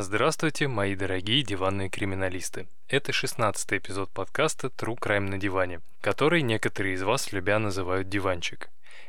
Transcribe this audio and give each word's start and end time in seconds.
Здравствуйте, 0.00 0.68
мои 0.68 0.94
дорогие 0.94 1.42
диванные 1.42 1.90
криминалисты. 1.90 2.68
Это 2.86 3.12
16 3.12 3.72
эпизод 3.72 4.08
подкаста 4.10 4.68
True 4.68 4.96
Crime 4.96 5.28
на 5.28 5.38
диване, 5.38 5.80
который 6.00 6.42
некоторые 6.42 6.94
из 6.94 7.02
вас 7.02 7.32
любя 7.32 7.58
называют 7.58 8.08
диванчик. 8.08 8.68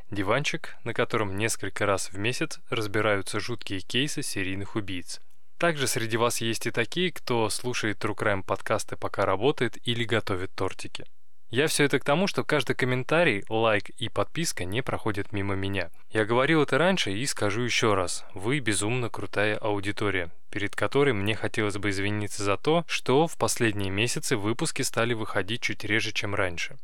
Диванчик, 0.10 0.76
на 0.84 0.96
котором 0.96 1.38
несколько 1.38 1.86
раз 1.86 2.10
в 2.10 2.18
месяц 2.18 2.60
разбираются 2.72 3.40
жуткие 3.40 3.82
кейсы 3.82 4.24
серийных 4.24 4.76
убийц. 4.76 5.22
Также 5.60 5.86
среди 5.86 6.18
вас 6.18 6.42
есть 6.42 6.66
и 6.66 6.72
такие, 6.72 7.12
кто 7.12 7.50
слушает 7.50 8.04
True 8.04 8.18
Crime 8.18 8.44
подкасты 8.44 8.96
пока 8.96 9.28
работает 9.28 9.78
или 9.88 10.04
готовит 10.04 10.56
тортики. 10.56 11.06
Я 11.50 11.66
все 11.66 11.86
это 11.86 11.98
к 11.98 12.04
тому, 12.04 12.28
что 12.28 12.44
каждый 12.44 12.76
комментарий, 12.76 13.44
лайк 13.50 13.90
и 13.90 14.08
подписка 14.08 14.66
не 14.66 14.84
проходят 14.84 15.32
мимо 15.34 15.56
меня. 15.56 15.90
Я 16.12 16.26
говорил 16.26 16.62
это 16.62 16.78
раньше 16.78 17.12
и 17.12 17.26
скажу 17.26 17.62
еще 17.62 17.96
раз. 17.96 18.24
Вы 18.36 18.60
безумно 18.60 19.10
крутая 19.10 19.58
аудитория, 19.58 20.30
перед 20.52 20.76
которой 20.76 21.14
мне 21.14 21.36
хотелось 21.36 21.78
бы 21.78 21.90
извиниться 21.90 22.44
за 22.44 22.56
то, 22.56 22.86
что 22.88 23.26
в 23.26 23.36
последние 23.36 23.90
месяцы 23.90 24.38
выпуски 24.38 24.84
стали 24.84 25.16
выходить 25.16 25.62
чуть 25.62 25.84
реже, 25.84 26.12
чем 26.12 26.36
раньше. 26.36 26.78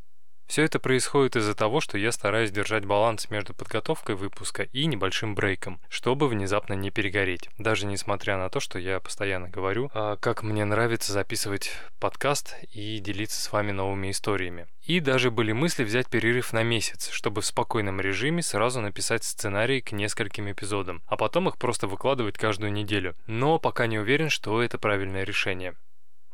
Все 0.48 0.63
это 0.63 0.80
происходит 0.80 1.35
из-за 1.35 1.55
того, 1.55 1.81
что 1.81 1.98
я 1.98 2.12
стараюсь 2.12 2.52
держать 2.52 2.86
баланс 2.86 3.30
между 3.30 3.53
подготовкой 3.53 4.16
выпуска 4.16 4.63
и 4.63 4.86
небольшим 4.86 5.36
брейком, 5.36 5.81
чтобы 5.90 6.27
внезапно 6.27 6.73
не 6.73 6.91
перегореть. 6.91 7.49
Даже 7.58 7.86
несмотря 7.86 8.38
на 8.38 8.50
то, 8.50 8.59
что 8.59 8.77
я 8.77 9.00
постоянно 9.00 9.50
говорю, 9.50 9.89
а, 9.94 10.17
как 10.17 10.44
мне 10.44 10.63
нравится 10.63 11.12
записывать 11.12 11.72
подкаст 12.00 12.55
и 12.72 13.00
делиться 13.00 13.41
с 13.41 13.52
вами 13.52 13.72
новыми 13.72 14.12
историями. 14.12 14.67
И 14.84 15.00
даже 15.00 15.31
были 15.31 15.52
мысли 15.52 15.84
взять 15.84 16.08
перерыв 16.08 16.53
на 16.53 16.62
месяц, 16.62 17.09
чтобы 17.09 17.41
в 17.41 17.45
спокойном 17.45 18.00
режиме 18.00 18.44
сразу 18.44 18.81
написать 18.81 19.23
сценарий 19.23 19.81
к 19.81 19.91
нескольким 19.91 20.52
эпизодам, 20.52 21.02
а 21.08 21.17
потом 21.17 21.50
их 21.50 21.58
просто 21.58 21.88
выкладывать 21.88 22.38
каждую 22.38 22.72
неделю. 22.72 23.16
Но 23.25 23.58
пока 23.58 23.88
не 23.88 23.98
уверен, 23.98 24.30
что 24.30 24.62
это 24.62 24.77
правильное 24.77 25.23
решение. 25.23 25.73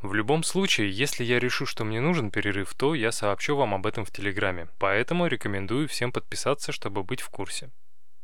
В 0.01 0.15
любом 0.15 0.43
случае, 0.43 0.89
если 0.89 1.23
я 1.23 1.39
решу, 1.39 1.67
что 1.67 1.83
мне 1.83 2.01
нужен 2.01 2.31
перерыв, 2.31 2.73
то 2.73 2.95
я 2.95 3.11
сообщу 3.11 3.55
вам 3.55 3.75
об 3.75 3.85
этом 3.85 4.03
в 4.03 4.11
Телеграме, 4.11 4.67
поэтому 4.79 5.27
рекомендую 5.27 5.87
всем 5.87 6.11
подписаться, 6.11 6.71
чтобы 6.71 7.03
быть 7.03 7.21
в 7.21 7.29
курсе. 7.29 7.69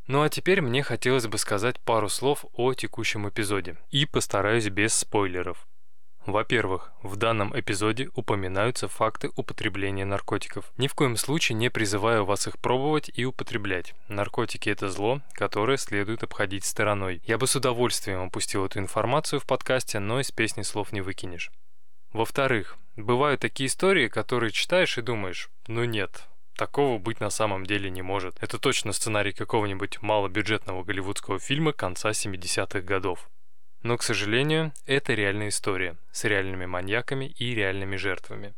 Ну 0.07 0.23
а 0.23 0.29
теперь 0.29 0.61
мне 0.61 0.81
хотелось 0.81 1.27
бы 1.27 1.37
сказать 1.37 1.79
пару 1.79 2.09
слов 2.09 2.45
о 2.53 2.73
текущем 2.73 3.29
эпизоде, 3.29 3.77
и 3.91 4.05
постараюсь 4.05 4.69
без 4.69 4.93
спойлеров. 4.95 5.67
Во-первых, 6.25 6.91
в 7.03 7.15
данном 7.15 7.57
эпизоде 7.57 8.09
упоминаются 8.15 8.87
факты 8.87 9.29
употребления 9.35 10.03
наркотиков. 10.03 10.73
Ни 10.77 10.87
в 10.87 10.93
коем 10.93 11.15
случае 11.15 11.57
не 11.57 11.69
призываю 11.69 12.25
вас 12.25 12.47
их 12.47 12.57
пробовать 12.57 13.09
и 13.13 13.23
употреблять. 13.23 13.93
Наркотики– 14.09 14.69
это 14.71 14.89
зло, 14.89 15.21
которое 15.31 15.77
следует 15.77 16.23
обходить 16.23 16.65
стороной. 16.65 17.21
Я 17.25 17.37
бы 17.37 17.47
с 17.47 17.55
удовольствием 17.55 18.23
опустил 18.23 18.65
эту 18.65 18.79
информацию 18.79 19.39
в 19.39 19.45
подкасте, 19.45 19.99
но 19.99 20.19
из 20.19 20.31
песни 20.31 20.63
слов 20.63 20.91
не 20.91 20.99
выкинешь. 20.99 21.49
Во-вторых, 22.13 22.77
бывают 22.95 23.41
такие 23.41 23.67
истории, 23.67 24.07
которые 24.07 24.51
читаешь 24.51 24.97
и 24.97 25.01
думаешь, 25.01 25.49
ну 25.67 25.83
нет, 25.83 26.27
такого 26.55 26.97
быть 26.97 27.19
на 27.19 27.29
самом 27.29 27.65
деле 27.65 27.89
не 27.89 28.01
может. 28.01 28.41
Это 28.41 28.57
точно 28.57 28.93
сценарий 28.93 29.33
какого-нибудь 29.33 30.01
малобюджетного 30.01 30.83
голливудского 30.83 31.39
фильма 31.39 31.73
конца 31.73 32.09
70-х 32.09 32.81
годов. 32.81 33.29
Но, 33.83 33.97
к 33.97 34.03
сожалению, 34.03 34.73
это 34.85 35.13
реальная 35.13 35.49
история 35.49 35.97
с 36.11 36.23
реальными 36.23 36.65
маньяками 36.65 37.25
и 37.25 37.53
реальными 37.53 37.95
жертвами. 37.95 38.53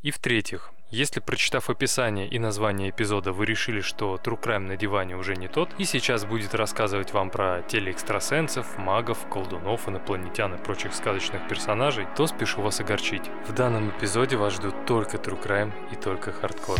И 0.00 0.10
в-третьих, 0.10 0.72
если 0.92 1.20
прочитав 1.20 1.70
описание 1.70 2.28
и 2.28 2.38
название 2.38 2.90
эпизода 2.90 3.32
вы 3.32 3.46
решили, 3.46 3.80
что 3.80 4.20
True 4.22 4.40
Crime 4.40 4.58
на 4.58 4.76
диване 4.76 5.16
уже 5.16 5.34
не 5.34 5.48
тот, 5.48 5.70
и 5.78 5.84
сейчас 5.84 6.24
будет 6.24 6.54
рассказывать 6.54 7.12
вам 7.12 7.30
про 7.30 7.62
телеэкстрасенсов, 7.62 8.78
магов, 8.78 9.26
колдунов, 9.28 9.88
инопланетян 9.88 10.54
и 10.54 10.58
прочих 10.58 10.94
сказочных 10.94 11.48
персонажей, 11.48 12.06
то 12.14 12.26
спешу 12.26 12.60
вас 12.60 12.80
огорчить. 12.80 13.24
В 13.48 13.52
данном 13.52 13.90
эпизоде 13.90 14.36
вас 14.36 14.52
ждут 14.52 14.86
только 14.86 15.16
True 15.16 15.42
Crime 15.42 15.72
и 15.90 15.96
только 15.96 16.30
хардкор. 16.30 16.78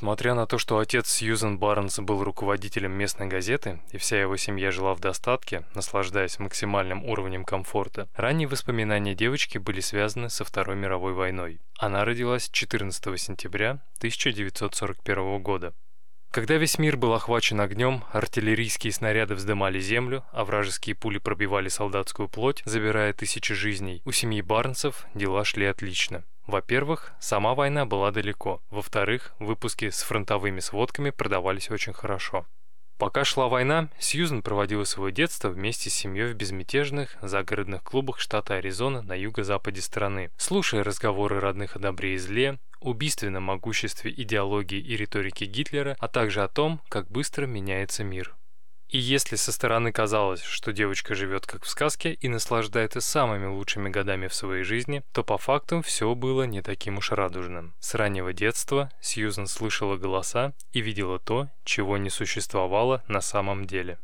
Несмотря 0.00 0.32
на 0.32 0.46
то, 0.46 0.56
что 0.56 0.78
отец 0.78 1.10
Сьюзен 1.10 1.58
Барнс 1.58 1.98
был 1.98 2.24
руководителем 2.24 2.92
местной 2.92 3.26
газеты, 3.26 3.80
и 3.92 3.98
вся 3.98 4.18
его 4.18 4.38
семья 4.38 4.70
жила 4.70 4.94
в 4.94 5.00
достатке, 5.00 5.64
наслаждаясь 5.74 6.38
максимальным 6.38 7.04
уровнем 7.04 7.44
комфорта, 7.44 8.08
ранние 8.14 8.48
воспоминания 8.48 9.14
девочки 9.14 9.58
были 9.58 9.80
связаны 9.80 10.30
со 10.30 10.42
Второй 10.42 10.76
мировой 10.76 11.12
войной. 11.12 11.60
Она 11.76 12.06
родилась 12.06 12.48
14 12.48 13.20
сентября 13.20 13.72
1941 13.98 15.42
года. 15.42 15.74
Когда 16.30 16.58
весь 16.58 16.78
мир 16.78 16.96
был 16.96 17.12
охвачен 17.12 17.60
огнем, 17.60 18.04
артиллерийские 18.12 18.92
снаряды 18.92 19.34
вздымали 19.34 19.80
землю, 19.80 20.24
а 20.30 20.44
вражеские 20.44 20.94
пули 20.94 21.18
пробивали 21.18 21.68
солдатскую 21.68 22.28
плоть, 22.28 22.62
забирая 22.64 23.12
тысячи 23.12 23.52
жизней, 23.52 24.00
у 24.04 24.12
семьи 24.12 24.40
Барнсов 24.40 25.06
дела 25.12 25.44
шли 25.44 25.66
отлично. 25.66 26.22
Во-первых, 26.46 27.12
сама 27.18 27.56
война 27.56 27.84
была 27.84 28.12
далеко. 28.12 28.62
Во-вторых, 28.70 29.34
выпуски 29.40 29.90
с 29.90 30.02
фронтовыми 30.02 30.60
сводками 30.60 31.10
продавались 31.10 31.68
очень 31.68 31.92
хорошо. 31.92 32.46
Пока 33.00 33.24
шла 33.24 33.48
война, 33.48 33.88
Сьюзен 33.98 34.42
проводила 34.42 34.84
свое 34.84 35.10
детство 35.10 35.48
вместе 35.48 35.88
с 35.88 35.94
семьей 35.94 36.34
в 36.34 36.36
безмятежных 36.36 37.16
загородных 37.22 37.82
клубах 37.82 38.20
штата 38.20 38.56
Аризона 38.56 39.00
на 39.00 39.14
юго-западе 39.14 39.80
страны, 39.80 40.30
слушая 40.36 40.84
разговоры 40.84 41.40
родных 41.40 41.76
о 41.76 41.78
добре 41.78 42.12
и 42.12 42.18
зле, 42.18 42.58
убийственном 42.78 43.44
могуществе 43.44 44.12
идеологии 44.14 44.78
и 44.78 44.98
риторики 44.98 45.44
Гитлера, 45.44 45.96
а 45.98 46.08
также 46.08 46.42
о 46.42 46.48
том, 46.48 46.78
как 46.90 47.10
быстро 47.10 47.46
меняется 47.46 48.04
мир. 48.04 48.36
И 48.90 48.98
если 48.98 49.36
со 49.36 49.52
стороны 49.52 49.92
казалось, 49.92 50.42
что 50.42 50.72
девочка 50.72 51.14
живет 51.14 51.46
как 51.46 51.62
в 51.62 51.68
сказке 51.68 52.14
и 52.14 52.28
наслаждается 52.28 53.00
самыми 53.00 53.46
лучшими 53.46 53.88
годами 53.88 54.26
в 54.26 54.34
своей 54.34 54.64
жизни, 54.64 55.04
то 55.12 55.22
по 55.22 55.38
факту 55.38 55.80
все 55.80 56.12
было 56.16 56.42
не 56.42 56.60
таким 56.60 56.98
уж 56.98 57.12
радужным. 57.12 57.72
С 57.78 57.94
раннего 57.94 58.32
детства 58.32 58.90
Сьюзен 59.00 59.46
слышала 59.46 59.96
голоса 59.96 60.54
и 60.72 60.80
видела 60.80 61.20
то, 61.20 61.48
чего 61.64 61.98
не 61.98 62.10
существовало 62.10 63.04
на 63.06 63.20
самом 63.20 63.64
деле. 63.64 63.98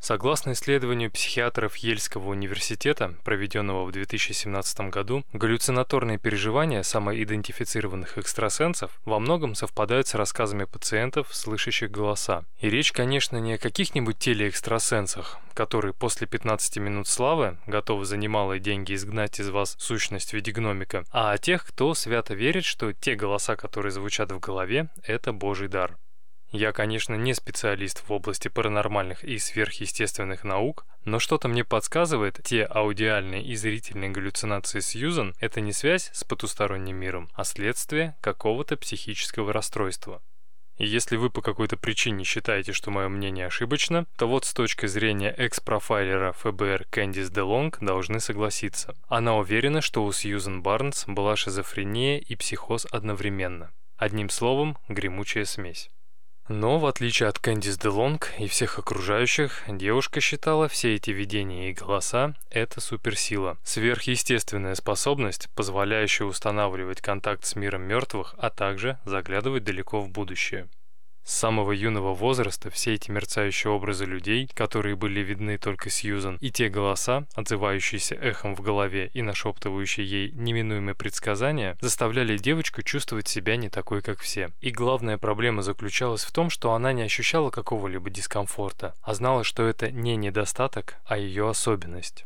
Согласно 0.00 0.52
исследованию 0.52 1.10
психиатров 1.10 1.76
Ельского 1.76 2.30
университета, 2.30 3.14
проведенного 3.22 3.84
в 3.84 3.92
2017 3.92 4.80
году, 4.88 5.24
галлюцинаторные 5.34 6.18
переживания 6.18 6.82
самоидентифицированных 6.82 8.16
экстрасенсов 8.16 8.98
во 9.04 9.18
многом 9.18 9.54
совпадают 9.54 10.08
с 10.08 10.14
рассказами 10.14 10.64
пациентов, 10.64 11.28
слышащих 11.34 11.90
голоса. 11.90 12.44
И 12.60 12.70
речь, 12.70 12.92
конечно, 12.92 13.36
не 13.36 13.54
о 13.54 13.58
каких-нибудь 13.58 14.18
телеэкстрасенсах, 14.18 15.38
которые 15.52 15.92
после 15.92 16.26
15 16.26 16.78
минут 16.78 17.06
славы 17.06 17.58
готовы 17.66 18.06
за 18.06 18.16
немалые 18.16 18.58
деньги 18.58 18.94
изгнать 18.94 19.38
из 19.38 19.50
вас 19.50 19.76
сущность 19.78 20.30
в 20.30 20.32
виде 20.32 20.50
гномика, 20.50 21.04
а 21.12 21.32
о 21.32 21.38
тех, 21.38 21.66
кто 21.66 21.92
свято 21.92 22.32
верит, 22.32 22.64
что 22.64 22.94
те 22.94 23.16
голоса, 23.16 23.54
которые 23.54 23.92
звучат 23.92 24.32
в 24.32 24.40
голове, 24.40 24.88
это 25.04 25.34
божий 25.34 25.68
дар. 25.68 25.98
Я, 26.52 26.72
конечно, 26.72 27.14
не 27.14 27.32
специалист 27.32 28.02
в 28.08 28.12
области 28.12 28.48
паранормальных 28.48 29.22
и 29.22 29.38
сверхъестественных 29.38 30.42
наук, 30.42 30.84
но 31.04 31.20
что-то 31.20 31.46
мне 31.46 31.64
подсказывает, 31.64 32.40
те 32.42 32.64
аудиальные 32.64 33.44
и 33.44 33.54
зрительные 33.54 34.10
галлюцинации 34.10 34.80
Сьюзан– 34.80 35.34
это 35.40 35.60
не 35.60 35.72
связь 35.72 36.10
с 36.12 36.24
потусторонним 36.24 36.96
миром, 36.96 37.30
а 37.34 37.44
следствие 37.44 38.16
какого-то 38.20 38.76
психического 38.76 39.52
расстройства. 39.52 40.20
И 40.76 40.86
если 40.86 41.16
вы 41.16 41.30
по 41.30 41.40
какой-то 41.40 41.76
причине 41.76 42.24
считаете, 42.24 42.72
что 42.72 42.90
мое 42.90 43.08
мнение 43.08 43.46
ошибочно, 43.46 44.06
то 44.16 44.26
вот 44.26 44.44
с 44.44 44.52
точки 44.52 44.86
зрения 44.86 45.30
экс-профайлера 45.30 46.32
ФБР 46.32 46.86
Кэндис 46.90 47.30
Делонг 47.30 47.78
должны 47.80 48.18
согласиться. 48.18 48.96
Она 49.06 49.36
уверена, 49.36 49.82
что 49.82 50.02
у 50.02 50.10
Сьюзен 50.10 50.62
Барнс 50.62 51.04
была 51.06 51.36
шизофрения 51.36 52.18
и 52.18 52.34
психоз 52.34 52.86
одновременно. 52.90 53.70
Одним 53.98 54.30
словом, 54.30 54.78
гремучая 54.88 55.44
смесь. 55.44 55.90
Но, 56.52 56.80
в 56.80 56.86
отличие 56.86 57.28
от 57.28 57.38
Кэндис 57.38 57.78
Делонг 57.78 58.32
и 58.36 58.48
всех 58.48 58.80
окружающих, 58.80 59.62
девушка 59.68 60.20
считала 60.20 60.66
все 60.66 60.96
эти 60.96 61.12
видения 61.12 61.70
и 61.70 61.72
голоса– 61.72 62.34
это 62.50 62.80
суперсила. 62.80 63.56
Сверхъестественная 63.62 64.74
способность, 64.74 65.48
позволяющая 65.54 66.26
устанавливать 66.26 67.00
контакт 67.00 67.44
с 67.44 67.54
миром 67.54 67.82
мертвых, 67.82 68.34
а 68.36 68.50
также 68.50 68.98
заглядывать 69.04 69.62
далеко 69.62 70.00
в 70.00 70.08
будущее. 70.08 70.66
С 71.30 71.34
самого 71.40 71.70
юного 71.70 72.12
возраста 72.12 72.70
все 72.70 72.94
эти 72.94 73.08
мерцающие 73.08 73.72
образы 73.72 74.04
людей, 74.04 74.50
которые 74.52 74.96
были 74.96 75.20
видны 75.20 75.58
только 75.58 75.88
Сьюзан, 75.88 76.38
и 76.40 76.50
те 76.50 76.68
голоса, 76.68 77.24
отзывающиеся 77.36 78.16
эхом 78.16 78.56
в 78.56 78.62
голове 78.62 79.12
и 79.14 79.22
нашептывающие 79.22 80.04
ей 80.04 80.32
неминуемые 80.32 80.96
предсказания, 80.96 81.78
заставляли 81.80 82.36
девочку 82.36 82.82
чувствовать 82.82 83.28
себя 83.28 83.54
не 83.54 83.68
такой, 83.68 84.02
как 84.02 84.18
все. 84.18 84.50
И 84.60 84.72
главная 84.72 85.18
проблема 85.18 85.62
заключалась 85.62 86.24
в 86.24 86.32
том, 86.32 86.50
что 86.50 86.72
она 86.72 86.92
не 86.92 87.02
ощущала 87.02 87.50
какого-либо 87.50 88.10
дискомфорта, 88.10 88.96
а 89.00 89.14
знала, 89.14 89.44
что 89.44 89.62
это 89.62 89.92
не 89.92 90.16
недостаток, 90.16 90.96
а 91.04 91.16
ее 91.16 91.48
особенность. 91.48 92.24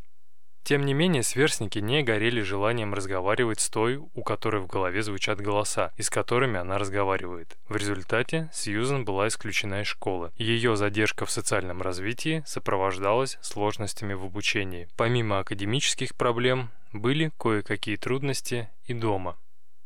Тем 0.64 0.86
не 0.86 0.94
менее, 0.94 1.22
сверстники 1.22 1.78
не 1.78 2.02
горели 2.02 2.40
желанием 2.40 2.94
разговаривать 2.94 3.60
с 3.60 3.68
той, 3.68 3.96
у 3.96 4.22
которой 4.22 4.62
в 4.62 4.66
голове 4.66 5.02
звучат 5.02 5.38
голоса, 5.38 5.92
и 5.98 6.02
с 6.02 6.08
которыми 6.08 6.58
она 6.58 6.78
разговаривает. 6.78 7.58
В 7.68 7.76
результате 7.76 8.48
Сьюзен 8.50 9.04
была 9.04 9.28
исключена 9.28 9.82
из 9.82 9.86
школы. 9.86 10.32
Ее 10.38 10.76
задержка 10.76 11.26
в 11.26 11.30
социальном 11.30 11.82
развитии 11.82 12.42
сопровождалась 12.46 13.36
сложностями 13.42 14.14
в 14.14 14.24
обучении. 14.24 14.88
Помимо 14.96 15.40
академических 15.40 16.14
проблем, 16.14 16.70
были 16.94 17.30
кое-какие 17.38 17.96
трудности 17.96 18.70
и 18.86 18.94
дома. 18.94 19.36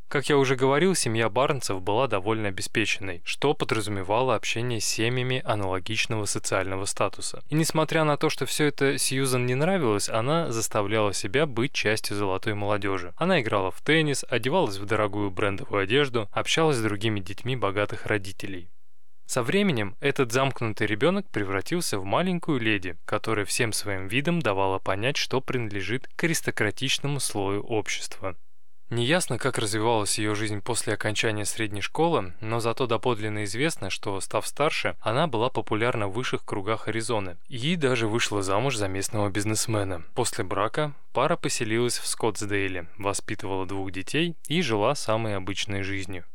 Как 0.09 0.27
я 0.27 0.39
уже 0.39 0.55
говорил, 0.55 0.95
семья 0.95 1.29
Барнцев 1.29 1.83
была 1.83 2.07
довольно 2.07 2.47
обеспеченной, 2.47 3.21
что 3.25 3.53
подразумевало 3.53 4.33
общение 4.33 4.81
с 4.81 4.85
семьями 4.85 5.39
аналогичного 5.45 6.25
социального 6.25 6.85
статуса. 6.85 7.43
И 7.47 7.53
несмотря 7.53 8.03
на 8.03 8.17
то, 8.17 8.31
что 8.31 8.47
все 8.47 8.65
это 8.65 8.97
Сьюзан 8.97 9.45
не 9.45 9.53
нравилось, 9.53 10.09
она 10.09 10.51
заставляла 10.51 11.13
себя 11.13 11.45
быть 11.45 11.73
частью 11.73 12.17
золотой 12.17 12.55
молодежи. 12.55 13.13
Она 13.17 13.39
играла 13.39 13.69
в 13.69 13.81
теннис, 13.81 14.25
одевалась 14.27 14.77
в 14.77 14.85
дорогую 14.85 15.29
брендовую 15.29 15.83
одежду, 15.83 16.27
общалась 16.31 16.77
с 16.77 16.81
другими 16.81 17.19
детьми 17.19 17.55
богатых 17.55 18.07
родителей. 18.07 18.71
Со 19.27 19.43
временем 19.43 19.95
этот 19.99 20.31
замкнутый 20.31 20.87
ребенок 20.87 21.29
превратился 21.29 21.99
в 21.99 22.03
маленькую 22.03 22.59
леди, 22.59 22.97
которая 23.05 23.45
всем 23.45 23.73
своим 23.73 24.07
видом 24.07 24.41
давала 24.41 24.79
понять, 24.79 25.17
что 25.17 25.39
принадлежит 25.39 26.09
к 26.15 26.23
аристократичному 26.23 27.19
слою 27.19 27.61
общества. 27.61 28.35
Неясно, 28.89 29.37
как 29.37 29.59
развивалась 29.59 30.17
ее 30.17 30.33
жизнь 30.33 30.61
после 30.61 30.93
окончания 30.93 31.45
средней 31.45 31.81
школы, 31.81 32.33
но 32.41 32.59
зато 32.59 32.87
доподлинно 32.87 33.43
известно, 33.43 33.91
что, 33.91 34.19
став 34.19 34.47
старше, 34.47 34.95
она 34.99 35.27
была 35.27 35.49
популярна 35.49 36.07
в 36.07 36.13
высших 36.13 36.43
кругах 36.43 36.87
Аризоны 36.87 37.37
и 37.47 37.75
даже 37.75 38.07
вышла 38.07 38.41
замуж 38.41 38.77
за 38.77 38.87
местного 38.87 39.29
бизнесмена. 39.29 40.03
После 40.15 40.43
брака 40.43 40.93
пара 41.13 41.35
поселилась 41.35 41.99
в 41.99 42.07
Скоттсдейле, 42.07 42.87
воспитывала 42.97 43.67
двух 43.67 43.91
детей 43.91 44.35
и 44.47 44.63
жила 44.63 44.95
самой 44.95 45.35
обычной 45.35 45.83
жизнью. 45.83 46.25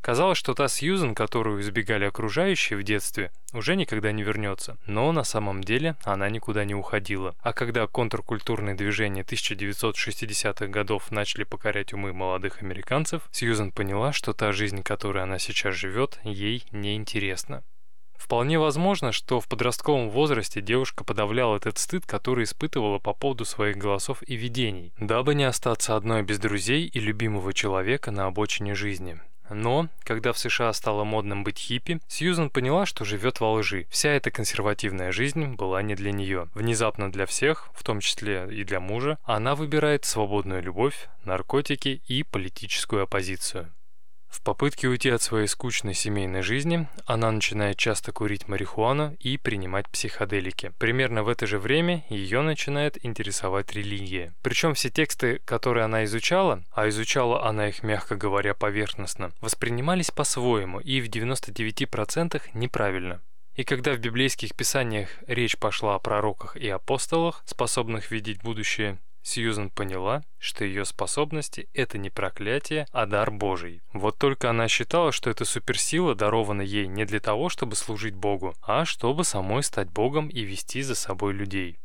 Казалось, 0.00 0.38
что 0.38 0.54
та 0.54 0.68
Сьюзен, 0.68 1.14
которую 1.14 1.60
избегали 1.60 2.04
окружающие 2.04 2.78
в 2.78 2.82
детстве, 2.82 3.30
уже 3.52 3.76
никогда 3.76 4.12
не 4.12 4.22
вернется. 4.22 4.78
Но 4.86 5.12
на 5.12 5.24
самом 5.24 5.62
деле 5.62 5.96
она 6.04 6.30
никуда 6.30 6.64
не 6.64 6.74
уходила. 6.74 7.34
А 7.40 7.52
когда 7.52 7.86
контркультурные 7.86 8.74
движения 8.74 9.22
1960-х 9.22 10.66
годов 10.68 11.10
начали 11.10 11.44
покорять 11.44 11.92
умы 11.92 12.14
молодых 12.14 12.62
американцев, 12.62 13.28
Сьюзен 13.30 13.72
поняла, 13.72 14.12
что 14.12 14.32
та 14.32 14.52
жизнь, 14.52 14.82
которой 14.82 15.22
она 15.22 15.38
сейчас 15.38 15.74
живет, 15.74 16.18
ей 16.24 16.64
неинтересна. 16.72 17.62
Вполне 18.16 18.58
возможно, 18.58 19.12
что 19.12 19.40
в 19.40 19.48
подростковом 19.48 20.10
возрасте 20.10 20.60
девушка 20.60 21.04
подавляла 21.04 21.56
этот 21.56 21.78
стыд, 21.78 22.06
который 22.06 22.44
испытывала 22.44 22.98
по 22.98 23.14
поводу 23.14 23.44
своих 23.44 23.76
голосов 23.76 24.22
и 24.26 24.36
видений, 24.36 24.92
дабы 25.00 25.34
не 25.34 25.44
остаться 25.44 25.96
одной 25.96 26.22
без 26.22 26.38
друзей 26.38 26.86
и 26.86 27.00
любимого 27.00 27.52
человека 27.54 28.10
на 28.10 28.26
обочине 28.26 28.74
жизни. 28.74 29.18
Но, 29.50 29.88
когда 30.04 30.32
в 30.32 30.38
США 30.38 30.72
стало 30.72 31.04
модным 31.04 31.44
быть 31.44 31.58
хиппи, 31.58 32.00
Сьюзан 32.08 32.50
поняла, 32.50 32.86
что 32.86 33.04
живет 33.04 33.40
во 33.40 33.52
лжи. 33.52 33.86
Вся 33.90 34.10
эта 34.10 34.30
консервативная 34.30 35.12
жизнь 35.12 35.54
была 35.54 35.82
не 35.82 35.94
для 35.94 36.12
нее. 36.12 36.48
Внезапно 36.54 37.10
для 37.10 37.26
всех, 37.26 37.68
в 37.74 37.82
том 37.82 38.00
числе 38.00 38.48
и 38.50 38.64
для 38.64 38.80
мужа, 38.80 39.18
она 39.24 39.54
выбирает 39.54 40.04
свободную 40.04 40.62
любовь, 40.62 41.08
наркотики 41.24 42.00
и 42.06 42.22
политическую 42.22 43.02
оппозицию. 43.02 43.70
В 44.30 44.42
попытке 44.42 44.88
уйти 44.88 45.10
от 45.10 45.20
своей 45.20 45.48
скучной 45.48 45.92
семейной 45.92 46.42
жизни, 46.42 46.88
она 47.04 47.30
начинает 47.32 47.76
часто 47.76 48.12
курить 48.12 48.46
марихуану 48.46 49.16
и 49.18 49.36
принимать 49.36 49.88
психоделики. 49.90 50.72
Примерно 50.78 51.24
в 51.24 51.28
это 51.28 51.46
же 51.46 51.58
время 51.58 52.04
ее 52.08 52.40
начинает 52.40 53.04
интересовать 53.04 53.72
религия. 53.72 54.32
Причем 54.40 54.74
все 54.74 54.88
тексты, 54.88 55.40
которые 55.44 55.84
она 55.84 56.04
изучала, 56.04 56.62
а 56.72 56.88
изучала 56.88 57.44
она 57.44 57.68
их, 57.68 57.82
мягко 57.82 58.14
говоря, 58.14 58.54
поверхностно, 58.54 59.32
воспринимались 59.40 60.12
по-своему 60.12 60.78
и 60.78 61.00
в 61.00 61.08
99% 61.08 62.40
неправильно. 62.54 63.20
И 63.56 63.64
когда 63.64 63.92
в 63.92 63.98
библейских 63.98 64.54
писаниях 64.54 65.10
речь 65.26 65.58
пошла 65.58 65.96
о 65.96 65.98
пророках 65.98 66.56
и 66.56 66.68
апостолах, 66.68 67.42
способных 67.46 68.10
видеть 68.10 68.42
будущее, 68.42 68.98
Сьюзен 69.22 69.70
поняла, 69.70 70.22
что 70.38 70.64
ее 70.64 70.84
способности– 70.84 71.68
это 71.74 71.98
не 71.98 72.10
проклятие, 72.10 72.86
а 72.92 73.06
дар 73.06 73.30
Божий. 73.30 73.82
Вот 73.92 74.18
только 74.18 74.50
она 74.50 74.68
считала, 74.68 75.12
что 75.12 75.30
эта 75.30 75.44
суперсила 75.44 76.14
дарована 76.14 76.62
ей 76.62 76.86
не 76.86 77.04
для 77.04 77.20
того, 77.20 77.48
чтобы 77.48 77.76
служить 77.76 78.14
Богу, 78.14 78.54
а 78.62 78.84
чтобы 78.84 79.24
самой 79.24 79.62
стать 79.62 79.90
Богом 79.90 80.28
и 80.28 80.42
вести 80.42 80.82
за 80.82 80.94
собой 80.94 81.32
людей. 81.34 81.78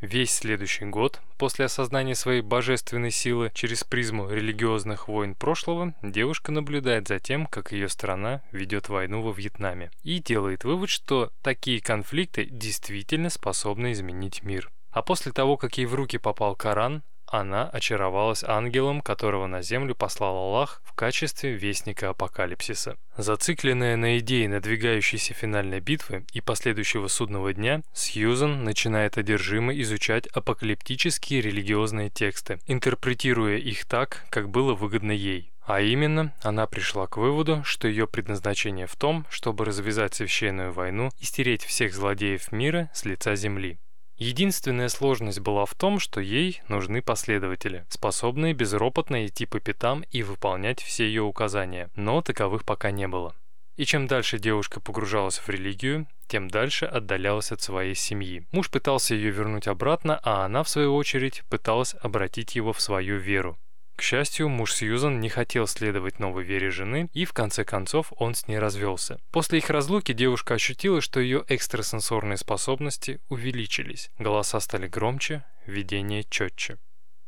Весь 0.00 0.30
следующий 0.30 0.86
год, 0.86 1.20
после 1.36 1.66
осознания 1.66 2.14
своей 2.14 2.40
божественной 2.40 3.10
силы 3.10 3.50
через 3.52 3.84
призму 3.84 4.30
религиозных 4.30 5.08
войн 5.08 5.34
прошлого, 5.34 5.94
девушка 6.02 6.52
наблюдает 6.52 7.06
за 7.06 7.18
тем, 7.18 7.44
как 7.46 7.72
ее 7.72 7.90
страна 7.90 8.40
ведет 8.50 8.88
войну 8.88 9.20
во 9.20 9.30
Вьетнаме, 9.30 9.90
и 10.02 10.18
делает 10.18 10.64
вывод, 10.64 10.88
что 10.88 11.30
такие 11.42 11.82
конфликты 11.82 12.46
действительно 12.46 13.28
способны 13.28 13.92
изменить 13.92 14.42
мир. 14.42 14.70
А 14.92 15.02
после 15.02 15.32
того, 15.32 15.56
как 15.56 15.78
ей 15.78 15.86
в 15.86 15.94
руки 15.94 16.18
попал 16.18 16.56
Коран, 16.56 17.02
она 17.30 17.68
очаровалась 17.68 18.42
ангелом, 18.42 19.00
которого 19.00 19.46
на 19.46 19.62
землю 19.62 19.94
послал 19.94 20.36
Аллах 20.36 20.82
в 20.84 20.94
качестве 20.94 21.52
вестника 21.52 22.10
апокалипсиса. 22.10 22.96
Зацикленная 23.16 23.96
на 23.96 24.18
идее 24.18 24.48
надвигающейся 24.48 25.32
финальной 25.32 25.78
битвы 25.78 26.24
и 26.32 26.40
последующего 26.40 27.06
судного 27.06 27.52
дня, 27.52 27.82
Сьюзан 27.92 28.64
начинает 28.64 29.16
одержимо 29.16 29.72
изучать 29.80 30.26
апокалиптические 30.26 31.40
религиозные 31.40 32.10
тексты, 32.10 32.58
интерпретируя 32.66 33.58
их 33.58 33.84
так, 33.84 34.24
как 34.30 34.50
было 34.50 34.74
выгодно 34.74 35.12
ей. 35.12 35.52
А 35.64 35.80
именно, 35.80 36.34
она 36.42 36.66
пришла 36.66 37.06
к 37.06 37.16
выводу, 37.16 37.62
что 37.62 37.86
ее 37.86 38.08
предназначение 38.08 38.88
в 38.88 38.96
том, 38.96 39.24
чтобы 39.30 39.64
развязать 39.64 40.14
священную 40.14 40.72
войну 40.72 41.10
и 41.20 41.24
стереть 41.24 41.62
всех 41.62 41.94
злодеев 41.94 42.50
мира 42.50 42.90
с 42.92 43.04
лица 43.04 43.36
земли. 43.36 43.78
Единственная 44.20 44.90
сложность 44.90 45.40
была 45.40 45.64
в 45.64 45.74
том, 45.74 45.98
что 45.98 46.20
ей 46.20 46.60
нужны 46.68 47.00
последователи, 47.00 47.86
способные 47.88 48.52
безропотно 48.52 49.24
идти 49.26 49.46
по 49.46 49.60
пятам 49.60 50.04
и 50.10 50.22
выполнять 50.22 50.82
все 50.82 51.06
ее 51.06 51.22
указания, 51.22 51.88
но 51.96 52.20
таковых 52.20 52.66
пока 52.66 52.90
не 52.90 53.08
было. 53.08 53.34
И 53.78 53.86
чем 53.86 54.06
дальше 54.06 54.38
девушка 54.38 54.78
погружалась 54.78 55.38
в 55.38 55.48
религию, 55.48 56.06
тем 56.28 56.48
дальше 56.48 56.84
отдалялась 56.84 57.50
от 57.50 57.62
своей 57.62 57.94
семьи. 57.94 58.46
Муж 58.52 58.68
пытался 58.70 59.14
ее 59.14 59.30
вернуть 59.30 59.66
обратно, 59.66 60.20
а 60.22 60.44
она, 60.44 60.64
в 60.64 60.68
свою 60.68 60.94
очередь, 60.96 61.42
пыталась 61.48 61.96
обратить 62.02 62.56
его 62.56 62.74
в 62.74 62.80
свою 62.82 63.16
веру. 63.16 63.56
К 64.00 64.02
счастью, 64.02 64.48
муж 64.48 64.72
Сьюзан 64.72 65.20
не 65.20 65.28
хотел 65.28 65.66
следовать 65.66 66.20
новой 66.20 66.42
вере 66.42 66.70
жены, 66.70 67.10
и 67.12 67.26
в 67.26 67.34
конце 67.34 67.66
концов 67.66 68.14
он 68.16 68.34
с 68.34 68.48
ней 68.48 68.58
развелся. 68.58 69.20
После 69.30 69.58
их 69.58 69.68
разлуки 69.68 70.14
девушка 70.14 70.54
ощутила, 70.54 71.02
что 71.02 71.20
ее 71.20 71.44
экстрасенсорные 71.48 72.38
способности 72.38 73.20
увеличились. 73.28 74.10
Голоса 74.18 74.58
стали 74.60 74.88
громче, 74.88 75.44
видение 75.66 76.24
четче. 76.24 76.78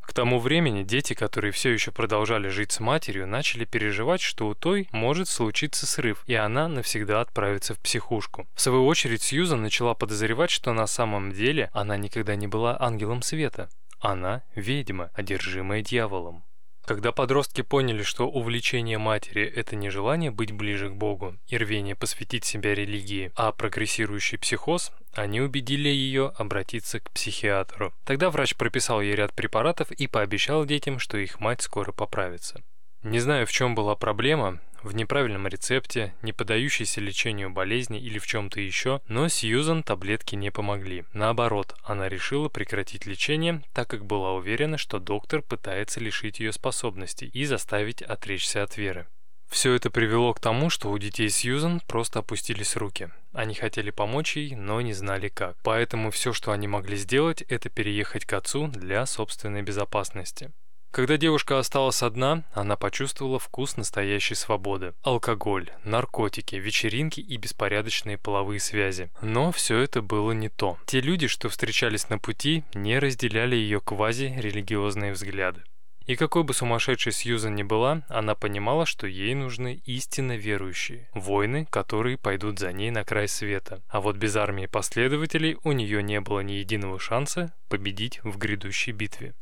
К 0.01 0.15
тому 0.15 0.39
времени 0.39 0.83
дети, 0.83 1.13
которые 1.13 1.53
все 1.53 1.69
еще 1.69 1.91
продолжали 1.91 2.49
жить 2.49 2.73
с 2.73 2.81
матерью, 2.81 3.27
начали 3.27 3.67
переживать, 3.67 4.23
что 4.23 4.49
у 4.49 4.55
той 4.55 4.89
может 4.93 5.29
случиться 5.29 5.85
срыв, 5.85 6.25
и 6.27 6.35
она 6.35 6.69
навсегда 6.69 7.21
отправится 7.21 7.75
в 7.75 7.81
психушку. 7.81 8.47
В 8.55 8.63
свою 8.63 8.87
очередь 8.87 9.21
Сьюзан 9.21 9.61
начала 9.61 9.93
подозревать, 9.93 10.51
что 10.51 10.73
на 10.73 10.87
самом 10.87 11.33
деле 11.33 11.69
она 11.75 11.99
никогда 11.99 12.35
не 12.35 12.47
была 12.47 12.79
ангелом 12.81 13.21
света. 13.21 13.69
Она 14.01 14.43
ведьма, 14.55 15.11
одержимая 15.13 15.83
дьяволом. 15.83 16.43
Когда 16.85 17.13
подростки 17.13 17.63
поняли, 17.63 18.03
что 18.03 18.29
увлечение 18.29 18.99
матери– 18.99 19.45
это 19.57 19.77
не 19.77 19.89
желание 19.89 20.33
быть 20.33 20.51
ближе 20.51 20.91
к 20.91 20.95
Богу 20.95 21.37
и 21.47 21.57
рвение 21.57 21.95
посвятить 21.95 22.45
себя 22.45 22.75
религии, 22.75 23.31
а 23.37 23.53
прогрессирующий 23.53 24.39
психоз, 24.39 24.93
они 25.13 25.41
убедили 25.41 25.89
ее 25.89 26.33
обратиться 26.37 26.99
к 26.99 27.11
психиатру. 27.11 27.93
Тогда 28.05 28.31
врач 28.31 28.57
прописал 28.57 29.01
ей 29.01 29.15
ряд 29.15 29.33
препаратов 29.33 29.93
и 29.93 30.09
пообещал 30.09 30.65
детям, 30.65 30.99
что 30.99 31.19
их 31.19 31.39
мать 31.39 31.63
скоро 31.63 31.93
поправится. 31.93 32.61
Не 33.05 33.21
знаю, 33.21 33.47
в 33.47 33.53
чем 33.53 33.75
была 33.75 33.95
проблема, 33.95 34.59
в 34.83 34.95
неправильном 34.95 35.47
рецепте, 35.47 36.15
не 36.23 36.33
поддающейся 36.33 37.01
лечению 37.01 37.51
болезни 37.51 38.01
или 38.01 38.19
в 38.19 38.27
чем-то 38.27 38.61
еще, 38.61 39.01
но 39.09 39.29
Сьюзан 39.29 39.83
таблетки 39.83 40.35
не 40.35 40.51
помогли. 40.51 41.05
Наоборот, 41.13 41.75
она 41.85 42.09
решила 42.09 42.49
прекратить 42.49 43.07
лечение, 43.07 43.63
так 43.73 43.89
как 43.89 44.05
была 44.05 44.33
уверена, 44.33 44.79
что 44.79 44.99
доктор 44.99 45.43
пытается 45.43 46.01
лишить 46.01 46.41
ее 46.41 46.53
способностей 46.53 47.27
и 47.27 47.45
заставить 47.45 48.03
отречься 48.03 48.63
от 48.63 48.77
веры. 48.77 49.07
Все 49.53 49.75
это 49.75 49.91
привело 49.91 50.33
к 50.33 50.41
тому, 50.41 50.71
что 50.71 50.91
у 50.91 50.97
детей 50.97 51.29
Сьюзан 51.29 51.81
просто 51.87 52.21
опустились 52.21 52.75
руки. 52.75 53.11
Они 53.35 53.53
хотели 53.55 53.91
помочь 53.91 54.37
ей, 54.37 54.55
но 54.55 54.81
не 54.81 54.95
знали 54.95 55.29
как. 55.29 55.59
Поэтому 55.63 56.11
все, 56.11 56.33
что 56.33 56.53
они 56.53 56.69
могли 56.69 56.97
сделать, 56.97 57.43
это 57.43 57.69
переехать 57.69 58.25
к 58.25 58.33
отцу 58.33 58.69
для 58.69 59.05
собственной 59.05 59.61
безопасности. 59.61 60.51
Когда 60.93 61.17
девушка 61.17 61.59
осталась 61.59 62.03
одна, 62.03 62.45
она 62.53 62.77
почувствовала 62.77 63.39
вкус 63.39 63.79
настоящей 63.79 64.35
свободы. 64.35 64.93
Алкоголь, 65.03 65.71
наркотики, 65.85 66.57
вечеринки 66.57 67.19
и 67.19 67.39
беспорядочные 67.39 68.19
половые 68.19 68.61
связи. 68.61 69.11
Но 69.23 69.53
все 69.53 69.79
это 69.79 70.03
было 70.03 70.33
не 70.33 70.51
то. 70.51 70.77
Те 70.85 71.01
люди, 71.01 71.29
что 71.29 71.49
встречались 71.49 72.11
на 72.11 72.19
пути, 72.19 72.65
не 72.75 72.99
разделяли 72.99 73.57
ее 73.57 73.81
квази-религиозные 73.81 75.13
взгляды. 75.13 75.63
И 76.05 76.15
какой 76.15 76.43
бы 76.43 76.53
сумасшедшей 76.53 77.13
Сьюзан 77.13 77.55
ни 77.55 77.63
была, 77.63 78.03
она 78.11 78.35
понимала, 78.35 78.85
что 78.85 79.07
ей 79.07 79.35
нужны 79.35 79.81
истинно 79.87 80.37
верующие, 80.37 81.09
воины, 81.15 81.67
которые 81.71 82.19
пойдут 82.19 82.59
за 82.59 82.71
ней 82.71 82.91
на 82.91 83.03
край 83.03 83.29
света. 83.29 83.81
А 83.89 84.03
вот 84.03 84.17
без 84.17 84.37
армии 84.37 84.67
последователей 84.67 85.57
у 85.65 85.73
нее 85.73 86.03
не 86.03 86.21
было 86.21 86.41
ни 86.41 86.53
единого 86.53 86.99
шанса 86.99 87.55
победить 87.71 88.21
в 88.25 88.37
грядущей 88.37 88.93
битве. 88.93 89.33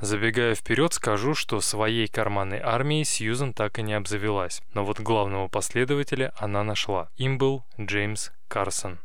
Забегая 0.00 0.54
вперед, 0.54 0.94
скажу, 0.94 1.34
что 1.34 1.60
своей 1.60 2.08
карманной 2.08 2.58
армией 2.58 3.04
Сьюзан 3.04 3.52
так 3.52 3.78
и 3.78 3.82
не 3.82 3.92
обзавелась, 3.92 4.62
но 4.72 4.82
вот 4.82 4.98
главного 4.98 5.48
последователя 5.48 6.32
она 6.38 6.64
нашла. 6.64 7.10
Им 7.16 7.36
был 7.36 7.66
Джеймс 7.78 8.30
Карсон. 8.48 8.98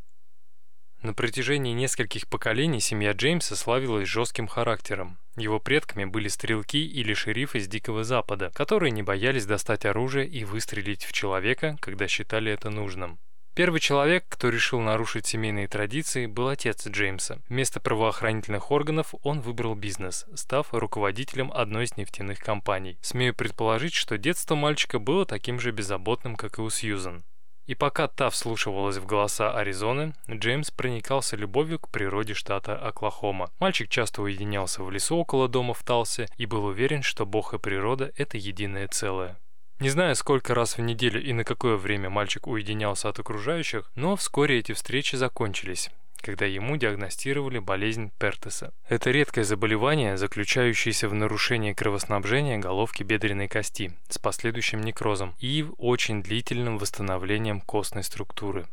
На 1.01 1.13
протяжении 1.13 1.73
нескольких 1.73 2.27
поколений 2.27 2.79
семья 2.79 3.11
Джеймса 3.11 3.57
славилась 3.57 4.07
жестким 4.07 4.47
характером. 4.47 5.19
Его 5.35 5.59
предками 5.59 6.05
были 6.05 6.29
стрелки 6.29 6.83
или 6.83 7.13
шерифы 7.13 7.59
с 7.59 7.67
Дикого 7.67 8.05
Запада, 8.05 8.49
которые 8.55 8.91
не 8.91 9.03
боялись 9.03 9.45
достать 9.45 9.85
оружие 9.85 10.25
и 10.25 10.45
выстрелить 10.45 11.03
в 11.03 11.11
человека, 11.11 11.77
когда 11.81 12.07
считали 12.07 12.51
это 12.53 12.69
нужным. 12.69 13.19
Первый 13.55 13.79
человек, 13.79 14.25
кто 14.27 14.50
решил 14.50 14.81
нарушить 14.81 15.27
семейные 15.27 15.69
традиции, 15.69 16.25
был 16.25 16.50
отец 16.50 16.85
Джеймса. 16.85 17.39
Вместо 17.47 17.79
правоохранительных 17.79 18.69
органов 18.69 19.15
он 19.24 19.39
выбрал 19.39 19.75
бизнес, 19.75 20.25
став 20.35 20.74
руководителем 20.74 21.53
одной 21.53 21.85
из 21.85 21.95
нефтяных 21.95 22.39
компаний. 22.39 22.97
Смею 23.01 23.33
предположить, 23.33 23.93
что 23.93 24.17
детство 24.17 24.55
мальчика 24.55 25.00
было 25.00 25.25
таким 25.25 25.62
же 25.62 25.71
беззаботным, 25.71 26.35
как 26.35 26.57
и 26.57 26.62
у 26.62 26.69
Сьюзан. 26.69 27.24
И 27.65 27.75
пока 27.75 28.09
та 28.09 28.29
вслушивалась 28.29 28.97
в 28.97 29.05
голоса 29.05 29.57
Аризоны, 29.57 30.13
Джеймс 30.29 30.69
проникался 30.69 31.38
любовью 31.38 31.79
к 31.79 31.88
природе 31.88 32.33
штата 32.33 32.77
Оклахома. 32.77 33.51
Мальчик 33.59 33.88
часто 33.88 34.21
уединялся 34.21 34.83
в 34.83 34.91
лесу 34.91 35.15
около 35.15 35.47
дома 35.47 35.74
в 35.74 35.81
Талсе 35.81 36.27
и 36.35 36.45
был 36.45 36.65
уверен, 36.65 37.03
что 37.03 37.25
Бог 37.25 37.53
и 37.53 37.57
природа– 37.57 38.12
это 38.17 38.38
единое 38.38 38.89
целое. 38.89 39.38
Не 39.79 39.89
знаю, 39.89 40.15
сколько 40.15 40.53
раз 40.53 40.77
в 40.77 40.82
неделю 40.82 41.22
и 41.22 41.34
на 41.34 41.44
какое 41.44 41.75
время 41.75 42.10
мальчик 42.10 42.48
уединялся 42.48 43.10
от 43.10 43.20
окружающих, 43.20 43.91
но 43.96 44.15
вскоре 44.15 44.60
эти 44.60 44.72
встречи 44.72 45.15
закончились 45.15 45.89
когда 46.25 46.48
ему 46.48 46.75
диагностировали 46.75 47.60
болезнь 47.60 48.12
Пертеса. 48.17 48.74
Это 48.89 49.12
редкое 49.12 49.44
заболевание, 49.44 50.17
заключающееся 50.17 51.08
в 51.08 51.13
нарушении 51.13 51.74
кровоснабжения 51.74 52.58
головки 52.58 53.03
бедренной 53.03 53.48
кости 53.48 53.94
с 54.10 54.17
последующим 54.17 54.82
некрозом 54.82 55.36
и 55.39 55.67
очень 55.77 56.24
длительным 56.24 56.79
восстановлением 56.79 57.62
костной 57.62 58.03
структуры. 58.03 58.65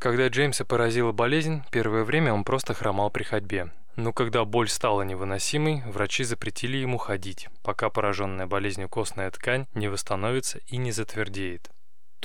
Когда 0.00 0.26
Джеймса 0.26 0.64
поразила 0.64 1.12
болезнь, 1.12 1.62
первое 1.70 2.02
время 2.02 2.32
он 2.32 2.42
просто 2.42 2.74
хромал 2.74 3.10
при 3.10 3.22
ходьбе. 3.22 3.70
Но 3.96 4.12
когда 4.12 4.44
боль 4.44 4.68
стала 4.68 5.02
невыносимой, 5.02 5.82
врачи 5.86 6.22
запретили 6.22 6.76
ему 6.76 6.98
ходить, 6.98 7.48
пока 7.62 7.88
пораженная 7.88 8.46
болезнью 8.46 8.90
костная 8.90 9.30
ткань 9.30 9.66
не 9.74 9.88
восстановится 9.88 10.58
и 10.66 10.76
не 10.76 10.92
затвердеет. 10.92 11.70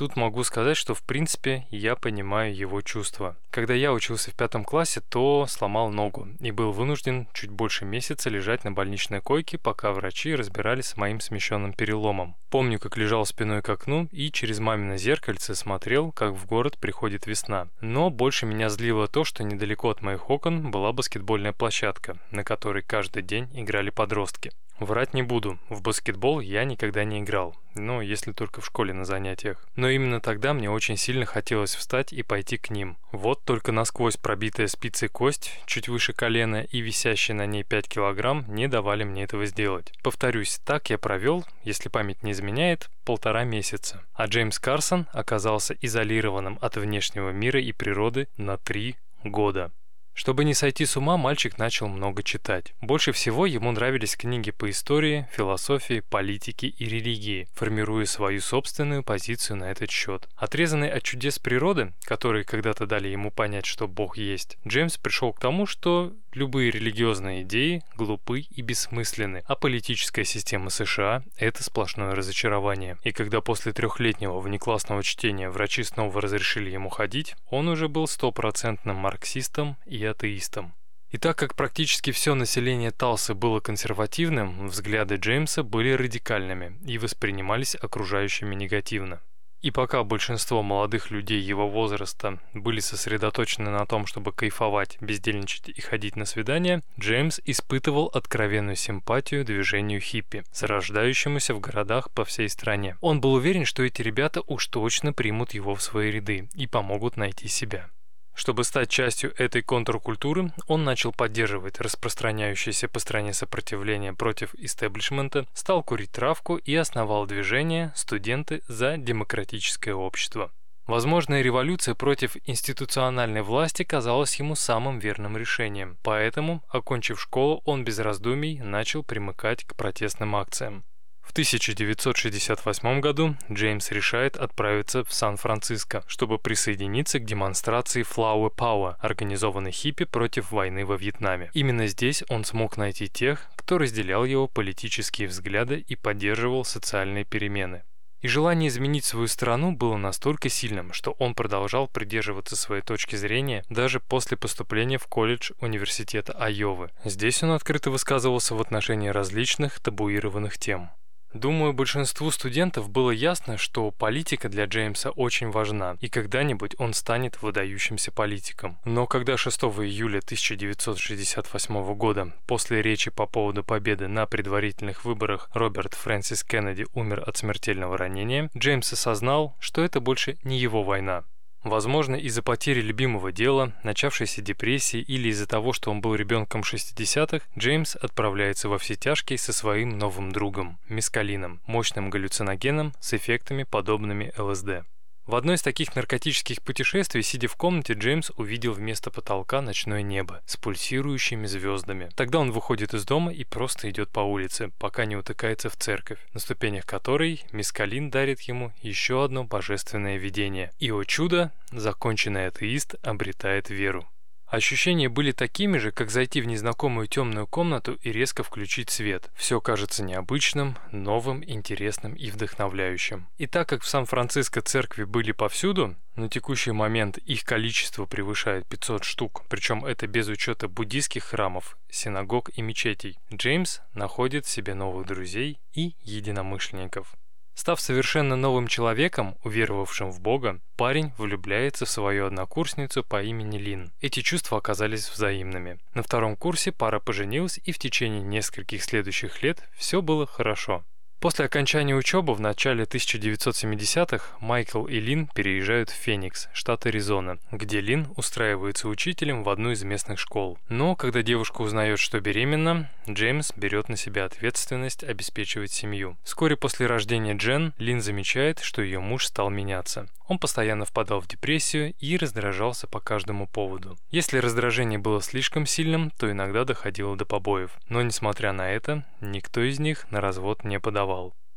Тут 0.01 0.15
могу 0.15 0.43
сказать, 0.43 0.77
что 0.77 0.95
в 0.95 1.03
принципе 1.03 1.67
я 1.69 1.95
понимаю 1.95 2.55
его 2.55 2.81
чувства. 2.81 3.37
Когда 3.51 3.75
я 3.75 3.93
учился 3.93 4.31
в 4.31 4.33
пятом 4.33 4.63
классе, 4.63 4.99
то 4.99 5.45
сломал 5.47 5.91
ногу 5.91 6.27
и 6.39 6.49
был 6.49 6.71
вынужден 6.71 7.27
чуть 7.35 7.51
больше 7.51 7.85
месяца 7.85 8.27
лежать 8.31 8.63
на 8.63 8.71
больничной 8.71 9.21
койке, 9.21 9.59
пока 9.59 9.91
врачи 9.91 10.33
разбирались 10.33 10.87
с 10.87 10.97
моим 10.97 11.19
смещенным 11.19 11.73
переломом. 11.73 12.35
Помню, 12.49 12.79
как 12.79 12.97
лежал 12.97 13.27
спиной 13.27 13.61
к 13.61 13.69
окну 13.69 14.07
и 14.11 14.31
через 14.31 14.57
мамино 14.57 14.97
зеркальце 14.97 15.53
смотрел, 15.53 16.11
как 16.11 16.33
в 16.33 16.47
город 16.47 16.79
приходит 16.79 17.27
весна. 17.27 17.67
Но 17.79 18.09
больше 18.09 18.47
меня 18.47 18.69
злило 18.69 19.07
то, 19.07 19.23
что 19.23 19.43
недалеко 19.43 19.91
от 19.91 20.01
моих 20.01 20.31
окон 20.31 20.71
была 20.71 20.93
баскетбольная 20.93 21.53
площадка, 21.53 22.17
на 22.31 22.43
которой 22.43 22.81
каждый 22.81 23.21
день 23.21 23.49
играли 23.53 23.91
подростки. 23.91 24.51
Врать 24.81 25.13
не 25.13 25.21
буду, 25.21 25.59
в 25.69 25.83
баскетбол 25.83 26.39
я 26.39 26.63
никогда 26.63 27.03
не 27.03 27.19
играл, 27.19 27.55
ну, 27.75 28.01
если 28.01 28.31
только 28.31 28.61
в 28.61 28.65
школе 28.65 28.93
на 28.93 29.05
занятиях. 29.05 29.63
Но 29.75 29.87
именно 29.87 30.19
тогда 30.19 30.55
мне 30.55 30.71
очень 30.71 30.97
сильно 30.97 31.27
хотелось 31.27 31.75
встать 31.75 32.11
и 32.11 32.23
пойти 32.23 32.57
к 32.57 32.71
ним. 32.71 32.97
Вот 33.11 33.45
только 33.45 33.71
насквозь 33.71 34.17
пробитая 34.17 34.65
спицей 34.65 35.07
кость, 35.07 35.51
чуть 35.67 35.87
выше 35.87 36.13
колена 36.13 36.63
и 36.63 36.79
висящая 36.79 37.37
на 37.37 37.45
ней 37.45 37.63
5 37.63 37.87
килограмм 37.89 38.43
не 38.47 38.67
давали 38.67 39.03
мне 39.03 39.25
этого 39.25 39.45
сделать. 39.45 39.93
Повторюсь, 40.01 40.59
так 40.65 40.89
я 40.89 40.97
провел, 40.97 41.45
если 41.63 41.87
память 41.87 42.23
не 42.23 42.31
изменяет, 42.31 42.89
полтора 43.05 43.43
месяца. 43.43 44.03
А 44.15 44.25
Джеймс 44.25 44.57
Карсон 44.57 45.05
оказался 45.13 45.75
изолированным 45.79 46.57
от 46.59 46.77
внешнего 46.77 47.29
мира 47.29 47.61
и 47.61 47.71
природы 47.71 48.29
на 48.35 48.57
три 48.57 48.95
года. 49.23 49.71
Чтобы 50.13 50.43
не 50.43 50.53
сойти 50.53 50.85
с 50.85 50.97
ума, 50.97 51.17
мальчик 51.17 51.57
начал 51.57 51.87
много 51.87 52.21
читать. 52.23 52.73
Больше 52.81 53.11
всего 53.11 53.45
ему 53.45 53.71
нравились 53.71 54.15
книги 54.15 54.51
по 54.51 54.69
истории, 54.69 55.27
философии, 55.31 56.01
политике 56.01 56.67
и 56.67 56.85
религии, 56.85 57.47
формируя 57.53 58.05
свою 58.05 58.41
собственную 58.41 59.03
позицию 59.03 59.57
на 59.57 59.71
этот 59.71 59.89
счет. 59.89 60.27
Отрезанный 60.35 60.89
от 60.89 61.03
чудес 61.03 61.39
природы, 61.39 61.93
которые 62.03 62.43
когда-то 62.43 62.85
дали 62.85 63.07
ему 63.07 63.31
понять, 63.31 63.65
что 63.65 63.87
Бог 63.87 64.17
есть, 64.17 64.57
Джеймс 64.67 64.97
пришел 64.97 65.33
к 65.33 65.39
тому, 65.39 65.65
что 65.65 66.13
любые 66.33 66.71
религиозные 66.71 67.43
идеи 67.43 67.83
глупы 67.95 68.41
и 68.41 68.61
бессмысленны, 68.61 69.43
а 69.45 69.55
политическая 69.55 70.23
система 70.23 70.69
США– 70.69 71.23
это 71.37 71.63
сплошное 71.63 72.15
разочарование. 72.15 72.97
И 73.03 73.11
когда 73.11 73.41
после 73.41 73.73
трехлетнего 73.73 74.39
внеклассного 74.39 75.03
чтения 75.03 75.49
врачи 75.49 75.83
снова 75.83 76.21
разрешили 76.21 76.69
ему 76.69 76.89
ходить, 76.89 77.35
он 77.49 77.67
уже 77.67 77.87
был 77.87 78.07
стопроцентным 78.07 78.95
марксистом 78.95 79.77
и 79.85 80.03
атеистом. 80.05 80.73
И 81.11 81.17
так 81.17 81.37
как 81.37 81.55
практически 81.55 82.11
все 82.11 82.35
население 82.35 82.91
Талсы 82.91 83.33
было 83.33 83.59
консервативным, 83.59 84.67
взгляды 84.67 85.15
Джеймса 85.15 85.61
были 85.61 85.91
радикальными 85.91 86.79
и 86.85 86.97
воспринимались 86.97 87.75
окружающими 87.75 88.55
негативно. 88.55 89.19
И 89.61 89.69
пока 89.69 90.03
большинство 90.03 90.63
молодых 90.63 91.11
людей 91.11 91.39
его 91.39 91.69
возраста 91.69 92.39
были 92.53 92.79
сосредоточены 92.79 93.69
на 93.69 93.85
том, 93.85 94.07
чтобы 94.07 94.31
кайфовать, 94.31 94.97
бездельничать 95.01 95.69
и 95.69 95.81
ходить 95.81 96.15
на 96.15 96.25
свидания, 96.25 96.81
Джеймс 96.99 97.39
испытывал 97.45 98.07
откровенную 98.07 98.75
симпатию 98.75 99.45
движению 99.45 100.01
хиппи, 100.01 100.43
зарождающемуся 100.51 101.53
в 101.53 101.59
городах 101.59 102.09
по 102.11 102.25
всей 102.25 102.49
стране. 102.49 102.97
Он 103.01 103.21
был 103.21 103.33
уверен, 103.33 103.65
что 103.65 103.83
эти 103.83 104.01
ребята 104.01 104.41
уж 104.47 104.65
точно 104.67 105.13
примут 105.13 105.53
его 105.53 105.75
в 105.75 105.81
свои 105.81 106.09
ряды 106.09 106.49
и 106.55 106.65
помогут 106.65 107.15
найти 107.15 107.47
себя. 107.47 107.89
Чтобы 108.33 108.63
стать 108.63 108.89
частью 108.89 109.33
этой 109.37 109.61
контркультуры, 109.61 110.51
он 110.67 110.83
начал 110.83 111.11
поддерживать 111.11 111.79
распространяющееся 111.79 112.87
по 112.87 112.99
стране 112.99 113.33
сопротивление 113.33 114.13
против 114.13 114.55
истеблишмента, 114.55 115.45
стал 115.53 115.83
курить 115.83 116.11
травку 116.11 116.57
и 116.57 116.73
основал 116.75 117.25
движение 117.25 117.91
«Студенты 117.95 118.61
за 118.67 118.97
демократическое 118.97 119.93
общество». 119.93 120.51
Возможная 120.87 121.41
революция 121.41 121.93
против 121.93 122.35
институциональной 122.45 123.43
власти 123.43 123.83
казалась 123.83 124.35
ему 124.39 124.55
самым 124.55 124.99
верным 124.99 125.37
решением, 125.37 125.97
поэтому, 126.03 126.63
окончив 126.67 127.21
школу, 127.21 127.61
он 127.65 127.85
без 127.85 127.99
раздумий 127.99 128.59
начал 128.59 129.03
примыкать 129.03 129.63
к 129.63 129.75
протестным 129.75 130.35
акциям. 130.35 130.83
В 131.21 131.31
1968 131.31 132.99
году 132.99 133.35
Джеймс 133.49 133.91
решает 133.91 134.35
отправиться 134.35 135.03
в 135.05 135.13
Сан-Франциско, 135.13 136.03
чтобы 136.07 136.37
присоединиться 136.37 137.19
к 137.19 137.25
демонстрации 137.25 138.03
Flower 138.03 138.53
Power, 138.53 138.95
организованной 138.99 139.71
хиппи 139.71 140.03
против 140.03 140.51
войны 140.51 140.85
во 140.85 140.97
Вьетнаме. 140.97 141.49
Именно 141.53 141.87
здесь 141.87 142.23
он 142.27 142.43
смог 142.43 142.75
найти 142.75 143.07
тех, 143.07 143.47
кто 143.55 143.77
разделял 143.77 144.25
его 144.25 144.47
политические 144.47 145.29
взгляды 145.29 145.85
и 145.87 145.95
поддерживал 145.95 146.65
социальные 146.65 147.23
перемены. 147.23 147.83
И 148.21 148.27
желание 148.27 148.67
изменить 148.67 149.05
свою 149.05 149.27
страну 149.27 149.71
было 149.71 149.97
настолько 149.97 150.47
сильным, 150.47 150.93
что 150.93 151.15
он 151.17 151.33
продолжал 151.33 151.87
придерживаться 151.87 152.55
своей 152.55 152.83
точки 152.83 153.15
зрения 153.15 153.63
даже 153.69 153.99
после 153.99 154.37
поступления 154.37 154.99
в 154.99 155.07
колледж 155.07 155.51
университета 155.59 156.33
Айовы. 156.33 156.91
Здесь 157.03 157.41
он 157.41 157.51
открыто 157.51 157.89
высказывался 157.89 158.53
в 158.53 158.61
отношении 158.61 159.09
различных 159.09 159.79
табуированных 159.79 160.59
тем. 160.59 160.91
Думаю, 161.33 161.73
большинству 161.73 162.29
студентов 162.31 162.89
было 162.89 163.11
ясно, 163.11 163.57
что 163.57 163.91
политика 163.91 164.49
для 164.49 164.65
Джеймса 164.65 165.11
очень 165.11 165.49
важна, 165.49 165.95
и 166.01 166.09
когда-нибудь 166.09 166.75
он 166.77 166.93
станет 166.93 167.41
выдающимся 167.41 168.11
политиком. 168.11 168.77
Но 168.83 169.07
когда 169.07 169.37
6 169.37 169.61
июля 169.61 170.19
1968 170.19 171.93
года, 171.93 172.33
после 172.47 172.81
речи 172.81 173.11
по 173.11 173.25
поводу 173.25 173.63
победы 173.63 174.07
на 174.07 174.25
предварительных 174.25 175.05
выборах, 175.05 175.49
Роберт 175.53 175.93
Фрэнсис 175.93 176.43
Кеннеди 176.43 176.85
умер 176.93 177.23
от 177.25 177.37
смертельного 177.37 177.97
ранения, 177.97 178.49
Джеймс 178.57 178.91
осознал, 178.91 179.55
что 179.59 179.81
это 179.81 180.01
больше 180.01 180.37
не 180.43 180.59
его 180.59 180.83
война. 180.83 181.23
Возможно, 181.63 182.15
из-за 182.15 182.41
потери 182.41 182.81
любимого 182.81 183.31
дела, 183.31 183.73
начавшейся 183.83 184.41
депрессии 184.41 184.99
или 184.99 185.29
из-за 185.29 185.45
того, 185.45 185.73
что 185.73 185.91
он 185.91 186.01
был 186.01 186.15
ребенком 186.15 186.61
60-х, 186.61 187.45
Джеймс 187.57 187.95
отправляется 187.95 188.67
во 188.67 188.79
все 188.79 188.95
тяжкие 188.95 189.37
со 189.37 189.53
своим 189.53 189.97
новым 189.97 190.31
другом– 190.31 190.79
мискалином, 190.89 191.61
мощным 191.67 192.09
галлюциногеном 192.09 192.93
с 192.99 193.13
эффектами, 193.13 193.63
подобными 193.63 194.33
ЛСД. 194.37 194.85
В 195.27 195.35
одно 195.35 195.53
из 195.53 195.61
таких 195.61 195.95
наркотических 195.95 196.61
путешествий, 196.61 197.21
сидя 197.21 197.47
в 197.47 197.55
комнате, 197.55 197.93
Джеймс 197.93 198.31
увидел 198.37 198.73
вместо 198.73 199.11
потолка 199.11 199.61
ночное 199.61 200.01
небо 200.01 200.41
с 200.47 200.57
пульсирующими 200.57 201.45
звездами. 201.45 202.09
Тогда 202.15 202.39
он 202.39 202.51
выходит 202.51 202.93
из 202.93 203.05
дома 203.05 203.31
и 203.31 203.43
просто 203.43 203.89
идет 203.89 204.09
по 204.09 204.21
улице, 204.21 204.71
пока 204.79 205.05
не 205.05 205.15
утыкается 205.15 205.69
в 205.69 205.77
церковь, 205.77 206.19
на 206.33 206.39
ступенях 206.39 206.85
которой 206.85 207.43
мисс 207.51 207.71
Калин 207.71 208.09
дарит 208.09 208.41
ему 208.41 208.73
еще 208.81 209.23
одно 209.23 209.43
божественное 209.43 210.17
видение. 210.17 210.71
И, 210.79 210.91
о 210.91 211.03
чудо, 211.03 211.51
законченный 211.71 212.47
атеист 212.47 212.95
обретает 213.03 213.69
веру. 213.69 214.07
Ощущения 214.51 215.07
были 215.07 215.31
такими 215.31 215.77
же, 215.77 215.93
как 215.93 216.11
зайти 216.11 216.41
в 216.41 216.45
незнакомую 216.45 217.07
темную 217.07 217.47
комнату 217.47 217.97
и 218.01 218.11
резко 218.11 218.43
включить 218.43 218.89
свет. 218.89 219.31
Все 219.33 219.61
кажется 219.61 220.03
необычным, 220.03 220.77
новым, 220.91 221.41
интересным 221.41 222.15
и 222.15 222.29
вдохновляющим. 222.29 223.27
И 223.37 223.47
так 223.47 223.69
как 223.69 223.81
в 223.81 223.87
Сан-Франциско 223.87 224.59
церкви 224.61 225.05
были 225.05 225.31
повсюду, 225.31 225.95
на 226.17 226.27
текущий 226.27 226.73
момент 226.73 227.17
их 227.19 227.45
количество 227.45 228.05
превышает 228.05 228.67
500 228.67 229.05
штук, 229.05 229.43
причем 229.47 229.85
это 229.85 230.05
без 230.05 230.27
учета 230.27 230.67
буддийских 230.67 231.23
храмов, 231.23 231.77
синагог 231.89 232.49
и 232.53 232.61
мечетей, 232.61 233.17
Джеймс 233.33 233.79
находит 233.93 234.45
себе 234.47 234.73
новых 234.73 235.07
друзей 235.07 235.61
и 235.71 235.95
единомышленников. 236.01 237.15
Став 237.61 237.79
совершенно 237.79 238.35
новым 238.35 238.65
человеком, 238.67 239.37
уверовавшим 239.43 240.09
в 240.09 240.19
Бога, 240.19 240.59
парень 240.77 241.11
влюбляется 241.19 241.85
в 241.85 241.91
свою 241.91 242.25
однокурсницу 242.25 243.03
по 243.03 243.21
имени 243.21 243.59
Лин. 243.59 243.91
Эти 244.01 244.21
чувства 244.21 244.57
оказались 244.57 245.07
взаимными. 245.07 245.77
На 245.93 246.01
втором 246.01 246.35
курсе 246.35 246.71
пара 246.71 246.99
поженилась 246.99 247.59
и 247.63 247.71
в 247.71 247.77
течение 247.77 248.23
нескольких 248.23 248.83
следующих 248.83 249.43
лет 249.43 249.69
все 249.75 250.01
было 250.01 250.25
хорошо. 250.25 250.83
После 251.21 251.45
окончания 251.45 251.93
учебы 251.93 252.33
в 252.33 252.39
начале 252.39 252.83
1970-х 252.85 254.37
Майкл 254.39 254.87
и 254.87 254.99
Лин 254.99 255.27
переезжают 255.27 255.91
в 255.91 255.93
Феникс, 255.93 256.49
штат 256.51 256.87
Аризона, 256.87 257.37
где 257.51 257.79
Лин 257.79 258.07
устраивается 258.15 258.87
учителем 258.87 259.43
в 259.43 259.49
одну 259.49 259.69
из 259.69 259.83
местных 259.83 260.17
школ. 260.17 260.57
Но 260.67 260.95
когда 260.95 261.21
девушка 261.21 261.61
узнает, 261.61 261.99
что 261.99 262.19
беременна, 262.19 262.89
Джеймс 263.07 263.51
берет 263.55 263.87
на 263.87 263.97
себя 263.97 264.25
ответственность 264.25 265.03
обеспечивать 265.03 265.71
семью. 265.71 266.17
Вскоре 266.23 266.57
после 266.57 266.87
рождения 266.87 267.35
Джен 267.35 267.75
Лин 267.77 268.01
замечает, 268.01 268.59
что 268.59 268.81
ее 268.81 268.99
муж 268.99 269.27
стал 269.27 269.51
меняться. 269.51 270.09
Он 270.27 270.39
постоянно 270.39 270.85
впадал 270.85 271.19
в 271.19 271.27
депрессию 271.27 271.93
и 271.99 272.15
раздражался 272.15 272.87
по 272.87 273.01
каждому 273.01 273.47
поводу. 273.47 273.97
Если 274.11 274.37
раздражение 274.37 274.97
было 274.97 275.21
слишком 275.21 275.65
сильным, 275.65 276.09
то 276.11 276.31
иногда 276.31 276.63
доходило 276.63 277.17
до 277.17 277.25
побоев. 277.25 277.71
Но 277.89 278.01
несмотря 278.01 278.53
на 278.53 278.71
это, 278.71 279.03
никто 279.19 279.61
из 279.61 279.77
них 279.79 280.09
на 280.09 280.21
развод 280.21 280.63
не 280.63 280.79
подавал. 280.79 281.10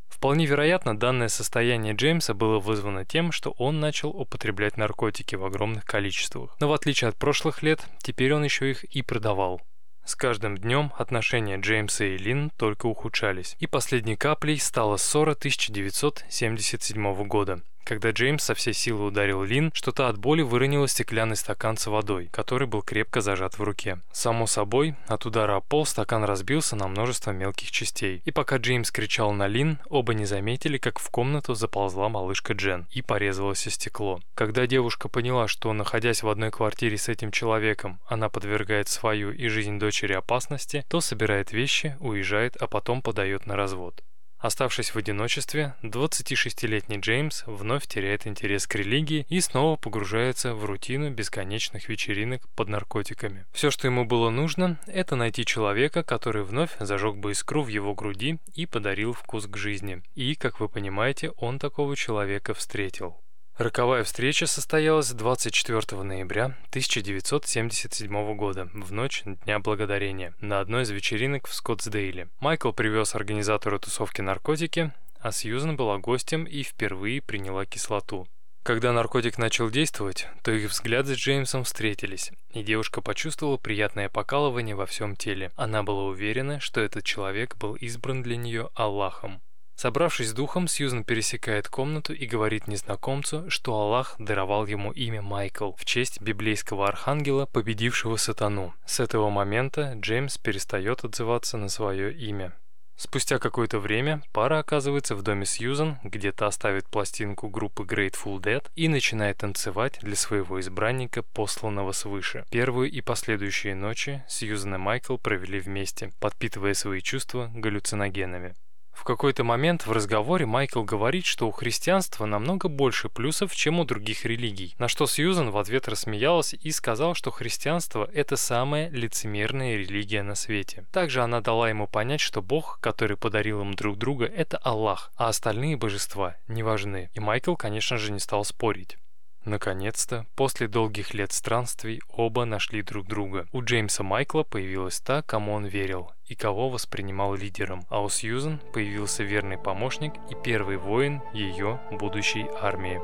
Вполне 0.09 0.47
вероятно, 0.47 0.97
данное 0.97 1.29
состояние 1.29 1.95
Джеймса 1.95 2.35
было 2.35 2.59
вызвано 2.59 3.05
тем, 3.05 3.33
что 3.33 3.51
он 3.59 3.81
начал 3.81 4.11
употреблять 4.11 4.77
наркотики 4.77 5.35
в 5.35 5.45
огромных 5.45 5.85
количествах. 5.85 6.57
Но 6.61 6.69
в 6.69 6.73
отличие 6.73 7.09
от 7.09 7.17
прошлых 7.17 7.63
лет, 7.63 7.85
теперь 7.99 8.33
он 8.33 8.45
еще 8.45 8.71
их 8.71 8.85
и 8.85 9.03
продавал. 9.03 9.61
С 10.05 10.17
каждым 10.17 10.57
днем 10.57 10.93
отношения 10.99 11.59
Джеймса 11.59 12.05
и 12.05 12.19
Лин 12.19 12.51
только 12.57 12.87
ухудшались, 12.87 13.57
и 13.59 13.67
последней 13.67 14.17
каплей 14.17 14.59
стала 14.59 14.99
ссора 14.99 15.33
1977 15.33 17.25
года, 17.27 17.63
когда 17.85 18.11
Джеймс 18.11 18.43
со 18.43 18.55
всей 18.55 18.75
силы 18.75 19.07
ударил 19.07 19.43
Лин, 19.43 19.71
что 19.75 19.93
та 19.93 20.09
от 20.09 20.19
боли 20.19 20.43
выронила 20.43 20.89
стеклянный 20.89 21.37
стакан 21.37 21.77
с 21.77 21.87
водой, 21.87 22.29
который 22.33 22.67
был 22.67 22.83
крепко 22.83 23.21
зажат 23.21 23.59
в 23.59 23.63
руке. 23.63 24.01
Само 24.13 24.47
собой, 24.47 24.97
от 25.07 25.27
удара 25.27 25.57
о 25.57 25.61
пол 25.61 25.87
стакан 25.87 26.25
разбился 26.25 26.77
на 26.77 26.89
множество 26.89 27.31
мелких 27.31 27.71
частей. 27.71 28.23
И 28.25 28.31
пока 28.31 28.57
Джеймс 28.57 28.91
кричал 28.91 29.33
на 29.33 29.47
Лин, 29.47 29.79
оба 29.89 30.15
не 30.15 30.25
заметили, 30.25 30.79
как 30.79 30.99
в 30.99 31.11
комнату 31.11 31.55
заползла 31.55 32.09
малышка 32.09 32.55
Джен 32.55 32.87
и 32.91 33.03
порезалось 33.03 33.61
стекло. 33.61 34.21
Когда 34.35 34.67
девушка 34.67 35.09
поняла, 35.09 35.49
что, 35.49 35.73
находясь 35.73 36.23
в 36.23 36.29
одной 36.29 36.51
квартире 36.51 36.97
с 36.97 37.09
этим 37.09 37.31
человеком, 37.31 38.01
она 38.07 38.29
подвергает 38.29 38.89
свою 38.89 39.31
и 39.33 39.49
жизнь 39.49 39.79
дочери 39.79 40.13
опасности, 40.15 40.85
то 40.89 41.01
собирает 41.01 41.53
вещи, 41.53 41.97
уезжает, 42.01 42.57
а 42.57 42.67
потом 42.67 43.03
подает 43.03 43.47
на 43.47 43.57
развод. 43.57 44.03
Оставшись 44.45 44.91
в 44.91 44.99
одиночестве, 44.99 45.75
26-летний 45.83 46.99
Джеймс 46.99 47.45
вновь 47.47 47.87
теряет 47.87 48.27
интерес 48.27 48.67
к 48.67 48.75
религии 48.75 49.25
и 49.31 49.41
снова 49.41 49.77
погружается 49.77 50.53
в 50.53 50.67
рутину 50.67 51.09
бесконечных 51.09 51.89
вечеринок 51.89 52.47
под 52.55 52.69
наркотиками. 52.69 53.47
Все, 53.55 53.71
что 53.71 53.87
ему 53.87 54.05
было 54.05 54.29
нужно, 54.29 54.79
это 54.87 55.17
найти 55.17 55.47
человека, 55.47 56.03
который 56.03 56.43
вновь 56.43 56.73
зажег 56.79 57.17
бы 57.17 57.31
искру 57.31 57.63
в 57.63 57.69
его 57.69 57.95
груди 57.95 58.39
и 58.55 58.67
подарил 58.67 59.15
вкус 59.15 59.47
к 59.47 59.57
жизни. 59.57 60.03
И, 60.15 60.35
как 60.35 60.61
вы 60.61 60.69
понимаете, 60.69 61.31
он 61.39 61.59
такого 61.59 61.97
человека 61.97 62.53
встретил. 62.53 63.17
Роковая 63.57 64.03
встреча 64.03 64.49
состоялась 64.49 65.13
24 65.13 66.03
ноября 66.03 66.47
1977 66.71 68.35
года, 68.35 68.69
в 68.75 68.91
ночь 68.91 69.23
Дня 69.25 69.61
Благодарения, 69.61 70.35
на 70.41 70.59
одной 70.59 70.83
из 70.83 70.91
вечеринок 70.91 71.47
в 71.47 71.55
Скоттсдейле. 71.55 72.29
Майкл 72.41 72.73
привез 72.73 73.15
организатору 73.15 73.79
тусовки 73.79 74.23
наркотики, 74.23 74.93
а 75.21 75.31
Сьюзен 75.31 75.77
была 75.77 75.99
гостем 75.99 76.43
и 76.43 76.65
впервые 76.65 77.23
приняла 77.23 77.65
кислоту. 77.65 78.27
Когда 78.65 78.93
наркотик 78.93 79.39
начал 79.39 79.71
действовать, 79.71 80.27
то 80.43 80.51
их 80.51 80.69
взгляды 80.69 81.15
с 81.15 81.19
Джеймсом 81.19 81.63
встретились, 81.63 82.33
и 82.53 82.65
девушка 82.65 83.03
почувствовала 83.03 83.57
приятное 83.57 84.09
покалывание 84.09 84.75
во 84.75 84.87
всем 84.87 85.15
теле. 85.15 85.53
Она 85.55 85.85
была 85.85 86.07
уверена, 86.07 86.59
что 86.59 86.81
этот 86.81 87.05
человек 87.05 87.57
был 87.57 87.77
избран 87.77 88.25
для 88.25 88.37
нее 88.37 88.71
Аллахом. 88.75 89.41
Собравшись 89.77 90.31
с 90.31 90.33
духом, 90.33 90.69
Сьюзен 90.69 91.05
пересекает 91.05 91.69
комнату 91.69 92.13
и 92.13 92.27
говорит 92.27 92.69
незнакомцу, 92.69 93.51
что 93.51 93.75
Аллах 93.75 94.15
даровал 94.19 94.67
ему 94.67 94.93
имя 94.93 95.21
Майкл 95.21 95.73
в 95.73 95.85
честь 95.85 96.21
библейского 96.21 96.89
архангела, 96.89 97.47
победившего 97.47 98.17
сатану. 98.17 98.75
С 98.87 99.01
этого 99.01 99.31
момента 99.31 99.95
Джеймс 99.97 100.39
перестает 100.39 101.05
отзываться 101.05 101.57
на 101.57 101.69
свое 101.69 102.15
имя. 102.15 102.53
Спустя 102.97 103.41
какое-то 103.41 103.81
время 103.81 104.23
пара 104.33 104.61
оказывается 104.61 105.17
в 105.17 105.23
доме 105.23 105.47
Сьюзан, 105.47 105.99
где 106.05 106.31
та 106.31 106.51
ставит 106.53 106.87
пластинку 106.89 107.49
группы 107.49 107.83
Grateful 107.83 108.41
Dead 108.41 108.65
и 108.77 108.87
начинает 108.87 109.39
танцевать 109.39 109.99
для 110.01 110.15
своего 110.15 110.61
избранника, 110.61 111.23
посланного 111.23 111.91
свыше. 111.91 112.45
Первую 112.51 112.91
и 112.91 113.01
последующие 113.01 113.75
ночи 113.75 114.23
Сьюзан 114.29 114.77
и 114.77 114.79
Майкл 114.79 115.17
провели 115.17 115.59
вместе, 115.59 116.13
подпитывая 116.21 116.75
свои 116.75 117.01
чувства 117.01 117.51
галлюциногенами. 117.53 118.55
В 118.95 119.05
какой-то 119.05 119.45
момент 119.45 119.87
в 119.87 119.93
разговоре 119.93 120.47
Майкл 120.47 120.83
говорит, 120.83 121.27
что 121.27 121.47
у 121.47 121.51
христианства 121.51 122.25
намного 122.25 122.69
больше 122.69 123.09
плюсов, 123.09 123.55
чем 123.55 123.81
у 123.81 123.85
других 123.85 124.25
религий, 124.25 124.75
на 124.79 124.89
что 124.89 125.07
Сьюзан 125.07 125.51
в 125.51 125.59
ответ 125.59 125.89
рассмеялась 125.89 126.55
и 126.55 126.71
сказал, 126.71 127.15
что 127.15 127.31
христианство– 127.31 128.09
это 128.15 128.37
самая 128.37 128.89
лицемерная 128.89 129.77
религия 129.77 130.23
на 130.23 130.35
свете. 130.35 130.87
Также 130.93 131.23
она 131.23 131.41
дала 131.41 131.69
ему 131.69 131.87
понять, 131.87 132.21
что 132.21 132.41
Бог, 132.41 132.79
который 132.81 133.17
подарил 133.17 133.61
им 133.61 133.75
друг 133.75 133.99
друга, 133.99 134.25
это 134.25 134.57
Аллах, 134.59 135.13
а 135.17 135.29
остальные 135.29 135.77
божества 135.77 136.37
не 136.49 136.63
важны. 136.63 137.11
И 137.13 137.21
Майкл, 137.21 137.57
конечно 137.57 137.99
же, 137.99 138.13
не 138.13 138.21
стал 138.21 138.45
спорить. 138.45 138.97
Наконец-то, 139.45 140.25
после 140.37 140.69
долгих 140.69 141.13
лет 141.13 141.33
странствий, 141.33 142.01
оба 142.09 142.47
нашли 142.47 142.83
друг 142.83 143.07
друга. 143.07 143.47
У 143.53 143.63
Джеймса 143.63 144.03
Майкла 144.03 144.43
появилась 144.43 145.01
та, 145.01 145.21
кому 145.23 145.53
он 145.53 145.67
верил 145.67 146.13
и 146.27 146.35
кого 146.35 146.71
воспринимал 146.71 147.35
лидером, 147.35 147.85
а 147.91 148.03
у 148.03 148.09
Сьюзен 148.09 148.59
появился 148.73 149.23
верный 149.23 149.59
помощник 149.59 150.15
и 150.31 150.35
первый 150.35 150.79
воин 150.79 151.21
ее 151.35 151.79
будущей 151.91 152.47
армии. 152.61 153.01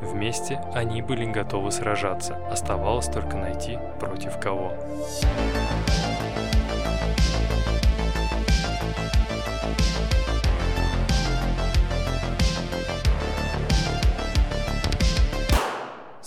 Вместе 0.00 0.62
они 0.74 1.02
были 1.02 1.24
готовы 1.24 1.72
сражаться, 1.72 2.36
оставалось 2.46 3.06
только 3.06 3.36
найти 3.36 3.76
против 3.98 4.38
кого. 4.38 4.72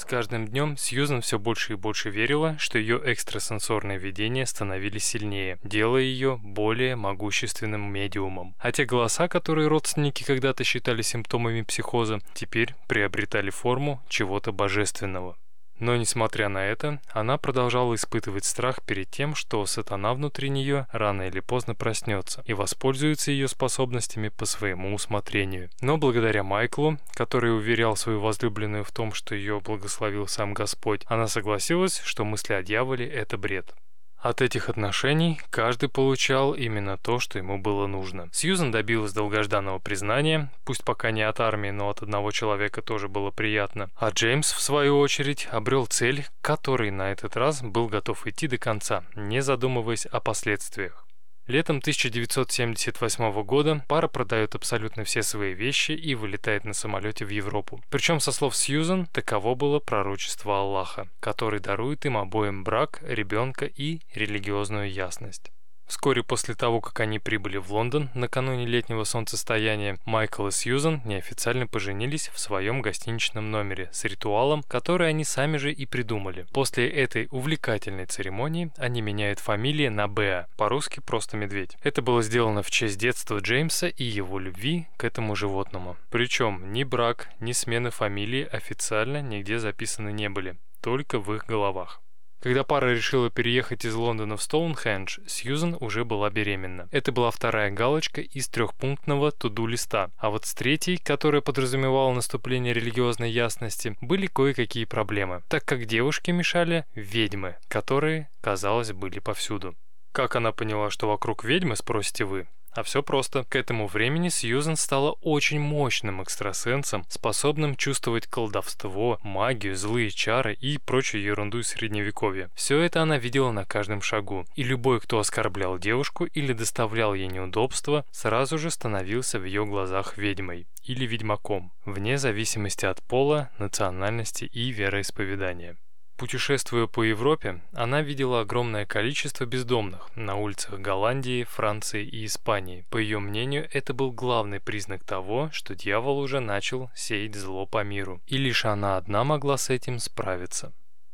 С 0.03 0.05
каждым 0.05 0.49
днем 0.49 0.75
Сьюзан 0.75 1.21
все 1.21 1.39
больше 1.39 1.73
и 1.73 1.75
больше 1.77 2.09
верила, 2.09 2.57
что 2.59 2.77
ее 2.77 2.99
экстрасенсорные 3.05 3.97
видения 3.97 4.45
становились 4.45 5.05
сильнее, 5.05 5.59
делая 5.63 6.01
ее 6.01 6.41
более 6.43 6.97
могущественным 6.97 7.89
медиумом. 7.89 8.53
А 8.59 8.73
те 8.73 8.83
голоса, 8.83 9.29
которые 9.29 9.69
родственники 9.69 10.25
когда-то 10.25 10.65
считали 10.65 11.01
симптомами 11.03 11.61
психоза, 11.61 12.19
теперь 12.33 12.75
приобретали 12.89 13.49
форму 13.49 14.03
чего-то 14.09 14.51
божественного. 14.51 15.37
Но, 15.83 15.97
несмотря 15.97 16.47
на 16.47 16.65
это, 16.65 17.01
она 17.11 17.37
продолжала 17.37 17.93
испытывать 17.95 18.45
страх 18.45 18.81
перед 18.83 19.11
тем, 19.11 19.35
что 19.35 19.65
сатана 19.65 20.13
внутри 20.13 20.47
нее 20.47 20.87
рано 20.93 21.23
или 21.23 21.41
поздно 21.41 21.75
проснется 21.75 22.41
и 22.45 22.53
воспользуется 22.53 23.31
ее 23.31 23.49
способностями 23.49 24.29
по 24.29 24.45
своему 24.45 24.95
усмотрению. 24.95 25.69
Но 25.81 25.97
благодаря 25.97 26.41
Майклу, 26.41 26.99
который 27.15 27.53
уверял 27.53 27.97
свою 27.97 28.21
возлюбленную 28.21 28.85
в 28.85 28.91
том, 28.91 29.11
что 29.11 29.35
ее 29.35 29.59
благословил 29.59 30.25
сам 30.25 30.53
Господь, 30.53 31.01
она 31.07 31.27
согласилась, 31.27 31.99
что 31.99 32.23
мысли 32.23 32.53
о 32.53 32.63
дьяволе– 32.63 33.05
это 33.09 33.37
бред. 33.37 33.75
От 34.23 34.41
этих 34.41 34.69
отношений 34.69 35.41
каждый 35.49 35.89
получал 35.89 36.53
именно 36.53 36.97
то, 36.97 37.19
что 37.19 37.39
ему 37.39 37.57
было 37.57 37.88
нужно. 37.88 38.29
Сьюзан 38.31 38.71
добилась 38.71 39.12
долгожданного 39.12 39.79
признания, 39.79 40.49
пусть 40.63 40.86
пока 40.86 41.12
не 41.12 41.23
от 41.23 41.41
армии, 41.41 41.71
но 41.71 41.89
от 41.89 42.03
одного 42.03 42.31
человека 42.31 42.81
тоже 42.81 43.09
было 43.09 43.31
приятно. 43.31 43.89
А 43.97 44.12
Джеймс, 44.12 44.53
в 44.53 44.62
свою 44.62 44.97
очередь, 44.97 45.49
обрел 45.51 45.88
цель, 45.88 46.25
который 46.41 46.89
на 46.89 47.12
этот 47.12 47.36
раз 47.36 47.62
был 47.62 47.89
готов 47.89 48.25
идти 48.25 48.47
до 48.47 48.57
конца, 48.57 49.03
не 49.13 49.41
задумываясь 49.41 50.05
о 50.05 50.21
последствиях. 50.21 51.05
Летом 51.47 51.77
1978 51.77 53.43
года 53.43 53.84
пара 53.89 54.08
продает 54.08 54.56
абсолютно 54.56 55.03
все 55.03 55.23
свои 55.23 55.53
вещи 55.53 55.91
и 55.91 56.15
вылетает 56.15 56.63
на 56.63 56.73
самолете 56.73 57.25
в 57.25 57.29
Европу. 57.29 57.82
Причем, 57.89 58.21
со 58.21 58.32
слов 58.32 58.56
Сьюзан, 58.56 59.08
таково 59.08 59.53
было 59.53 59.79
пророчество 59.79 60.60
Аллаха, 60.60 61.10
который 61.19 61.60
дарует 61.60 62.06
им 62.06 62.17
обоим 62.17 62.63
брак, 62.63 63.01
ребенка 63.06 63.65
и 63.65 63.99
религиозную 64.15 64.89
ясность. 64.89 65.51
Вскоре 65.87 66.23
после 66.23 66.55
того, 66.55 66.81
как 66.81 66.99
они 66.99 67.19
прибыли 67.19 67.57
в 67.57 67.71
Лондон 67.71 68.09
накануне 68.13 68.65
летнего 68.65 69.03
солнцестояния, 69.03 69.97
Майкл 70.05 70.47
и 70.47 70.51
Сьюзан 70.51 71.01
неофициально 71.05 71.67
поженились 71.67 72.29
в 72.29 72.39
своем 72.39 72.81
гостиничном 72.81 73.51
номере 73.51 73.89
с 73.91 74.03
ритуалом, 74.05 74.63
который 74.63 75.09
они 75.09 75.23
сами 75.23 75.57
же 75.57 75.71
и 75.71 75.85
придумали. 75.85 76.45
После 76.53 76.89
этой 76.89 77.27
увлекательной 77.31 78.05
церемонии 78.05 78.71
они 78.77 79.01
меняют 79.01 79.39
фамилии 79.39 79.87
на 79.89 80.07
Беа, 80.07 80.47
по-русски 80.57 80.99
просто 80.99 81.37
медведь. 81.37 81.77
Это 81.83 82.01
было 82.01 82.21
сделано 82.23 82.63
в 82.63 82.71
честь 82.71 82.97
детства 82.97 83.37
Джеймса 83.39 83.87
и 83.87 84.03
его 84.03 84.39
любви 84.39 84.87
к 84.97 85.03
этому 85.03 85.35
животному. 85.35 85.97
Причем 86.09 86.71
ни 86.73 86.83
брак, 86.83 87.29
ни 87.39 87.51
смены 87.51 87.91
фамилии 87.91 88.47
официально 88.51 89.21
нигде 89.21 89.59
записаны 89.59 90.11
не 90.11 90.29
были, 90.29 90.55
только 90.81 91.19
в 91.19 91.33
их 91.33 91.45
головах. 91.45 92.01
Когда 92.43 92.65
пара 92.65 92.93
решила 92.93 93.29
переехать 93.29 93.86
из 93.86 93.95
Лондона 93.95 94.36
в 94.36 94.43
Стоунхендж, 94.43 95.19
Сьюзен 95.27 95.77
уже 95.79 96.03
была 96.03 96.29
беременна. 96.29 96.89
Это 96.91 97.13
была 97.13 97.32
вторая 97.32 97.71
галочка 97.71 98.19
из 98.19 98.49
трехпунктного 98.49 99.32
туду 99.32 99.65
листа. 99.65 100.12
А 100.17 100.29
вот 100.29 100.43
с 100.43 100.53
третьей, 100.53 100.97
которая 100.97 101.39
подразумевала 101.39 102.12
наступление 102.12 102.73
религиозной 102.73 103.32
ясности, 103.32 103.95
были 104.01 104.27
кое-какие 104.27 104.84
проблемы, 104.84 105.41
так 105.47 105.63
как 105.63 105.86
девушке 105.86 106.34
мешали 106.34 106.84
ведьмы, 106.95 107.56
которые, 107.69 108.29
казалось, 108.41 108.91
были 108.91 109.19
повсюду. 109.19 109.77
Как 110.12 110.36
она 110.36 110.51
поняла, 110.51 110.89
что 110.89 111.08
вокруг 111.08 111.45
ведьмы, 111.45 111.77
спросите 111.77 112.25
вы? 112.25 112.49
А 112.75 112.83
все 112.83 113.03
просто. 113.03 113.43
К 113.43 113.55
этому 113.55 113.88
времени 113.88 114.29
Сьюзен 114.29 114.75
стала 114.75 115.12
очень 115.21 115.59
мощным 115.59 116.21
экстрасенсом, 116.21 117.05
способным 117.07 117.75
чувствовать 117.75 118.27
колдовство, 118.27 119.19
магию, 119.23 119.75
злые 119.75 120.09
чары 120.09 120.53
и 120.53 120.77
прочую 120.77 121.23
ерунду 121.23 121.59
из 121.59 121.67
средневековья. 121.67 122.49
Все 122.55 122.79
это 122.79 123.01
она 123.01 123.17
видела 123.17 123.51
на 123.51 123.65
каждом 123.65 124.01
шагу, 124.01 124.45
и 124.55 124.63
любой, 124.63 124.99
кто 124.99 125.19
оскорблял 125.19 125.77
девушку 125.77 126.25
или 126.25 126.53
доставлял 126.53 127.13
ей 127.13 127.27
неудобства, 127.27 128.05
сразу 128.12 128.57
же 128.57 128.71
становился 128.71 129.39
в 129.39 129.45
ее 129.45 129.65
глазах 129.65 130.17
ведьмой 130.17 130.67
или 130.83 131.05
ведьмаком, 131.05 131.71
вне 131.86 132.17
зависимости 132.17 132.86
от 132.86 133.01
пола, 133.03 133.49
национальности 133.57 134.45
и 134.45 134.71
вероисповедания. 134.71 135.77
Путешествуя 136.17 136.88
по 136.88 137.04
Европе, 137.04 137.62
она 137.73 138.02
видела 138.02 138.41
огромное 138.41 138.86
количество 138.86 139.45
бездомных 139.45 140.10
на 140.15 140.36
улицах 140.36 140.80
Голландии, 140.80 141.43
Франции 141.43 142.06
и 142.06 142.26
Испании. 142.26 142.86
По 142.89 142.97
ее 142.97 143.19
мнению, 143.19 143.67
это 143.73 143.93
был 143.93 144.12
главный 144.12 144.60
признак 144.60 145.04
того, 145.04 145.49
что 145.52 145.76
дьявол 145.76 146.19
уже 146.19 146.39
начал 146.39 146.91
сеять 146.95 147.36
зло 147.36 147.65
по 147.65 147.84
миру, 147.84 148.21
и 148.28 148.38
лишь 148.38 148.65
она 148.65 148.97
одна 148.97 149.23
могла 149.23 149.58
с 149.58 149.69
этим 149.69 149.99
справиться. 149.99 150.71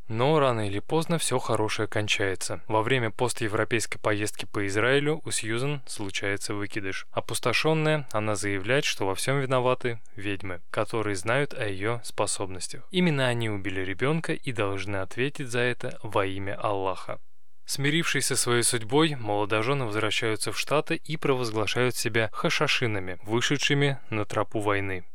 Но 0.09 0.39
рано 0.39 0.67
или 0.67 0.79
поздно 0.79 1.19
все 1.19 1.37
хорошее 1.37 1.87
кончается. 1.87 2.61
Во 2.67 2.81
время 2.81 3.11
постевропейской 3.11 4.01
поездки 4.01 4.45
по 4.45 4.65
Израилю 4.65 5.21
у 5.23 5.29
Сьюзен 5.29 5.83
случается 5.85 6.55
выкидыш. 6.55 7.05
Опустошенная, 7.11 8.07
она 8.11 8.35
заявляет, 8.35 8.85
что 8.85 9.05
во 9.05 9.13
всем 9.13 9.39
виноваты 9.39 9.99
ведьмы, 10.15 10.61
которые 10.71 11.15
знают 11.15 11.53
о 11.53 11.67
ее 11.67 12.01
способностях. 12.03 12.87
Именно 12.89 13.27
они 13.27 13.51
убили 13.51 13.81
ребенка 13.81 14.33
и 14.33 14.51
должны 14.51 14.97
ответить 14.97 15.49
за 15.49 15.59
это 15.59 15.99
во 16.01 16.25
имя 16.25 16.55
Аллаха. 16.59 17.19
Смирившись 17.65 18.25
со 18.25 18.35
своей 18.35 18.63
судьбой, 18.63 19.13
молодожены 19.13 19.85
возвращаются 19.85 20.51
в 20.51 20.57
Штаты 20.57 20.95
и 20.95 21.17
провозглашают 21.17 21.95
себя 21.95 22.31
хашашинами, 22.33 23.19
вышедшими 23.21 23.99
на 24.09 24.25
тропу 24.25 24.59
войны. 24.59 25.05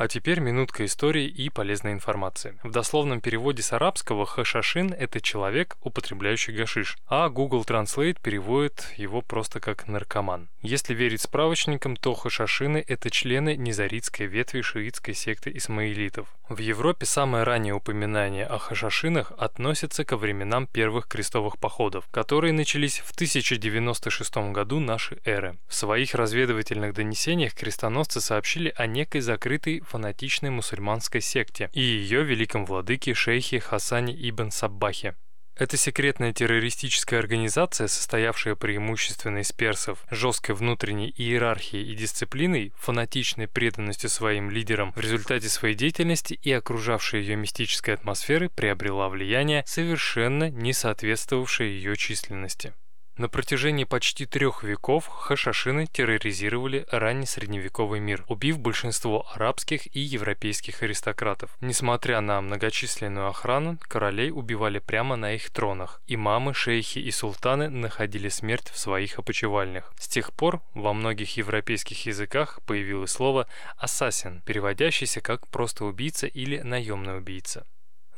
А 0.00 0.08
теперь 0.08 0.40
минутка 0.40 0.86
истории 0.86 1.26
и 1.26 1.50
полезной 1.50 1.92
информации. 1.92 2.56
В 2.62 2.70
дословном 2.70 3.20
переводе 3.20 3.62
с 3.62 3.70
арабского 3.74 4.24
хашашин– 4.24 4.94
это 4.98 5.20
человек, 5.20 5.76
употребляющий 5.82 6.54
гашиш, 6.54 6.96
а 7.06 7.28
Google 7.28 7.64
Translate 7.64 8.16
переводит 8.22 8.94
его 8.96 9.20
просто 9.20 9.60
как 9.60 9.88
наркоман. 9.88 10.48
Если 10.62 10.94
верить 10.94 11.20
справочникам, 11.20 11.96
то 11.96 12.14
хашашины– 12.14 12.82
это 12.88 13.10
члены 13.10 13.56
низаритской 13.56 14.24
ветви 14.24 14.62
шиитской 14.62 15.12
секты 15.12 15.52
исмаилитов. 15.54 16.28
В 16.48 16.58
Европе 16.58 17.06
самое 17.06 17.44
раннее 17.44 17.74
упоминание 17.74 18.44
о 18.44 18.58
хашашинах 18.58 19.32
относится 19.38 20.04
ко 20.04 20.16
временам 20.16 20.66
первых 20.66 21.06
крестовых 21.06 21.58
походов, 21.58 22.08
которые 22.10 22.52
начались 22.52 22.98
в 22.98 23.12
1096 23.12 24.36
году 24.52 24.80
нашей 24.80 25.18
эры. 25.24 25.58
В 25.68 25.74
своих 25.74 26.14
разведывательных 26.14 26.92
донесениях 26.92 27.54
крестоносцы 27.54 28.20
сообщили 28.20 28.72
о 28.74 28.86
некой 28.86 29.20
закрытой 29.20 29.80
фанатичной 29.90 30.50
мусульманской 30.50 31.20
секте 31.20 31.68
и 31.72 31.80
ее 31.80 32.22
великом 32.22 32.64
владыке 32.64 33.12
шейхе 33.12 33.60
Хасане 33.60 34.14
ибн 34.28 34.50
Саббахе. 34.50 35.16
Эта 35.56 35.76
секретная 35.76 36.32
террористическая 36.32 37.18
организация, 37.18 37.86
состоявшая 37.86 38.54
преимущественно 38.54 39.40
из 39.40 39.52
персов, 39.52 40.06
жесткой 40.10 40.54
внутренней 40.54 41.12
иерархией 41.14 41.92
и 41.92 41.94
дисциплиной, 41.94 42.72
фанатичной 42.78 43.46
преданностью 43.46 44.08
своим 44.08 44.48
лидерам, 44.48 44.92
в 44.92 45.00
результате 45.00 45.50
своей 45.50 45.74
деятельности 45.74 46.32
и 46.32 46.50
окружавшей 46.50 47.20
ее 47.20 47.36
мистической 47.36 47.92
атмосферы 47.92 48.48
приобрела 48.48 49.10
влияние, 49.10 49.64
совершенно 49.66 50.48
не 50.48 50.72
соответствовавшее 50.72 51.76
ее 51.76 51.94
численности. 51.96 52.72
На 53.20 53.28
протяжении 53.28 53.84
почти 53.84 54.24
трех 54.24 54.62
веков 54.62 55.06
хашашины 55.06 55.86
терроризировали 55.86 56.86
ранний 56.90 57.26
средневековый 57.26 58.00
мир, 58.00 58.24
убив 58.28 58.58
большинство 58.58 59.26
арабских 59.34 59.94
и 59.94 60.00
европейских 60.00 60.82
аристократов. 60.82 61.54
Несмотря 61.60 62.22
на 62.22 62.40
многочисленную 62.40 63.28
охрану, 63.28 63.76
королей 63.82 64.30
убивали 64.30 64.78
прямо 64.78 65.16
на 65.16 65.34
их 65.34 65.50
тронах. 65.50 66.00
Имамы, 66.06 66.54
шейхи 66.54 66.98
и 66.98 67.10
султаны 67.10 67.68
находили 67.68 68.30
смерть 68.30 68.70
в 68.70 68.78
своих 68.78 69.18
опочивальнях. 69.18 69.92
С 69.98 70.08
тех 70.08 70.32
пор 70.32 70.62
во 70.72 70.94
многих 70.94 71.36
европейских 71.36 72.06
языках 72.06 72.60
появилось 72.66 73.10
слово 73.10 73.46
«ассасин», 73.76 74.40
переводящийся 74.46 75.20
как 75.20 75.46
«просто 75.48 75.84
убийца» 75.84 76.26
или 76.26 76.60
«наемный 76.60 77.18
убийца». 77.18 77.66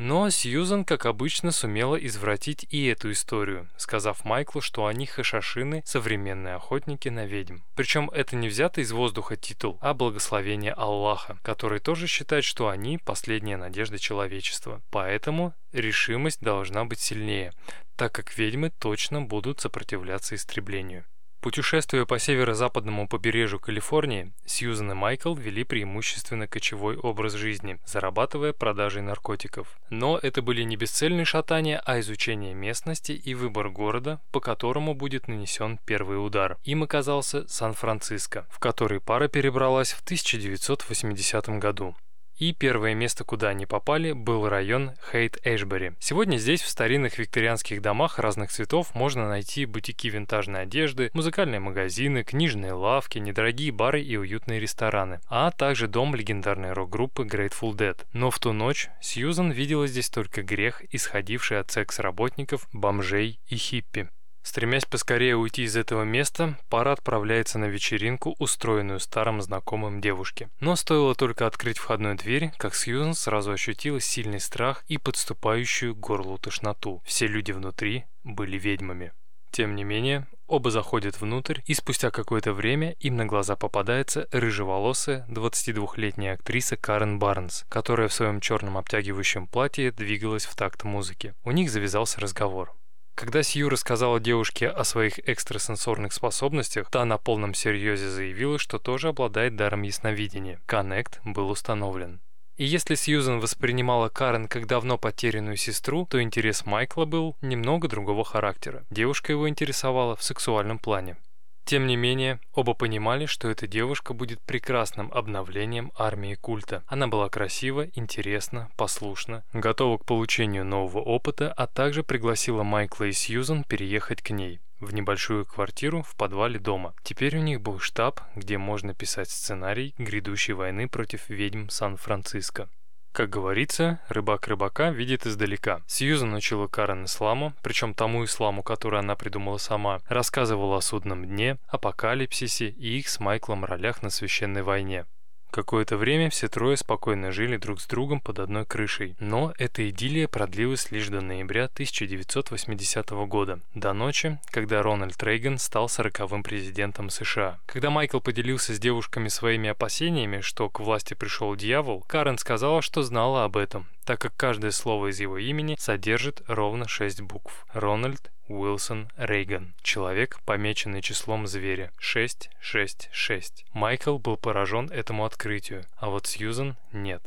Но 0.05 0.31
Сьюзан, 0.31 0.85
как 0.85 1.07
обычно, 1.07 1.53
сумела 1.53 1.95
извратить 1.95 2.67
и 2.71 2.87
эту 2.87 3.13
историю, 3.13 3.69
сказав 3.77 4.25
Майклу, 4.25 4.61
что 4.61 4.87
они 4.87 5.07
хашашины, 5.07 5.85
современные 5.87 6.57
охотники 6.57 7.09
на 7.09 7.25
ведьм. 7.25 7.59
Причем 7.77 8.11
это 8.11 8.35
не 8.35 8.49
взято 8.49 8.81
из 8.81 8.91
воздуха 8.91 9.37
титул, 9.37 9.79
а 9.81 9.95
благословение 9.95 10.73
Аллаха, 10.73 11.39
который 11.45 11.79
тоже 11.79 12.09
считает, 12.09 12.43
что 12.43 12.69
они 12.69 12.99
последняя 12.99 13.57
надежда 13.57 13.97
человечества. 13.97 14.83
Поэтому 14.91 15.55
решимость 15.73 16.41
должна 16.41 16.85
быть 16.85 16.99
сильнее, 16.99 17.53
так 17.95 18.11
как 18.11 18.37
ведьмы 18.37 18.71
точно 18.71 19.23
будут 19.23 19.61
сопротивляться 19.61 20.35
истреблению. 20.35 21.05
Путешествуя 21.43 22.05
по 22.05 22.21
северо-западному 22.21 23.09
побережью 23.09 23.59
Калифорнии, 23.59 24.33
Сьюзан 24.47 24.93
и 24.93 24.95
Майкл 24.95 25.35
вели 25.35 25.65
преимущественно 25.65 26.47
кочевой 26.47 26.97
образ 26.97 27.33
жизни, 27.33 27.81
зарабатывая 27.85 28.53
продажей 28.53 29.03
наркотиков. 29.03 29.67
Но 29.91 30.21
это 30.23 30.41
были 30.41 30.63
не 30.63 30.77
бесцельные 30.77 31.25
шатания, 31.25 31.83
а 31.85 31.99
изучение 31.99 32.55
местности 32.55 33.11
и 33.11 33.35
выбор 33.35 33.71
города, 33.71 34.21
по 34.31 34.39
которому 34.39 34.95
будет 34.95 35.27
нанесен 35.27 35.81
первый 35.85 36.25
удар. 36.25 36.59
Им 36.63 36.85
оказался 36.85 37.49
Сан-Франциско, 37.49 38.47
в 38.49 38.61
который 38.61 39.01
пара 39.01 39.27
перебралась 39.27 39.91
в 39.91 40.03
1980 40.03 41.59
году. 41.59 41.97
И 42.43 42.53
первое 42.53 42.95
место, 42.95 43.23
куда 43.23 43.51
они 43.51 43.67
попали, 43.67 44.11
был 44.11 44.49
район 44.49 44.95
Хейт-Эшбери. 45.13 45.95
Сегодня 46.01 46.39
здесь 46.39 46.61
в 46.61 46.69
старинных 46.69 47.17
викторианских 47.17 47.81
домах 47.81 48.19
разных 48.19 48.51
цветов 48.51 48.97
можно 48.97 49.29
найти 49.29 49.65
бутики 49.65 50.09
винтажной 50.09 50.63
одежды, 50.63 51.13
музыкальные 51.15 51.61
магазины, 51.61 52.25
книжные 52.25 52.73
лавки, 52.73 53.19
недорогие 53.19 53.71
бары 53.71 54.03
и 54.03 54.17
уютные 54.17 54.59
рестораны, 54.59 55.21
а 55.29 55.53
также 55.53 55.87
дом 55.87 56.17
легендарной 56.17 56.73
рок-группы 56.73 57.23
Grateful 57.23 57.77
Dead. 57.77 57.97
Но 58.13 58.33
в 58.33 58.41
ту 58.41 58.53
ночь 58.53 58.89
Сьюзан 59.01 59.53
видела 59.53 59.87
здесь 59.87 60.11
только 60.11 60.43
грех, 60.43 60.83
исходивший 60.93 61.61
от 61.61 61.71
секс-работников, 61.71 62.67
бомжей 62.73 63.39
и 63.47 63.55
хиппи. 63.55 64.09
Стремясь 64.43 64.85
поскорее 64.85 65.37
уйти 65.37 65.63
из 65.63 65.77
этого 65.77 66.03
места, 66.03 66.59
пара 66.69 66.93
отправляется 66.93 67.59
на 67.59 67.67
вечеринку, 67.67 68.35
устроенную 68.39 69.01
старым 69.01 69.41
знакомым 69.41 70.01
девушке. 70.01 70.51
Но 70.61 70.77
стоило 70.77 71.15
только 71.15 71.47
открыть 71.47 71.79
входную 71.79 72.17
дверь, 72.17 72.53
как 72.59 72.75
Сьюзен 72.75 73.15
сразу 73.15 73.53
ощутила 73.53 74.01
сильный 74.01 74.41
страх 74.41 74.85
и 74.89 74.99
подступающую 74.99 75.95
к 75.95 76.01
горлу 76.01 76.39
тошноту. 76.39 77.03
Все 77.05 77.27
люди 77.27 77.53
внутри 77.53 78.05
были 78.25 78.59
ведьмами. 78.59 79.13
Тем 79.53 79.77
не 79.77 79.85
менее, 79.85 80.27
оба 80.47 80.71
заходят 80.71 81.21
внутрь, 81.21 81.61
и 81.67 81.75
спустя 81.75 82.11
какое-то 82.11 82.55
время 82.55 82.93
им 83.01 83.17
на 83.17 83.27
глаза 83.27 83.55
попадается 83.55 84.27
рыжеволосая 84.33 85.27
22-летняя 85.29 86.35
актриса 86.35 86.77
Карен 86.77 87.19
Барнс, 87.19 87.65
которая 87.69 88.09
в 88.09 88.15
своем 88.15 88.41
черном 88.41 88.79
обтягивающем 88.79 89.47
платье 89.47 89.93
двигалась 89.93 90.47
в 90.47 90.57
такт 90.57 90.85
музыки. 90.85 91.35
У 91.45 91.53
них 91.53 91.71
завязался 91.71 92.19
разговор. 92.19 92.75
Когда 93.15 93.43
Сью 93.43 93.69
рассказала 93.69 94.19
девушке 94.19 94.69
о 94.69 94.85
своих 94.85 95.19
экстрасенсорных 95.29 96.13
способностях, 96.13 96.91
та 96.91 97.05
на 97.05 97.19
полном 97.19 97.55
серьезе 97.55 98.09
заявила, 98.09 98.59
что 98.59 98.79
тоже 98.79 99.09
обладает 99.09 99.55
даром 99.57 99.83
ясновидения. 99.83 100.61
Коннект 100.67 101.21
был 101.25 101.51
установлен. 101.51 102.21
И 102.57 102.65
если 102.65 102.95
Сьюзен 102.95 103.41
воспринимала 103.41 104.09
Карен 104.09 104.47
как 104.47 104.67
давно 104.67 104.99
потерянную 104.99 105.57
сестру, 105.57 106.07
то 106.07 106.23
интерес 106.23 106.67
Майкла 106.67 107.07
был 107.07 107.37
немного 107.41 107.89
другого 107.89 108.25
характера. 108.25 108.85
Девушка 108.91 109.33
его 109.33 109.49
интересовала 109.49 110.17
в 110.17 110.23
сексуальном 110.23 110.79
плане. 110.79 111.17
Тем 111.65 111.87
не 111.87 111.97
менее, 111.97 112.41
оба 112.53 112.75
понимали, 112.75 113.27
что 113.27 113.49
эта 113.49 113.67
девушка 113.67 114.15
будет 114.15 114.41
прекрасным 114.41 115.11
обновлением 115.13 115.93
армии 115.97 116.35
культа. 116.35 116.83
Она 116.87 117.09
была 117.09 117.29
красива, 117.29 117.87
интересна, 117.95 118.71
послушна, 118.77 119.45
готова 119.53 119.99
к 119.99 120.05
получению 120.05 120.65
нового 120.65 121.01
опыта, 121.01 121.53
а 121.53 121.67
также 121.67 122.03
пригласила 122.03 122.63
Майкла 122.63 123.05
и 123.05 123.13
Сьюзан 123.13 123.65
переехать 123.65 124.23
к 124.23 124.31
ней 124.31 124.61
в 124.83 124.93
небольшую 124.93 125.47
квартиру 125.47 126.03
в 126.03 126.17
подвале 126.17 126.59
дома. 126.59 126.95
Теперь 127.05 127.39
у 127.39 127.41
них 127.41 127.61
был 127.61 127.79
штаб, 127.79 128.21
где 128.35 128.59
можно 128.59 128.95
писать 128.95 129.31
сценарий 129.31 129.95
грядущей 129.97 130.55
войны 130.55 130.89
против 130.89 131.29
ведьм 131.29 131.69
Сан-Франциско. 131.69 132.69
Как 133.13 133.29
говорится, 133.29 134.01
рыбак 134.09 134.49
рыбака 134.49 134.91
видит 134.91 135.27
издалека. 135.27 135.83
Сьюзан 135.87 136.33
учила 136.33 136.67
Карен 136.67 137.05
исламу, 137.05 137.53
причем 137.63 137.93
тому 137.93 138.25
исламу, 138.25 138.63
который 138.63 139.01
она 139.01 139.17
придумала 139.17 139.59
сама, 139.59 140.01
рассказывала 140.09 140.79
о 140.79 140.81
судном 140.81 141.27
дне, 141.27 141.59
апокалипсисе 141.69 142.69
и 142.71 142.99
их 142.99 143.11
с 143.11 143.21
Майклом 143.21 143.67
ролях 143.67 144.03
на 144.03 144.09
священной 144.09 144.63
войне. 144.63 145.05
Какое-то 145.53 145.99
время 145.99 146.31
все 146.31 146.49
трое 146.49 146.79
спокойно 146.79 147.31
жили 147.31 147.59
друг 147.59 147.79
с 147.79 147.87
другом 147.87 148.21
под 148.21 148.39
одной 148.39 148.65
крышей, 148.65 149.17
но 149.21 149.53
эта 149.59 149.87
идиллия 149.91 150.27
продлилась 150.27 150.91
лишь 150.91 151.09
до 151.09 151.21
ноября 151.21 151.65
1980 151.67 153.11
года, 153.29 153.61
до 153.75 153.93
ночи, 153.93 154.39
когда 154.47 154.83
Рональд 154.83 155.23
Рейган 155.23 155.59
стал 155.59 155.91
сороковым 155.91 156.43
президентом 156.43 157.11
США. 157.11 157.59
Когда 157.67 157.91
Майкл 157.91 158.21
поделился 158.21 158.75
с 158.75 158.79
девушками 158.79 159.29
своими 159.29 159.69
опасениями, 159.69 160.41
что 160.41 160.71
к 160.71 160.81
власти 160.81 161.13
пришел 161.13 161.55
дьявол, 161.55 162.03
Карен 162.09 162.39
сказала, 162.39 162.81
что 162.81 163.03
знала 163.03 163.45
об 163.45 163.59
этом, 163.59 163.87
так 164.07 164.23
как 164.23 164.35
каждое 164.35 164.71
слово 164.71 165.09
из 165.09 165.21
его 165.21 165.37
имени 165.37 165.77
содержит 165.79 166.41
ровно 166.49 166.89
шесть 166.89 167.21
букв. 167.21 167.67
Рональд 167.75 168.31
Уилсон 168.49 169.09
Рейган. 169.17 169.75
Человек, 169.83 170.41
помеченный 170.45 171.03
числом 171.03 171.47
зверя. 171.47 171.93
666. 171.99 173.65
Майкл 173.73 174.19
был 174.19 174.37
поражен 174.37 174.91
этому 174.91 175.25
открытию, 175.25 175.85
а 175.97 176.11
вот 176.11 176.27
Сьюзен 176.27 176.77
нет. 176.93 177.23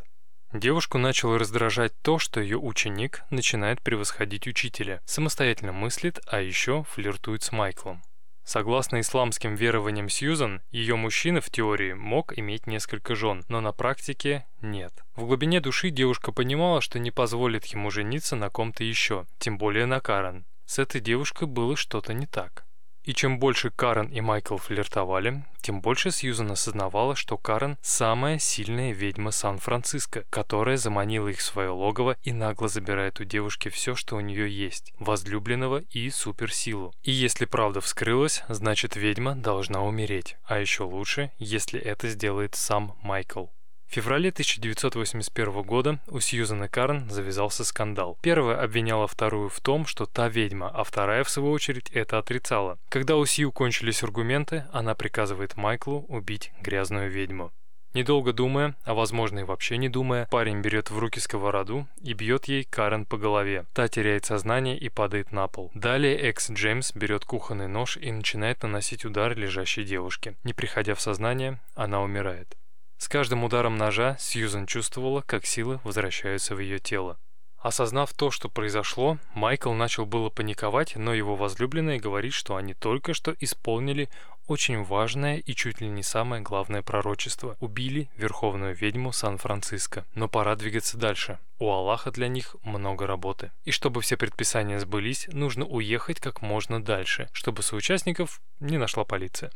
Девушку 0.53 0.97
начало 0.97 1.37
раздражать 1.37 1.93
то, 2.01 2.17
что 2.17 2.39
ее 2.39 2.57
ученик 2.57 3.23
начинает 3.29 3.81
превосходить 3.81 4.47
учителя, 4.47 5.01
самостоятельно 5.05 5.73
мыслит, 5.73 6.19
а 6.27 6.39
еще 6.39 6.83
флиртует 6.83 7.43
с 7.43 7.51
Майклом. 7.51 8.01
Согласно 8.45 8.99
исламским 8.99 9.55
верованиям 9.55 10.07
Сьюзан, 10.07 10.61
ее 10.69 10.95
мужчина 10.95 11.41
в 11.41 11.49
теории 11.49 11.93
мог 11.93 12.37
иметь 12.37 12.67
несколько 12.67 13.15
жен, 13.15 13.43
но 13.49 13.59
на 13.59 13.71
практике 13.71 14.45
нет. 14.61 14.93
В 15.15 15.25
глубине 15.25 15.59
души 15.61 15.89
девушка 15.89 16.31
понимала, 16.31 16.79
что 16.79 16.99
не 16.99 17.09
позволит 17.09 17.65
ему 17.65 17.89
жениться 17.89 18.35
на 18.35 18.51
ком-то 18.51 18.83
еще, 18.83 19.25
тем 19.39 19.57
более 19.57 19.87
на 19.87 19.99
Карен. 19.99 20.45
С 20.65 20.79
этой 20.79 21.01
девушкой 21.01 21.47
было 21.47 21.75
что-то 21.75 22.13
не 22.13 22.27
так. 22.27 22.65
И 23.05 23.13
чем 23.13 23.37
больше 23.37 23.69
Карен 23.69 24.07
и 24.07 24.19
Майкл 24.19 24.57
флиртовали, 24.57 25.45
тем 25.61 25.79
больше 25.79 26.09
Сьюзан 26.09 26.51
осознавала, 26.51 27.15
что 27.15 27.37
Карен– 27.37 27.77
самая 27.81 28.39
сильная 28.39 28.93
ведьма 28.93 29.29
Сан-Франциско, 29.29 30.25
которая 30.31 30.77
заманила 30.77 31.27
их 31.27 31.37
в 31.37 31.43
свое 31.43 31.69
логово 31.69 32.17
и 32.23 32.33
нагло 32.33 32.67
забирает 32.67 33.19
у 33.19 33.23
девушки 33.23 33.69
все, 33.69 33.93
что 33.93 34.15
у 34.15 34.21
нее 34.21 34.49
есть– 34.49 34.91
возлюбленного 34.99 35.83
и 35.91 36.09
суперсилу. 36.09 36.95
И 37.03 37.11
если 37.11 37.45
правда 37.45 37.79
вскрылась, 37.79 38.43
значит 38.49 38.95
ведьма 38.95 39.35
должна 39.35 39.83
умереть. 39.83 40.35
А 40.43 40.57
еще 40.57 40.83
лучше, 40.83 41.31
если 41.37 41.79
это 41.79 42.09
сделает 42.09 42.55
сам 42.55 42.97
Майкл. 43.03 43.45
В 43.87 43.93
феврале 43.95 44.29
1981 44.29 45.61
года 45.61 45.99
у 46.07 46.19
Сьюзан 46.19 46.63
и 46.65 46.67
Карн 46.67 47.09
завязался 47.09 47.63
скандал. 47.63 48.17
Первая 48.21 48.61
обвиняла 48.61 49.07
вторую 49.07 49.49
в 49.49 49.59
том, 49.61 49.85
что 49.85 50.05
та 50.05 50.27
ведьма, 50.27 50.69
а 50.69 50.83
вторая, 50.83 51.23
в 51.23 51.29
свою 51.29 51.51
очередь, 51.51 51.89
это 51.91 52.17
отрицала. 52.17 52.77
Когда 52.89 53.15
у 53.15 53.25
Сью 53.25 53.51
кончились 53.51 54.03
аргументы, 54.03 54.65
она 54.73 54.95
приказывает 54.95 55.55
Майклу 55.55 56.05
убить 56.09 56.51
грязную 56.61 57.09
ведьму. 57.09 57.51
Недолго 57.95 58.33
думая, 58.33 58.75
а 58.83 58.93
возможно 58.93 59.39
и 59.39 59.43
вообще 59.43 59.77
не 59.77 59.87
думая, 59.87 60.27
парень 60.29 60.59
берет 60.59 60.91
в 60.91 60.99
руки 60.99 61.21
сковороду 61.21 61.87
и 62.01 62.11
бьет 62.11 62.43
ей 62.45 62.65
Карен 62.65 63.05
по 63.05 63.17
голове. 63.17 63.63
Та 63.73 63.87
теряет 63.87 64.25
сознание 64.25 64.77
и 64.77 64.89
падает 64.89 65.31
на 65.31 65.47
пол. 65.47 65.71
Далее 65.73 66.17
экс 66.17 66.51
Джеймс 66.51 66.91
берет 66.93 67.23
кухонный 67.23 67.69
нож 67.69 67.95
и 67.95 68.11
начинает 68.11 68.63
наносить 68.63 69.05
удар 69.05 69.33
лежащей 69.37 69.85
девушке. 69.85 70.35
Не 70.43 70.51
приходя 70.51 70.93
в 70.93 70.99
сознание, 70.99 71.61
она 71.73 72.01
умирает. 72.01 72.57
С 72.97 73.07
каждым 73.07 73.43
ударом 73.43 73.77
ножа 73.77 74.17
Сьюзен 74.19 74.65
чувствовала, 74.65 75.21
как 75.21 75.45
силы 75.45 75.79
возвращаются 75.83 76.55
в 76.55 76.59
ее 76.59 76.79
тело. 76.79 77.17
Осознав 77.65 78.13
то, 78.13 78.29
что 78.29 78.47
произошло, 78.47 79.17
Майкл 79.33 79.73
начал 79.73 80.05
было 80.05 80.29
паниковать, 80.29 80.95
но 80.95 81.15
его 81.15 81.35
возлюбленная 81.35 81.99
говорит, 81.99 82.33
что 82.33 82.57
они 82.57 82.75
только 82.75 83.15
что 83.15 83.35
исполнили 83.39 84.07
очень 84.45 84.83
важное 84.83 85.37
и 85.37 85.55
чуть 85.55 85.81
ли 85.81 85.87
не 85.87 86.03
самое 86.03 86.43
главное 86.43 86.83
пророчество. 86.83 87.57
Убили 87.59 88.07
верховную 88.17 88.75
ведьму 88.75 89.11
Сан-Франциско. 89.11 90.05
Но 90.13 90.27
пора 90.27 90.55
двигаться 90.55 90.97
дальше. 90.97 91.39
У 91.57 91.71
Аллаха 91.71 92.11
для 92.11 92.27
них 92.27 92.55
много 92.63 93.07
работы. 93.07 93.51
И 93.63 93.71
чтобы 93.71 94.01
все 94.01 94.15
предписания 94.15 94.79
сбылись, 94.79 95.27
нужно 95.31 95.65
уехать 95.65 96.19
как 96.19 96.43
можно 96.43 96.83
дальше, 96.83 97.29
чтобы 97.33 97.63
соучастников 97.63 98.41
не 98.59 98.77
нашла 98.77 99.05
полиция. 99.05 99.51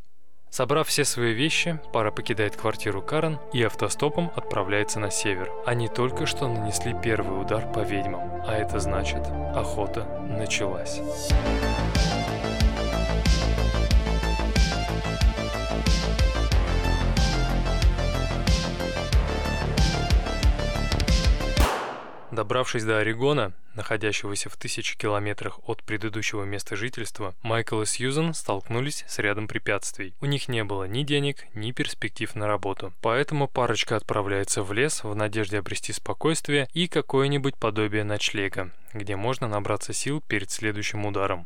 Собрав 0.50 0.88
все 0.88 1.06
свои 1.06 1.34
вещи, 1.34 1.80
пара 1.94 2.12
покидает 2.12 2.56
квартиру 2.56 3.02
Карен 3.02 3.40
и 3.54 3.64
автостопом 3.64 4.32
отправляется 4.36 5.00
на 5.00 5.12
север. 5.12 5.52
Они 5.66 5.88
только 5.88 6.26
что 6.26 6.48
нанесли 6.48 6.96
первый 7.04 7.40
удар 7.42 7.72
по 7.72 7.80
ведьмам, 7.80 8.44
а 8.48 8.56
это 8.56 8.80
значит, 8.80 9.22
охота 9.56 10.06
началась. 10.28 11.02
Добравшись 22.40 22.86
до 22.86 23.00
Орегона, 23.00 23.52
находящегося 23.76 24.50
в 24.50 24.56
тысячи 24.56 24.98
километрах 24.98 25.60
от 25.68 25.84
предыдущего 25.84 26.46
места 26.46 26.78
жительства, 26.78 27.36
Майкл 27.42 27.82
и 27.82 27.86
Сьюзан 27.86 28.34
столкнулись 28.34 29.04
с 29.10 29.20
рядом 29.20 29.50
препятствий. 29.50 30.14
У 30.22 30.26
них 30.26 30.48
не 30.48 30.64
было 30.64 30.86
ни 30.86 31.04
денег, 31.04 31.48
ни 31.54 31.74
перспектив 31.74 32.34
на 32.36 32.48
работу. 32.48 32.94
Поэтому 33.02 33.50
парочка 33.50 33.98
отправляется 33.98 34.64
в 34.64 34.72
лес 34.72 35.04
в 35.04 35.14
надежде 35.16 35.60
обрести 35.60 35.92
спокойствие 35.92 36.70
и 36.72 36.88
какое-нибудь 36.88 37.58
подобие 37.58 38.06
ночлега, 38.06 38.72
где 38.94 39.18
можно 39.18 39.50
набраться 39.50 39.92
сил 39.92 40.22
перед 40.22 40.50
следующим 40.50 41.06
ударом. 41.06 41.46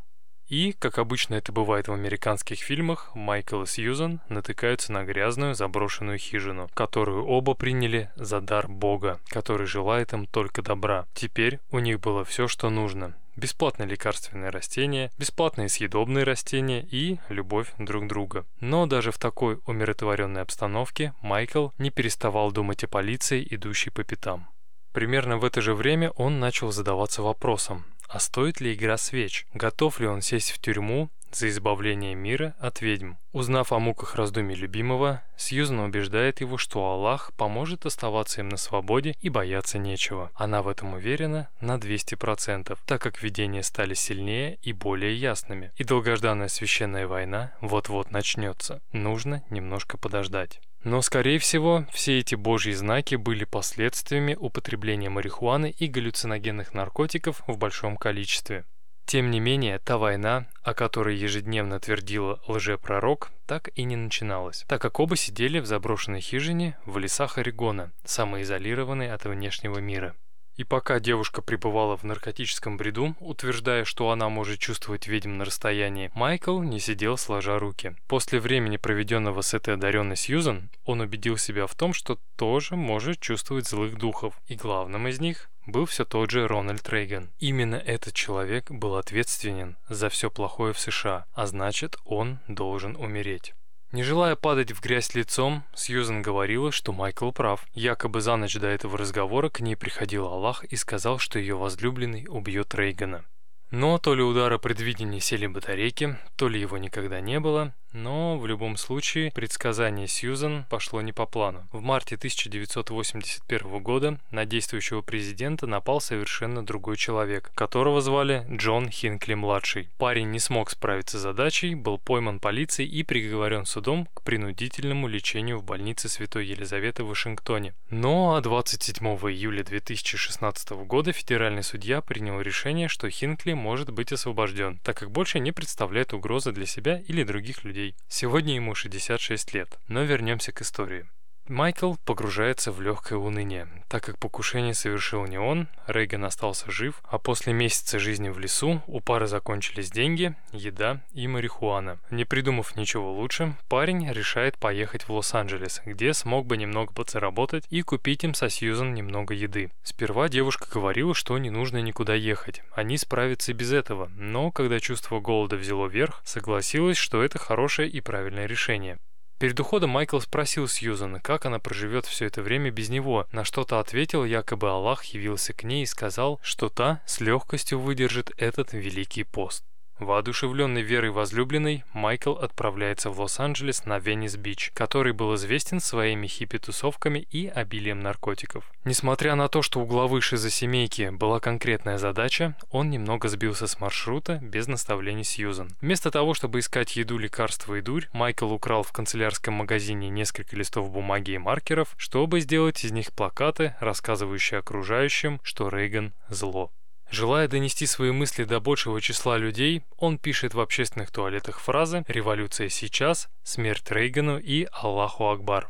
И, 0.50 0.74
как 0.74 0.98
обычно 1.00 1.36
это 1.36 1.52
бывает 1.52 1.88
в 1.88 1.94
американских 1.94 2.60
фильмах, 2.60 3.12
Майкл 3.16 3.64
и 3.64 3.66
Сьюзан 3.66 4.22
натыкаются 4.30 4.92
на 4.92 5.04
грязную 5.04 5.56
заброшенную 5.56 6.18
хижину, 6.18 6.70
которую 6.74 7.26
оба 7.26 7.54
приняли 7.54 8.12
за 8.16 8.42
дар 8.42 8.68
Бога, 8.68 9.20
который 9.30 9.68
желает 9.68 10.14
им 10.14 10.26
только 10.26 10.62
добра. 10.62 11.06
Теперь 11.14 11.60
у 11.72 11.80
них 11.80 12.00
было 12.00 12.24
все, 12.26 12.48
что 12.48 12.70
нужно. 12.70 13.16
Бесплатные 13.36 13.90
лекарственные 13.90 14.52
растения, 14.52 15.12
бесплатные 15.18 15.68
съедобные 15.68 16.24
растения 16.24 16.86
и 16.92 17.18
любовь 17.30 17.74
друг 17.80 18.08
друга. 18.08 18.46
Но 18.60 18.86
даже 18.86 19.12
в 19.12 19.18
такой 19.18 19.60
умиротворенной 19.66 20.42
обстановке 20.42 21.14
Майкл 21.22 21.70
не 21.80 21.90
переставал 21.90 22.52
думать 22.52 22.84
о 22.84 22.88
полиции, 22.88 23.48
идущей 23.50 23.92
по 23.92 24.04
пятам. 24.04 24.48
Примерно 24.92 25.38
в 25.38 25.46
это 25.46 25.62
же 25.62 25.74
время 25.74 26.12
он 26.12 26.40
начал 26.40 26.72
задаваться 26.72 27.24
вопросом, 27.24 27.86
а 28.14 28.20
стоит 28.20 28.62
ли 28.62 28.76
игра 28.76 28.96
свеч? 28.98 29.48
Готов 29.56 30.00
ли 30.00 30.06
он 30.06 30.22
сесть 30.22 30.52
в 30.52 30.60
тюрьму 30.60 31.10
за 31.36 31.50
избавление 31.50 32.16
мира 32.16 32.56
от 32.60 32.82
ведьм? 32.82 33.14
Узнав 33.32 33.72
о 33.72 33.80
муках 33.80 34.16
раздумий 34.16 34.56
любимого, 34.56 35.22
Сьюзан 35.38 35.80
убеждает 35.80 36.42
его, 36.42 36.58
что 36.58 36.86
Аллах 36.86 37.34
поможет 37.36 37.86
оставаться 37.86 38.42
им 38.42 38.50
на 38.50 38.58
свободе 38.58 39.16
и 39.22 39.30
бояться 39.30 39.78
нечего. 39.78 40.32
Она 40.36 40.62
в 40.62 40.68
этом 40.68 40.94
уверена 40.94 41.50
на 41.60 41.78
200%, 41.78 42.78
так 42.86 43.02
как 43.02 43.24
видения 43.24 43.64
стали 43.64 43.94
сильнее 43.94 44.60
и 44.62 44.74
более 44.74 45.16
ясными. 45.16 45.72
И 45.76 45.84
долгожданная 45.84 46.48
священная 46.48 47.08
война 47.08 47.54
вот-вот 47.62 48.12
начнется. 48.12 48.82
Нужно 48.92 49.44
немножко 49.50 49.98
подождать. 49.98 50.62
Но, 50.84 51.02
скорее 51.02 51.40
всего, 51.40 51.86
все 51.94 52.20
эти 52.20 52.36
божьи 52.36 52.74
знаки 52.74 53.16
были 53.16 53.46
последствиями 53.46 54.36
употребления 54.36 55.10
марихуаны 55.10 55.70
и 55.72 55.88
галлюциногенных 55.88 56.74
наркотиков 56.74 57.42
в 57.48 57.58
большом 57.58 57.96
количестве. 57.96 58.66
Тем 59.06 59.32
не 59.32 59.40
менее, 59.40 59.80
та 59.80 59.98
война, 59.98 60.48
о 60.64 60.74
которой 60.74 61.16
ежедневно 61.16 61.80
твердила 61.80 62.42
лжепророк, 62.48 63.32
так 63.46 63.70
и 63.76 63.84
не 63.84 63.96
начиналась, 63.96 64.66
так 64.68 64.82
как 64.82 65.00
оба 65.00 65.16
сидели 65.16 65.60
в 65.60 65.66
заброшенной 65.66 66.22
хижине 66.22 66.78
в 66.86 66.98
лесах 66.98 67.38
Орегона, 67.38 67.92
самоизолированной 68.06 69.12
от 69.12 69.26
внешнего 69.26 69.80
мира. 69.80 70.16
И 70.56 70.64
пока 70.64 71.00
девушка 71.00 71.42
пребывала 71.42 71.98
в 71.98 72.04
наркотическом 72.04 72.78
бреду, 72.78 73.16
утверждая, 73.20 73.86
что 73.86 74.12
она 74.12 74.30
может 74.30 74.60
чувствовать 74.60 75.08
ведьм 75.08 75.38
на 75.38 75.46
расстоянии, 75.46 76.12
Майкл 76.14 76.62
не 76.62 76.80
сидел 76.80 77.18
сложа 77.18 77.58
руки. 77.58 77.96
После 78.08 78.40
времени, 78.40 78.78
проведенного 78.78 79.42
с 79.42 79.56
этой 79.56 79.74
одаренной 79.74 80.16
Сьюзан, 80.16 80.70
он 80.86 81.02
убедил 81.02 81.38
себя 81.38 81.66
в 81.66 81.74
том, 81.74 81.94
что 81.94 82.20
тоже 82.36 82.76
может 82.76 83.20
чувствовать 83.20 83.68
злых 83.68 83.98
духов. 83.98 84.40
И 84.46 84.56
главным 84.56 85.08
из 85.08 85.20
них 85.20 85.50
был 85.66 85.86
все 85.86 86.06
тот 86.06 86.32
же 86.32 86.48
Рональд 86.48 86.88
Рейган. 86.90 87.30
Именно 87.40 87.76
этот 87.76 88.14
человек 88.14 88.70
был 88.72 88.96
ответственен 88.96 89.78
за 89.90 90.10
все 90.10 90.30
плохое 90.30 90.74
в 90.74 90.80
США, 90.80 91.26
а 91.34 91.46
значит 91.48 91.98
он 92.06 92.40
должен 92.48 92.96
умереть. 92.96 93.54
Не 93.92 94.02
желая 94.02 94.36
падать 94.36 94.72
в 94.72 94.82
грязь 94.82 95.14
лицом, 95.14 95.64
Сьюзен 95.76 96.24
говорила, 96.24 96.72
что 96.72 96.92
Майкл 96.92 97.30
прав. 97.32 97.64
Якобы 97.74 98.22
за 98.22 98.36
ночь 98.38 98.56
до 98.56 98.66
этого 98.66 98.98
разговора 98.98 99.50
к 99.50 99.60
ней 99.60 99.76
приходил 99.76 100.26
Аллах 100.26 100.64
и 100.64 100.76
сказал, 100.76 101.20
что 101.20 101.38
ее 101.38 101.56
возлюбленный 101.56 102.26
убьет 102.28 102.74
Рейгана. 102.74 103.24
Но 103.70 104.00
то 104.00 104.16
ли 104.16 104.24
удара 104.24 104.58
предвидения 104.58 105.20
сели 105.20 105.46
батарейки, 105.46 106.18
то 106.36 106.48
ли 106.48 106.60
его 106.60 106.78
никогда 106.80 107.22
не 107.22 107.40
было, 107.40 107.76
но 107.94 108.38
в 108.38 108.48
любом 108.48 108.78
случае 108.78 109.32
предсказание 109.32 110.08
Сьюзан 110.08 110.66
пошло 110.70 111.02
не 111.02 111.14
по 111.14 111.26
плану. 111.26 111.68
В 111.72 111.82
марте 111.82 112.16
1981 112.16 113.82
года 113.82 114.20
на 114.32 114.46
действующего 114.46 115.02
президента 115.02 115.68
напал 115.68 116.02
совершенно 116.02 116.66
другой 116.66 116.98
человек, 116.98 117.52
которого 117.56 118.02
звали 118.02 118.46
Джон 118.52 118.90
Хинкли-младший. 118.90 119.90
Парень 119.98 120.32
не 120.32 120.40
смог 120.40 120.70
справиться 120.70 121.18
с 121.18 121.22
задачей, 121.22 121.76
был 121.76 121.98
пойман 121.98 122.40
полицией 122.40 122.90
и 122.90 123.04
приговорен 123.04 123.66
судом 123.66 124.08
к 124.14 124.22
принудительному 124.24 125.08
лечению 125.08 125.60
в 125.60 125.64
больнице 125.64 126.10
Святой 126.10 126.48
Елизаветы 126.48 127.04
в 127.04 127.08
Вашингтоне. 127.08 127.74
Но 127.90 128.40
27 128.42 129.06
июля 129.06 129.64
2016 129.64 130.72
года 130.72 131.12
федеральный 131.12 131.64
судья 131.64 132.02
принял 132.02 132.42
решение, 132.42 132.88
что 132.88 133.10
Хинкли 133.10 133.54
может 133.54 133.92
быть 133.92 134.12
освобожден, 134.12 134.80
так 134.84 134.98
как 134.98 135.12
больше 135.12 135.40
не 135.40 135.52
представляет 135.52 136.14
угрозы 136.14 136.52
для 136.52 136.66
себя 136.66 137.02
или 137.08 137.24
других 137.24 137.64
людей 137.64 137.83
людей. 137.84 137.96
Сегодня 138.08 138.56
ему 138.56 138.76
66 138.76 139.54
лет. 139.54 139.80
Но 139.88 140.04
вернемся 140.04 140.52
к 140.52 140.62
истории. 140.62 141.06
Майкл 141.50 141.96
погружается 142.06 142.72
в 142.72 142.82
легкое 142.82 143.20
уныние, 143.20 143.68
так 143.90 144.06
как 144.06 144.18
покушение 144.18 144.74
совершил 144.74 145.26
не 145.26 145.38
он, 145.38 145.68
Рейган 145.88 146.24
остался 146.24 146.72
жив, 146.72 147.02
а 147.04 147.18
после 147.18 147.52
месяца 147.52 148.00
жизни 148.00 148.30
в 148.30 148.40
лесу 148.40 148.82
у 148.88 149.02
пары 149.02 149.28
закончились 149.28 149.92
деньги, 149.92 150.36
еда 150.54 151.02
и 151.12 151.28
марихуана. 151.28 152.00
Не 152.10 152.24
придумав 152.24 152.78
ничего 152.78 153.12
лучше, 153.12 153.58
парень 153.68 154.10
решает 154.10 154.58
поехать 154.58 155.04
в 155.04 155.12
Лос-Анджелес, 155.12 155.82
где 155.86 156.14
смог 156.14 156.46
бы 156.46 156.56
немного 156.56 156.94
подзаработать 156.94 157.66
и 157.70 157.82
купить 157.82 158.24
им 158.24 158.34
со 158.34 158.50
Сьюзан 158.50 158.94
немного 158.94 159.34
еды. 159.34 159.70
Сперва 159.84 160.30
девушка 160.30 160.70
говорила, 160.74 161.14
что 161.14 161.38
не 161.38 161.50
нужно 161.50 161.82
никуда 161.82 162.16
ехать, 162.16 162.64
они 162.74 162.98
справятся 162.98 163.52
и 163.52 163.56
без 163.56 163.74
этого, 163.74 164.10
но 164.16 164.50
когда 164.50 164.80
чувство 164.80 165.20
голода 165.20 165.58
взяло 165.58 165.88
верх, 165.88 166.22
согласилась, 166.24 166.98
что 166.98 167.22
это 167.22 167.38
хорошее 167.38 167.90
и 167.90 168.00
правильное 168.00 168.46
решение. 168.46 168.98
Перед 169.44 169.60
уходом 169.60 169.90
Майкл 169.90 170.22
спросил 170.22 170.70
Сьюзан, 170.70 171.20
как 171.20 171.46
она 171.46 171.60
проживет 171.60 172.06
все 172.06 172.28
это 172.28 172.42
время 172.42 172.72
без 172.72 172.88
него, 172.88 173.28
на 173.34 173.44
что-то 173.44 173.82
ответил, 173.82 174.24
якобы 174.24 174.70
Аллах 174.70 175.04
явился 175.04 175.52
к 175.52 175.64
ней 175.66 175.84
и 175.84 175.86
сказал, 175.86 176.40
что 176.42 176.70
та 176.70 177.02
с 177.06 177.20
легкостью 177.20 177.78
выдержит 177.78 178.32
этот 178.38 178.72
великий 178.72 179.26
пост. 179.26 179.66
Воодушевленный 180.04 180.82
верой 180.82 181.12
возлюбленной, 181.12 181.84
Майкл 181.94 182.34
отправляется 182.34 183.10
в 183.10 183.20
Лос-Анджелес 183.20 183.86
на 183.86 184.00
Веннис-Бич, 184.00 184.72
который 184.74 185.14
был 185.14 185.36
известен 185.36 185.80
своими 185.80 186.28
хиппи-тусовками 186.28 187.28
и 187.32 187.48
обилием 187.48 188.00
наркотиков. 188.00 188.70
Несмотря 188.86 189.36
на 189.36 189.48
то, 189.48 189.62
что 189.62 189.80
у 189.80 189.86
главы 189.86 190.22
шизосемейки 190.22 191.10
была 191.10 191.40
конкретная 191.40 191.98
задача, 191.98 192.56
он 192.70 192.90
немного 192.90 193.30
сбился 193.30 193.68
с 193.68 193.80
маршрута 193.80 194.40
без 194.42 194.68
наставлений 194.68 195.24
Сьюзан. 195.24 195.70
Вместо 195.82 196.12
того, 196.12 196.34
чтобы 196.34 196.60
искать 196.60 196.96
еду, 196.96 197.18
лекарства 197.18 197.76
и 197.76 197.82
дурь, 197.82 198.08
Майкл 198.14 198.52
украл 198.52 198.84
в 198.84 198.92
канцелярском 198.92 199.54
магазине 199.54 200.10
несколько 200.10 200.56
листов 200.56 200.92
бумаги 200.92 201.32
и 201.32 201.38
маркеров, 201.38 201.96
чтобы 201.98 202.42
сделать 202.42 202.84
из 202.84 202.92
них 202.92 203.14
плакаты, 203.14 203.76
рассказывающие 203.80 204.60
окружающим, 204.60 205.40
что 205.44 205.70
Рейган– 205.70 206.14
зло. 206.30 206.72
Желая 207.14 207.48
донести 207.48 207.86
свои 207.86 208.10
мысли 208.10 208.44
до 208.44 208.60
большего 208.60 209.00
числа 209.00 209.38
людей, 209.38 209.84
он 209.98 210.18
пишет 210.18 210.56
в 210.56 210.60
общественных 210.60 211.12
туалетах 211.12 211.60
фразы 211.60 212.04
«Революция 212.08 212.70
сейчас», 212.70 213.30
«Смерть 213.44 213.92
Рейгану» 213.92 214.40
и 214.40 214.68
«Аллаху 214.72 215.30
Акбар». 215.30 215.70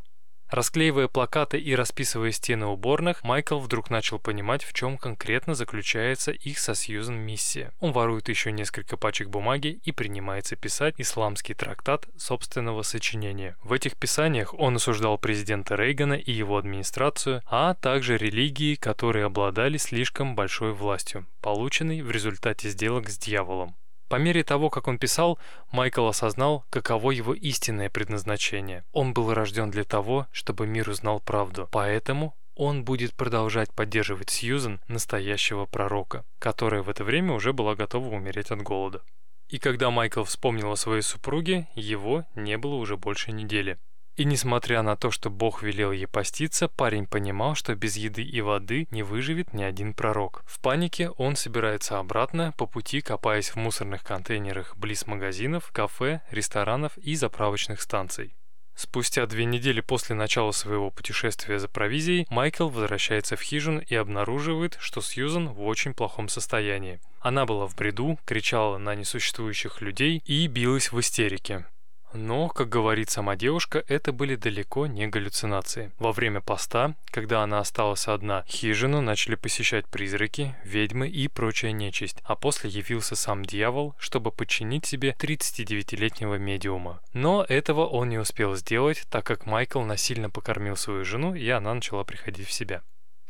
Расклеивая 0.53 1.07
плакаты 1.07 1.57
и 1.57 1.73
расписывая 1.73 2.31
стены 2.31 2.67
уборных, 2.67 3.23
Майкл 3.23 3.57
вдруг 3.57 3.89
начал 3.89 4.19
понимать, 4.19 4.63
в 4.63 4.71
чем 4.71 4.99
конкретно 4.99 5.55
заключается 5.55 6.29
их 6.29 6.59
со 6.59 6.75
Сьюзен 6.75 7.15
миссия. 7.15 7.71
Он 7.79 7.91
ворует 7.91 8.29
еще 8.29 8.51
несколько 8.51 8.95
пачек 8.95 9.29
бумаги 9.29 9.79
и 9.83 9.91
принимается 9.91 10.55
писать 10.55 10.93
исламский 10.99 11.55
трактат 11.55 12.05
собственного 12.19 12.83
сочинения. 12.83 13.57
В 13.63 13.73
этих 13.73 13.95
писаниях 13.95 14.53
он 14.53 14.75
осуждал 14.75 15.17
президента 15.17 15.73
Рейгана 15.73 16.13
и 16.13 16.31
его 16.31 16.59
администрацию, 16.59 17.41
а 17.47 17.73
также 17.73 18.19
религии, 18.19 18.75
которые 18.75 19.25
обладали 19.25 19.77
слишком 19.77 20.35
большой 20.35 20.73
властью, 20.73 21.25
полученной 21.41 22.03
в 22.03 22.11
результате 22.11 22.69
сделок 22.69 23.09
с 23.09 23.17
дьяволом. 23.17 23.75
По 24.13 24.17
мере 24.17 24.43
того, 24.43 24.69
как 24.69 24.87
он 24.87 24.99
писал, 24.99 25.39
Майкл 25.71 26.05
осознал, 26.05 26.65
каково 26.69 27.09
его 27.09 27.33
истинное 27.33 27.89
предназначение. 27.89 28.83
Он 28.91 29.11
был 29.11 29.33
рожден 29.33 29.71
для 29.71 29.85
того, 29.85 30.27
чтобы 30.31 30.67
мир 30.67 30.87
узнал 30.87 31.19
правду. 31.19 31.67
Поэтому 31.71 32.35
он 32.53 32.83
будет 32.83 33.15
продолжать 33.15 33.73
поддерживать 33.73 34.29
Сьюзен, 34.29 34.81
настоящего 34.87 35.65
пророка, 35.65 36.25
которая 36.37 36.83
в 36.83 36.89
это 36.89 37.03
время 37.03 37.33
уже 37.33 37.53
была 37.53 37.73
готова 37.73 38.07
умереть 38.09 38.51
от 38.51 38.61
голода. 38.61 39.01
И 39.49 39.57
когда 39.57 39.89
Майкл 39.89 40.23
вспомнил 40.25 40.71
о 40.71 40.77
своей 40.77 41.01
супруге, 41.01 41.67
его 41.73 42.23
не 42.35 42.59
было 42.59 42.75
уже 42.75 42.97
больше 42.97 43.31
недели. 43.31 43.79
И 44.15 44.25
несмотря 44.25 44.83
на 44.83 44.95
то, 44.95 45.09
что 45.09 45.31
Бог 45.31 45.63
велел 45.63 45.91
ей 45.91 46.05
поститься, 46.05 46.67
парень 46.67 47.07
понимал, 47.07 47.55
что 47.55 47.73
без 47.75 47.97
еды 47.97 48.21
и 48.21 48.41
воды 48.41 48.87
не 48.91 49.01
выживет 49.01 49.53
ни 49.53 49.63
один 49.63 49.93
пророк. 49.93 50.43
В 50.45 50.59
панике 50.59 51.09
он 51.09 51.35
собирается 51.35 51.97
обратно, 51.97 52.53
по 52.57 52.67
пути 52.67 53.01
копаясь 53.01 53.49
в 53.49 53.55
мусорных 53.55 54.03
контейнерах 54.03 54.77
близ 54.77 55.07
магазинов, 55.07 55.71
кафе, 55.71 56.21
ресторанов 56.29 56.95
и 56.99 57.15
заправочных 57.15 57.81
станций. 57.81 58.35
Спустя 58.75 59.25
две 59.27 59.45
недели 59.45 59.81
после 59.81 60.15
начала 60.15 60.51
своего 60.51 60.89
путешествия 60.89 61.59
за 61.59 61.67
провизией, 61.67 62.25
Майкл 62.29 62.69
возвращается 62.69 63.35
в 63.35 63.41
хижину 63.41 63.81
и 63.81 63.95
обнаруживает, 63.95 64.77
что 64.79 65.01
Сьюзан 65.01 65.49
в 65.49 65.61
очень 65.61 65.93
плохом 65.93 66.27
состоянии. 66.27 66.99
Она 67.19 67.45
была 67.45 67.67
в 67.67 67.75
бреду, 67.75 68.19
кричала 68.25 68.77
на 68.77 68.95
несуществующих 68.95 69.81
людей 69.81 70.21
и 70.25 70.47
билась 70.47 70.91
в 70.91 70.99
истерике. 70.99 71.65
Но, 72.13 72.47
как 72.47 72.69
говорит 72.69 73.09
сама 73.09 73.35
девушка, 73.35 73.83
это 73.87 74.11
были 74.11 74.35
далеко 74.35 74.87
не 74.87 75.07
галлюцинации. 75.07 75.91
Во 75.99 76.11
время 76.11 76.41
поста, 76.41 76.95
когда 77.05 77.43
она 77.43 77.59
осталась 77.59 78.07
одна, 78.07 78.43
хижину 78.47 79.01
начали 79.01 79.35
посещать 79.35 79.87
призраки, 79.87 80.55
ведьмы 80.63 81.07
и 81.07 81.27
прочая 81.27 81.71
нечисть, 81.71 82.17
а 82.23 82.35
после 82.35 82.69
явился 82.69 83.15
сам 83.15 83.43
дьявол, 83.43 83.95
чтобы 83.97 84.31
подчинить 84.31 84.85
себе 84.85 85.15
39-летнего 85.19 86.35
медиума. 86.35 87.01
Но 87.13 87.45
этого 87.47 87.85
он 87.85 88.09
не 88.09 88.17
успел 88.17 88.55
сделать, 88.55 89.03
так 89.09 89.25
как 89.25 89.45
Майкл 89.45 89.81
насильно 89.81 90.29
покормил 90.29 90.75
свою 90.75 91.05
жену, 91.05 91.33
и 91.33 91.49
она 91.49 91.73
начала 91.73 92.03
приходить 92.03 92.47
в 92.47 92.51
себя. 92.51 92.81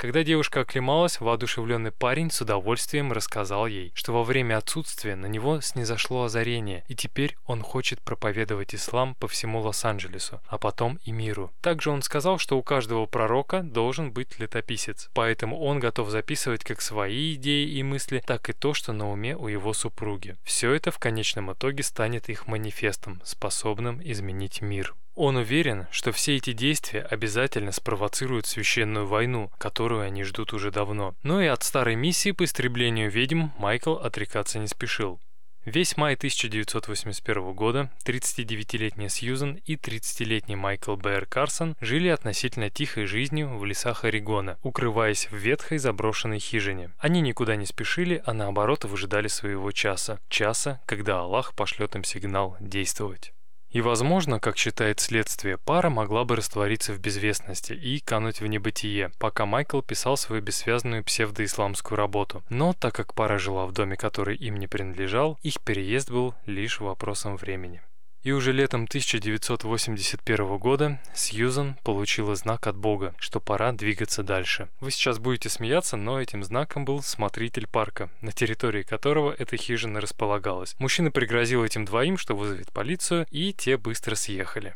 Когда 0.03 0.21
девушка 0.21 0.59
оклемалась, 0.59 1.21
воодушевленный 1.21 1.93
парень 1.93 2.29
с 2.29 2.41
удовольствием 2.41 3.13
рассказал 3.13 3.67
ей, 3.67 3.93
что 3.95 4.11
во 4.11 4.25
время 4.25 4.57
отсутствия 4.57 5.15
на 5.15 5.27
него 5.27 5.61
снизошло 5.61 6.25
озарение, 6.25 6.83
и 6.89 6.93
теперь 6.93 7.37
он 7.45 7.61
хочет 7.61 8.01
проповедовать 8.01 8.75
ислам 8.75 9.15
по 9.15 9.29
всему 9.29 9.61
Лос-Анджелесу, 9.61 10.41
а 10.45 10.57
потом 10.57 10.99
и 11.05 11.13
миру. 11.13 11.53
Также 11.61 11.89
он 11.89 12.01
сказал, 12.01 12.37
что 12.37 12.57
у 12.57 12.63
каждого 12.63 13.05
пророка 13.05 13.61
должен 13.61 14.11
быть 14.11 14.39
летописец, 14.39 15.09
поэтому 15.13 15.57
он 15.57 15.79
готов 15.79 16.09
записывать 16.09 16.65
как 16.65 16.81
свои 16.81 17.35
идеи 17.35 17.69
и 17.69 17.81
мысли, 17.81 18.21
так 18.27 18.49
и 18.49 18.51
то, 18.51 18.73
что 18.73 18.91
на 18.91 19.09
уме 19.09 19.37
у 19.37 19.47
его 19.47 19.71
супруги. 19.71 20.35
Все 20.43 20.73
это 20.73 20.91
в 20.91 20.99
конечном 20.99 21.53
итоге 21.53 21.81
станет 21.81 22.27
их 22.27 22.45
манифестом, 22.47 23.21
способным 23.23 24.01
изменить 24.03 24.61
мир. 24.61 24.95
Он 25.15 25.35
уверен, 25.35 25.87
что 25.91 26.11
все 26.11 26.37
эти 26.37 26.53
действия 26.53 27.01
обязательно 27.01 27.71
спровоцируют 27.71 28.47
священную 28.47 29.05
войну, 29.05 29.51
которую 29.59 30.01
они 30.01 30.23
ждут 30.23 30.53
уже 30.53 30.71
давно. 30.71 31.13
Но 31.21 31.41
и 31.41 31.45
от 31.45 31.63
старой 31.63 31.95
миссии 31.95 32.31
по 32.31 32.45
истреблению 32.45 33.11
ведьм 33.11 33.49
Майкл 33.57 33.93
отрекаться 33.93 34.57
не 34.57 34.67
спешил. 34.67 35.19
Весь 35.65 35.95
май 35.95 36.15
1981 36.15 37.53
года 37.53 37.89
39-летняя 38.05 39.07
Сьюзен 39.07 39.61
и 39.65 39.75
30-летний 39.75 40.57
Майкл 40.57 40.97
Бэр 40.97 41.25
Карсон 41.25 41.77
жили 41.79 42.09
относительно 42.09 42.69
тихой 42.69 43.05
жизнью 43.05 43.57
в 43.57 43.63
лесах 43.63 44.03
Орегона, 44.03 44.57
укрываясь 44.61 45.29
в 45.31 45.35
ветхой 45.37 45.77
заброшенной 45.77 46.39
хижине. 46.39 46.91
Они 46.97 47.21
никуда 47.21 47.55
не 47.55 47.65
спешили, 47.65 48.21
а 48.25 48.33
наоборот 48.33 48.83
выжидали 48.83 49.29
своего 49.29 49.71
часа. 49.71 50.19
Часа, 50.27 50.81
когда 50.85 51.21
Аллах 51.21 51.53
пошлет 51.53 51.95
им 51.95 52.03
сигнал 52.03 52.57
действовать. 52.59 53.31
И, 53.73 53.81
возможно, 53.81 54.39
как 54.39 54.55
считает 54.55 54.99
следствие, 54.99 55.57
пара 55.57 55.89
могла 55.89 56.25
бы 56.25 56.35
раствориться 56.35 56.93
в 56.93 56.99
безвестности 56.99 57.73
и 57.73 57.99
кануть 57.99 58.39
в 58.39 58.45
небытие, 58.45 59.11
пока 59.17 59.47
Майкл 59.47 59.81
писал 59.81 60.15
свою 60.15 60.43
бессвязную 60.43 61.03
псевдоисламскую 61.03 61.97
работу. 61.97 62.43
Но 62.49 62.73
так 62.73 62.93
как 62.93 63.15
пара 63.15 63.39
жила 63.39 63.65
в 63.65 63.73
доме, 63.73 63.97
который 63.97 64.37
им 64.37 64.57
не 64.57 64.67
принадлежал, 64.67 65.39
их 65.41 65.59
переезд 65.59 66.11
был 66.11 66.35
лишь 66.45 66.79
вопросом 66.79 67.35
времени. 67.35 67.81
И 68.23 68.31
уже 68.31 68.53
летом 68.53 68.85
1981 68.85 70.57
года 70.57 70.99
Сьюзан 71.13 71.75
получила 71.83 72.35
знак 72.35 72.67
от 72.67 72.77
Бога, 72.77 73.13
что 73.19 73.41
пора 73.41 73.73
двигаться 73.73 74.23
дальше. 74.23 74.69
Вы 74.79 74.91
сейчас 74.91 75.19
будете 75.19 75.49
смеяться, 75.49 75.97
но 75.97 76.21
этим 76.21 76.41
знаком 76.43 76.85
был 76.85 77.01
смотритель 77.01 77.67
парка, 77.67 78.09
на 78.21 78.31
территории 78.31 78.83
которого 78.83 79.35
эта 79.37 79.57
хижина 79.57 79.99
располагалась. 79.99 80.75
Мужчина 80.79 81.11
пригрозил 81.11 81.65
этим 81.65 81.83
двоим, 81.83 82.17
что 82.17 82.33
вызовет 82.33 82.71
полицию, 82.71 83.27
и 83.29 83.51
те 83.51 83.75
быстро 83.75 84.15
съехали. 84.15 84.73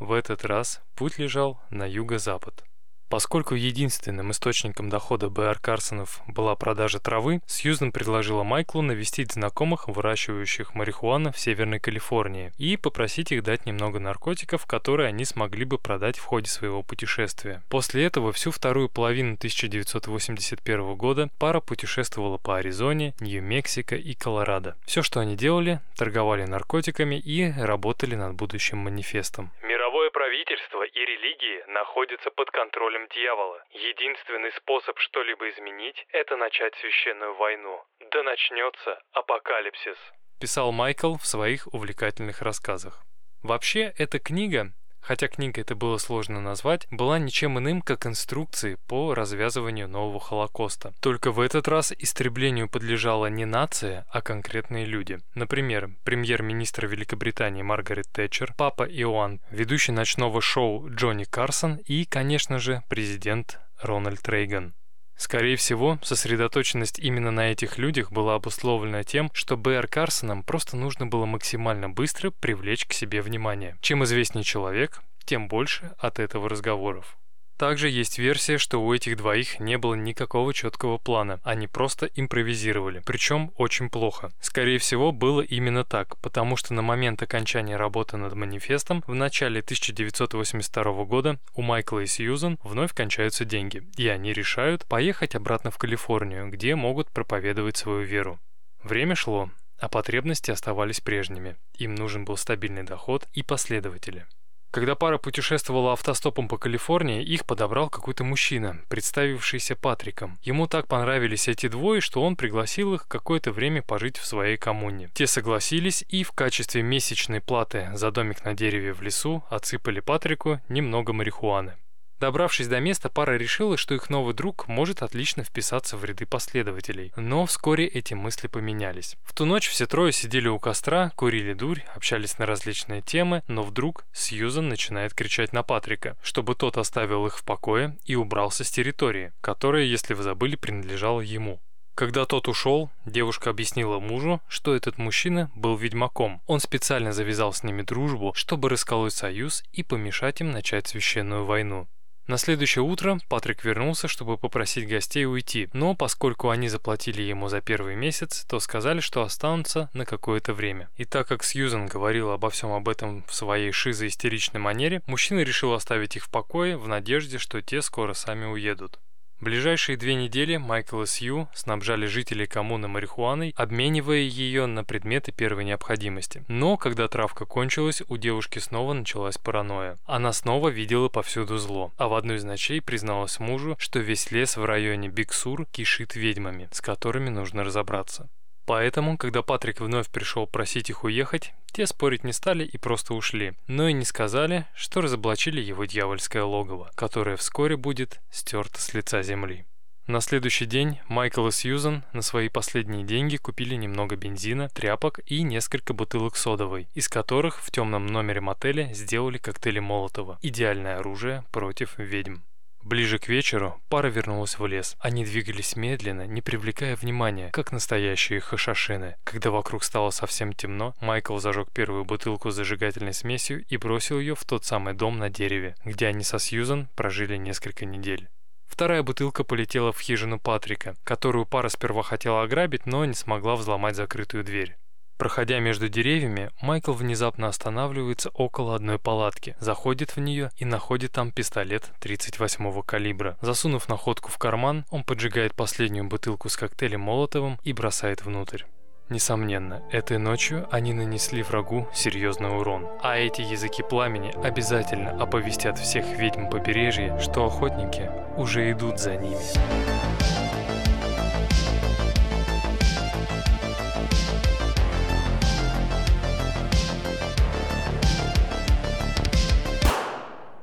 В 0.00 0.12
этот 0.12 0.44
раз 0.44 0.80
путь 0.96 1.18
лежал 1.18 1.60
на 1.70 1.86
юго-запад. 1.86 2.64
Поскольку 3.08 3.54
единственным 3.54 4.30
источником 4.32 4.90
дохода 4.90 5.30
Б.Р. 5.30 5.58
Карсонов 5.58 6.20
была 6.26 6.54
продажа 6.56 7.00
травы, 7.00 7.40
Сьюзен 7.46 7.90
предложила 7.90 8.42
Майклу 8.42 8.82
навестить 8.82 9.32
знакомых, 9.32 9.88
выращивающих 9.88 10.74
марихуану 10.74 11.32
в 11.32 11.38
Северной 11.38 11.80
Калифорнии, 11.80 12.52
и 12.58 12.76
попросить 12.76 13.32
их 13.32 13.42
дать 13.42 13.64
немного 13.64 13.98
наркотиков, 13.98 14.66
которые 14.66 15.08
они 15.08 15.24
смогли 15.24 15.64
бы 15.64 15.78
продать 15.78 16.18
в 16.18 16.24
ходе 16.24 16.50
своего 16.50 16.82
путешествия. 16.82 17.62
После 17.70 18.04
этого 18.04 18.32
всю 18.32 18.50
вторую 18.50 18.88
половину 18.90 19.34
1981 19.34 20.94
года 20.94 21.30
пара 21.38 21.60
путешествовала 21.60 22.36
по 22.36 22.58
Аризоне, 22.58 23.14
Нью-Мексико 23.20 23.96
и 23.96 24.14
Колорадо. 24.14 24.76
Все, 24.84 25.02
что 25.02 25.20
они 25.20 25.34
делали, 25.34 25.80
торговали 25.96 26.44
наркотиками 26.44 27.14
и 27.14 27.50
работали 27.50 28.14
над 28.16 28.34
будущим 28.34 28.78
манифестом. 28.78 29.50
Мировое 29.88 30.10
правительство 30.10 30.82
и 30.82 31.00
религии 31.00 31.64
находятся 31.68 32.30
под 32.30 32.50
контролем 32.50 33.08
дьявола. 33.08 33.64
Единственный 33.70 34.52
способ 34.52 34.98
что-либо 34.98 35.48
изменить– 35.48 36.04
это 36.12 36.36
начать 36.36 36.74
священную 36.74 37.34
войну. 37.36 37.82
Да 38.12 38.22
начнется 38.22 39.00
апокалипсис. 39.12 39.96
Писал 40.38 40.72
Майкл 40.72 41.16
в 41.16 41.24
своих 41.24 41.68
увлекательных 41.72 42.42
рассказах. 42.42 43.02
Вообще, 43.42 43.94
эта 43.96 44.18
книга 44.18 44.74
хотя 45.08 45.26
книга 45.26 45.62
это 45.62 45.74
было 45.74 45.96
сложно 45.96 46.38
назвать, 46.42 46.86
была 46.90 47.18
ничем 47.18 47.58
иным, 47.58 47.80
как 47.80 48.04
инструкции 48.04 48.76
по 48.88 49.14
развязыванию 49.14 49.88
нового 49.88 50.20
Холокоста. 50.20 50.92
Только 51.00 51.32
в 51.32 51.40
этот 51.40 51.66
раз 51.66 51.94
истреблению 51.98 52.68
подлежала 52.68 53.24
не 53.26 53.46
нация, 53.46 54.04
а 54.10 54.20
конкретные 54.20 54.84
люди. 54.84 55.18
Например, 55.34 55.90
премьер-министр 56.04 56.88
Великобритании 56.88 57.62
Маргарет 57.62 58.08
Тэтчер, 58.12 58.52
папа 58.58 58.82
Иоанн, 58.82 59.40
ведущий 59.50 59.92
ночного 59.92 60.42
шоу 60.42 60.90
Джонни 60.90 61.24
Карсон 61.24 61.76
и, 61.76 62.04
конечно 62.04 62.58
же, 62.58 62.82
президент 62.90 63.60
Рональд 63.80 64.28
Рейган. 64.28 64.74
Скорее 65.18 65.56
всего, 65.56 65.98
сосредоточенность 66.00 67.00
именно 67.00 67.32
на 67.32 67.50
этих 67.50 67.76
людях 67.76 68.12
была 68.12 68.36
обусловлена 68.36 69.02
тем, 69.02 69.30
что 69.34 69.56
Б.Р. 69.56 69.88
Карсонам 69.88 70.44
просто 70.44 70.76
нужно 70.76 71.06
было 71.06 71.26
максимально 71.26 71.90
быстро 71.90 72.30
привлечь 72.30 72.86
к 72.86 72.92
себе 72.92 73.20
внимание. 73.20 73.76
Чем 73.80 74.04
известнее 74.04 74.44
человек, 74.44 75.02
тем 75.24 75.48
больше 75.48 75.92
от 75.98 76.20
этого 76.20 76.48
разговоров. 76.48 77.17
Также 77.58 77.90
есть 77.90 78.18
версия, 78.18 78.56
что 78.56 78.80
у 78.80 78.94
этих 78.94 79.16
двоих 79.16 79.58
не 79.58 79.78
было 79.78 79.96
никакого 79.96 80.54
четкого 80.54 80.96
плана, 80.96 81.40
они 81.42 81.66
просто 81.66 82.08
импровизировали, 82.14 83.02
причем 83.04 83.50
очень 83.56 83.90
плохо. 83.90 84.30
Скорее 84.40 84.78
всего, 84.78 85.10
было 85.10 85.40
именно 85.40 85.82
так, 85.82 86.16
потому 86.18 86.56
что 86.56 86.72
на 86.72 86.82
момент 86.82 87.20
окончания 87.20 87.76
работы 87.76 88.16
над 88.16 88.34
манифестом 88.34 89.02
в 89.08 89.14
начале 89.14 89.58
1982 89.58 91.04
года 91.04 91.40
у 91.56 91.62
Майкла 91.62 91.98
и 91.98 92.06
Сьюзан 92.06 92.60
вновь 92.62 92.94
кончаются 92.94 93.44
деньги, 93.44 93.82
и 93.96 94.06
они 94.06 94.32
решают 94.32 94.84
поехать 94.86 95.34
обратно 95.34 95.72
в 95.72 95.78
Калифорнию, 95.78 96.48
где 96.50 96.76
могут 96.76 97.10
проповедовать 97.10 97.76
свою 97.76 98.02
веру. 98.02 98.38
Время 98.84 99.16
шло, 99.16 99.50
а 99.80 99.88
потребности 99.88 100.52
оставались 100.52 101.00
прежними. 101.00 101.56
Им 101.74 101.96
нужен 101.96 102.24
был 102.24 102.36
стабильный 102.36 102.84
доход 102.84 103.26
и 103.32 103.42
последователи. 103.42 104.26
Когда 104.70 104.94
пара 104.94 105.16
путешествовала 105.16 105.94
автостопом 105.94 106.46
по 106.46 106.58
Калифорнии, 106.58 107.24
их 107.24 107.46
подобрал 107.46 107.88
какой-то 107.88 108.22
мужчина, 108.22 108.78
представившийся 108.88 109.76
Патриком. 109.76 110.38
Ему 110.42 110.66
так 110.66 110.86
понравились 110.86 111.48
эти 111.48 111.68
двое, 111.68 112.02
что 112.02 112.22
он 112.22 112.36
пригласил 112.36 112.94
их 112.94 113.08
какое-то 113.08 113.50
время 113.50 113.82
пожить 113.82 114.18
в 114.18 114.26
своей 114.26 114.58
коммуне. 114.58 115.10
Те 115.14 115.26
согласились 115.26 116.04
и 116.08 116.22
в 116.22 116.32
качестве 116.32 116.82
месячной 116.82 117.40
платы 117.40 117.90
за 117.94 118.10
домик 118.10 118.44
на 118.44 118.54
дереве 118.54 118.92
в 118.92 119.00
лесу 119.00 119.42
отсыпали 119.48 120.00
Патрику 120.00 120.60
немного 120.68 121.14
марихуаны. 121.14 121.74
Добравшись 122.20 122.66
до 122.66 122.80
места, 122.80 123.08
пара 123.08 123.36
решила, 123.36 123.76
что 123.76 123.94
их 123.94 124.10
новый 124.10 124.34
друг 124.34 124.66
может 124.66 125.02
отлично 125.02 125.44
вписаться 125.44 125.96
в 125.96 126.04
ряды 126.04 126.26
последователей. 126.26 127.12
Но 127.16 127.46
вскоре 127.46 127.86
эти 127.86 128.14
мысли 128.14 128.48
поменялись. 128.48 129.16
В 129.22 129.32
ту 129.34 129.44
ночь 129.44 129.68
все 129.68 129.86
трое 129.86 130.12
сидели 130.12 130.48
у 130.48 130.58
костра, 130.58 131.12
курили 131.14 131.52
дурь, 131.52 131.84
общались 131.94 132.38
на 132.38 132.46
различные 132.46 133.02
темы, 133.02 133.44
но 133.46 133.62
вдруг 133.62 134.04
Сьюзан 134.12 134.68
начинает 134.68 135.14
кричать 135.14 135.52
на 135.52 135.62
Патрика, 135.62 136.16
чтобы 136.20 136.56
тот 136.56 136.76
оставил 136.76 137.26
их 137.26 137.38
в 137.38 137.44
покое 137.44 137.96
и 138.04 138.16
убрался 138.16 138.64
с 138.64 138.70
территории, 138.70 139.32
которая, 139.40 139.84
если 139.84 140.14
вы 140.14 140.24
забыли, 140.24 140.56
принадлежала 140.56 141.20
ему. 141.20 141.60
Когда 141.94 142.26
тот 142.26 142.46
ушел, 142.46 142.90
девушка 143.06 143.50
объяснила 143.50 143.98
мужу, 143.98 144.40
что 144.48 144.74
этот 144.74 144.98
мужчина 144.98 145.50
был 145.56 145.76
ведьмаком. 145.76 146.40
Он 146.46 146.60
специально 146.60 147.12
завязал 147.12 147.52
с 147.52 147.64
ними 147.64 147.82
дружбу, 147.82 148.32
чтобы 148.34 148.68
расколоть 148.68 149.14
союз 149.14 149.64
и 149.72 149.82
помешать 149.82 150.40
им 150.40 150.52
начать 150.52 150.86
священную 150.86 151.44
войну. 151.44 151.88
На 152.28 152.36
следующее 152.36 152.82
утро 152.82 153.18
Патрик 153.30 153.64
вернулся, 153.64 154.06
чтобы 154.06 154.36
попросить 154.36 154.86
гостей 154.86 155.24
уйти, 155.24 155.70
но 155.72 155.94
поскольку 155.94 156.50
они 156.50 156.68
заплатили 156.68 157.22
ему 157.22 157.48
за 157.48 157.62
первый 157.62 157.96
месяц, 157.96 158.44
то 158.46 158.60
сказали, 158.60 159.00
что 159.00 159.22
останутся 159.22 159.88
на 159.94 160.04
какое-то 160.04 160.52
время. 160.52 160.90
И 160.98 161.06
так 161.06 161.26
как 161.26 161.42
Сьюзен 161.42 161.86
говорила 161.86 162.34
обо 162.34 162.50
всем 162.50 162.72
об 162.72 162.90
этом 162.90 163.24
в 163.26 163.34
своей 163.34 163.72
шизоистеричной 163.72 164.60
манере, 164.60 165.00
мужчина 165.06 165.40
решил 165.40 165.72
оставить 165.72 166.16
их 166.16 166.26
в 166.26 166.30
покое 166.30 166.76
в 166.76 166.86
надежде, 166.86 167.38
что 167.38 167.62
те 167.62 167.80
скоро 167.80 168.12
сами 168.12 168.44
уедут. 168.44 168.98
Ближайшие 169.40 169.96
две 169.96 170.16
недели 170.16 170.56
Майкл 170.56 171.02
и 171.02 171.06
Сью 171.06 171.48
снабжали 171.54 172.06
жителей 172.06 172.48
коммуны 172.48 172.88
марихуаной, 172.88 173.54
обменивая 173.56 174.18
ее 174.18 174.66
на 174.66 174.82
предметы 174.82 175.30
первой 175.30 175.64
необходимости. 175.64 176.44
Но 176.48 176.76
когда 176.76 177.06
травка 177.06 177.44
кончилась, 177.44 178.02
у 178.08 178.16
девушки 178.16 178.58
снова 178.58 178.94
началась 178.94 179.38
паранойя. 179.38 179.96
Она 180.06 180.32
снова 180.32 180.70
видела 180.70 181.08
повсюду 181.08 181.56
зло, 181.58 181.92
а 181.98 182.08
в 182.08 182.14
одну 182.14 182.34
из 182.34 182.42
ночей 182.42 182.82
призналась 182.82 183.38
мужу, 183.38 183.76
что 183.78 184.00
весь 184.00 184.32
лес 184.32 184.56
в 184.56 184.64
районе 184.64 185.08
Биксур 185.08 185.66
кишит 185.66 186.16
ведьмами, 186.16 186.68
с 186.72 186.80
которыми 186.80 187.28
нужно 187.28 187.62
разобраться. 187.62 188.28
Поэтому, 188.68 189.16
когда 189.16 189.40
Патрик 189.40 189.80
вновь 189.80 190.10
пришел 190.10 190.46
просить 190.46 190.90
их 190.90 191.02
уехать, 191.02 191.54
те 191.72 191.86
спорить 191.86 192.22
не 192.22 192.34
стали 192.34 192.64
и 192.64 192.76
просто 192.76 193.14
ушли, 193.14 193.54
но 193.66 193.88
и 193.88 193.94
не 193.94 194.04
сказали, 194.04 194.66
что 194.74 195.00
разоблачили 195.00 195.58
его 195.58 195.86
дьявольское 195.86 196.44
логово, 196.44 196.90
которое 196.94 197.36
вскоре 197.36 197.78
будет 197.78 198.20
стерто 198.30 198.78
с 198.78 198.92
лица 198.92 199.22
земли. 199.22 199.64
На 200.06 200.20
следующий 200.20 200.66
день 200.66 200.98
Майкл 201.08 201.48
и 201.48 201.50
Сьюзан 201.50 202.04
на 202.12 202.20
свои 202.20 202.50
последние 202.50 203.04
деньги 203.04 203.38
купили 203.38 203.74
немного 203.74 204.16
бензина, 204.16 204.68
тряпок 204.68 205.20
и 205.24 205.42
несколько 205.42 205.94
бутылок 205.94 206.36
содовой, 206.36 206.88
из 206.92 207.08
которых 207.08 207.62
в 207.62 207.70
темном 207.70 208.06
номере 208.06 208.42
мотеля 208.42 208.92
сделали 208.92 209.38
коктейли 209.38 209.78
Молотова. 209.78 210.38
Идеальное 210.42 210.98
оружие 210.98 211.42
против 211.52 211.96
ведьм. 211.96 212.40
Ближе 212.88 213.18
к 213.18 213.28
вечеру 213.28 213.78
пара 213.90 214.06
вернулась 214.06 214.58
в 214.58 214.64
лес. 214.64 214.96
Они 214.98 215.22
двигались 215.22 215.76
медленно, 215.76 216.26
не 216.26 216.40
привлекая 216.40 216.96
внимания, 216.96 217.50
как 217.50 217.70
настоящие 217.70 218.40
хашашины. 218.40 219.16
Когда 219.24 219.50
вокруг 219.50 219.84
стало 219.84 220.08
совсем 220.08 220.54
темно, 220.54 220.94
Майкл 221.02 221.36
зажег 221.36 221.70
первую 221.70 222.06
бутылку 222.06 222.50
с 222.50 222.54
зажигательной 222.54 223.12
смесью 223.12 223.62
и 223.68 223.76
бросил 223.76 224.18
ее 224.18 224.34
в 224.34 224.42
тот 224.46 224.64
самый 224.64 224.94
дом 224.94 225.18
на 225.18 225.28
дереве, 225.28 225.74
где 225.84 226.06
они 226.06 226.24
со 226.24 226.38
Сьюзан 226.38 226.88
прожили 226.96 227.36
несколько 227.36 227.84
недель. 227.84 228.30
Вторая 228.64 229.02
бутылка 229.02 229.44
полетела 229.44 229.92
в 229.92 230.00
хижину 230.00 230.40
Патрика, 230.40 230.96
которую 231.04 231.44
пара 231.44 231.68
сперва 231.68 232.02
хотела 232.02 232.42
ограбить, 232.42 232.86
но 232.86 233.04
не 233.04 233.12
смогла 233.12 233.56
взломать 233.56 233.96
закрытую 233.96 234.44
дверь. 234.44 234.78
Проходя 235.18 235.58
между 235.58 235.88
деревьями, 235.88 236.50
Майкл 236.62 236.92
внезапно 236.92 237.48
останавливается 237.48 238.30
около 238.30 238.76
одной 238.76 239.00
палатки, 239.00 239.56
заходит 239.58 240.14
в 240.14 240.20
нее 240.20 240.52
и 240.56 240.64
находит 240.64 241.10
там 241.10 241.32
пистолет 241.32 241.90
38-го 242.00 242.82
калибра. 242.82 243.36
Засунув 243.42 243.88
находку 243.88 244.30
в 244.30 244.38
карман, 244.38 244.84
он 244.90 245.02
поджигает 245.02 245.54
последнюю 245.54 246.04
бутылку 246.04 246.48
с 246.48 246.56
коктейлем 246.56 247.00
Молотовым 247.00 247.58
и 247.64 247.72
бросает 247.72 248.24
внутрь. 248.24 248.62
Несомненно, 249.08 249.82
этой 249.90 250.18
ночью 250.18 250.68
они 250.70 250.92
нанесли 250.92 251.42
врагу 251.42 251.88
серьезный 251.92 252.56
урон, 252.56 252.86
а 253.02 253.16
эти 253.16 253.40
языки 253.40 253.82
пламени 253.82 254.32
обязательно 254.44 255.20
оповестят 255.20 255.78
всех 255.78 256.06
ведьм 256.16 256.48
побережья, 256.48 257.18
что 257.18 257.44
охотники 257.46 258.08
уже 258.36 258.70
идут 258.70 259.00
за 259.00 259.16
ними. 259.16 260.17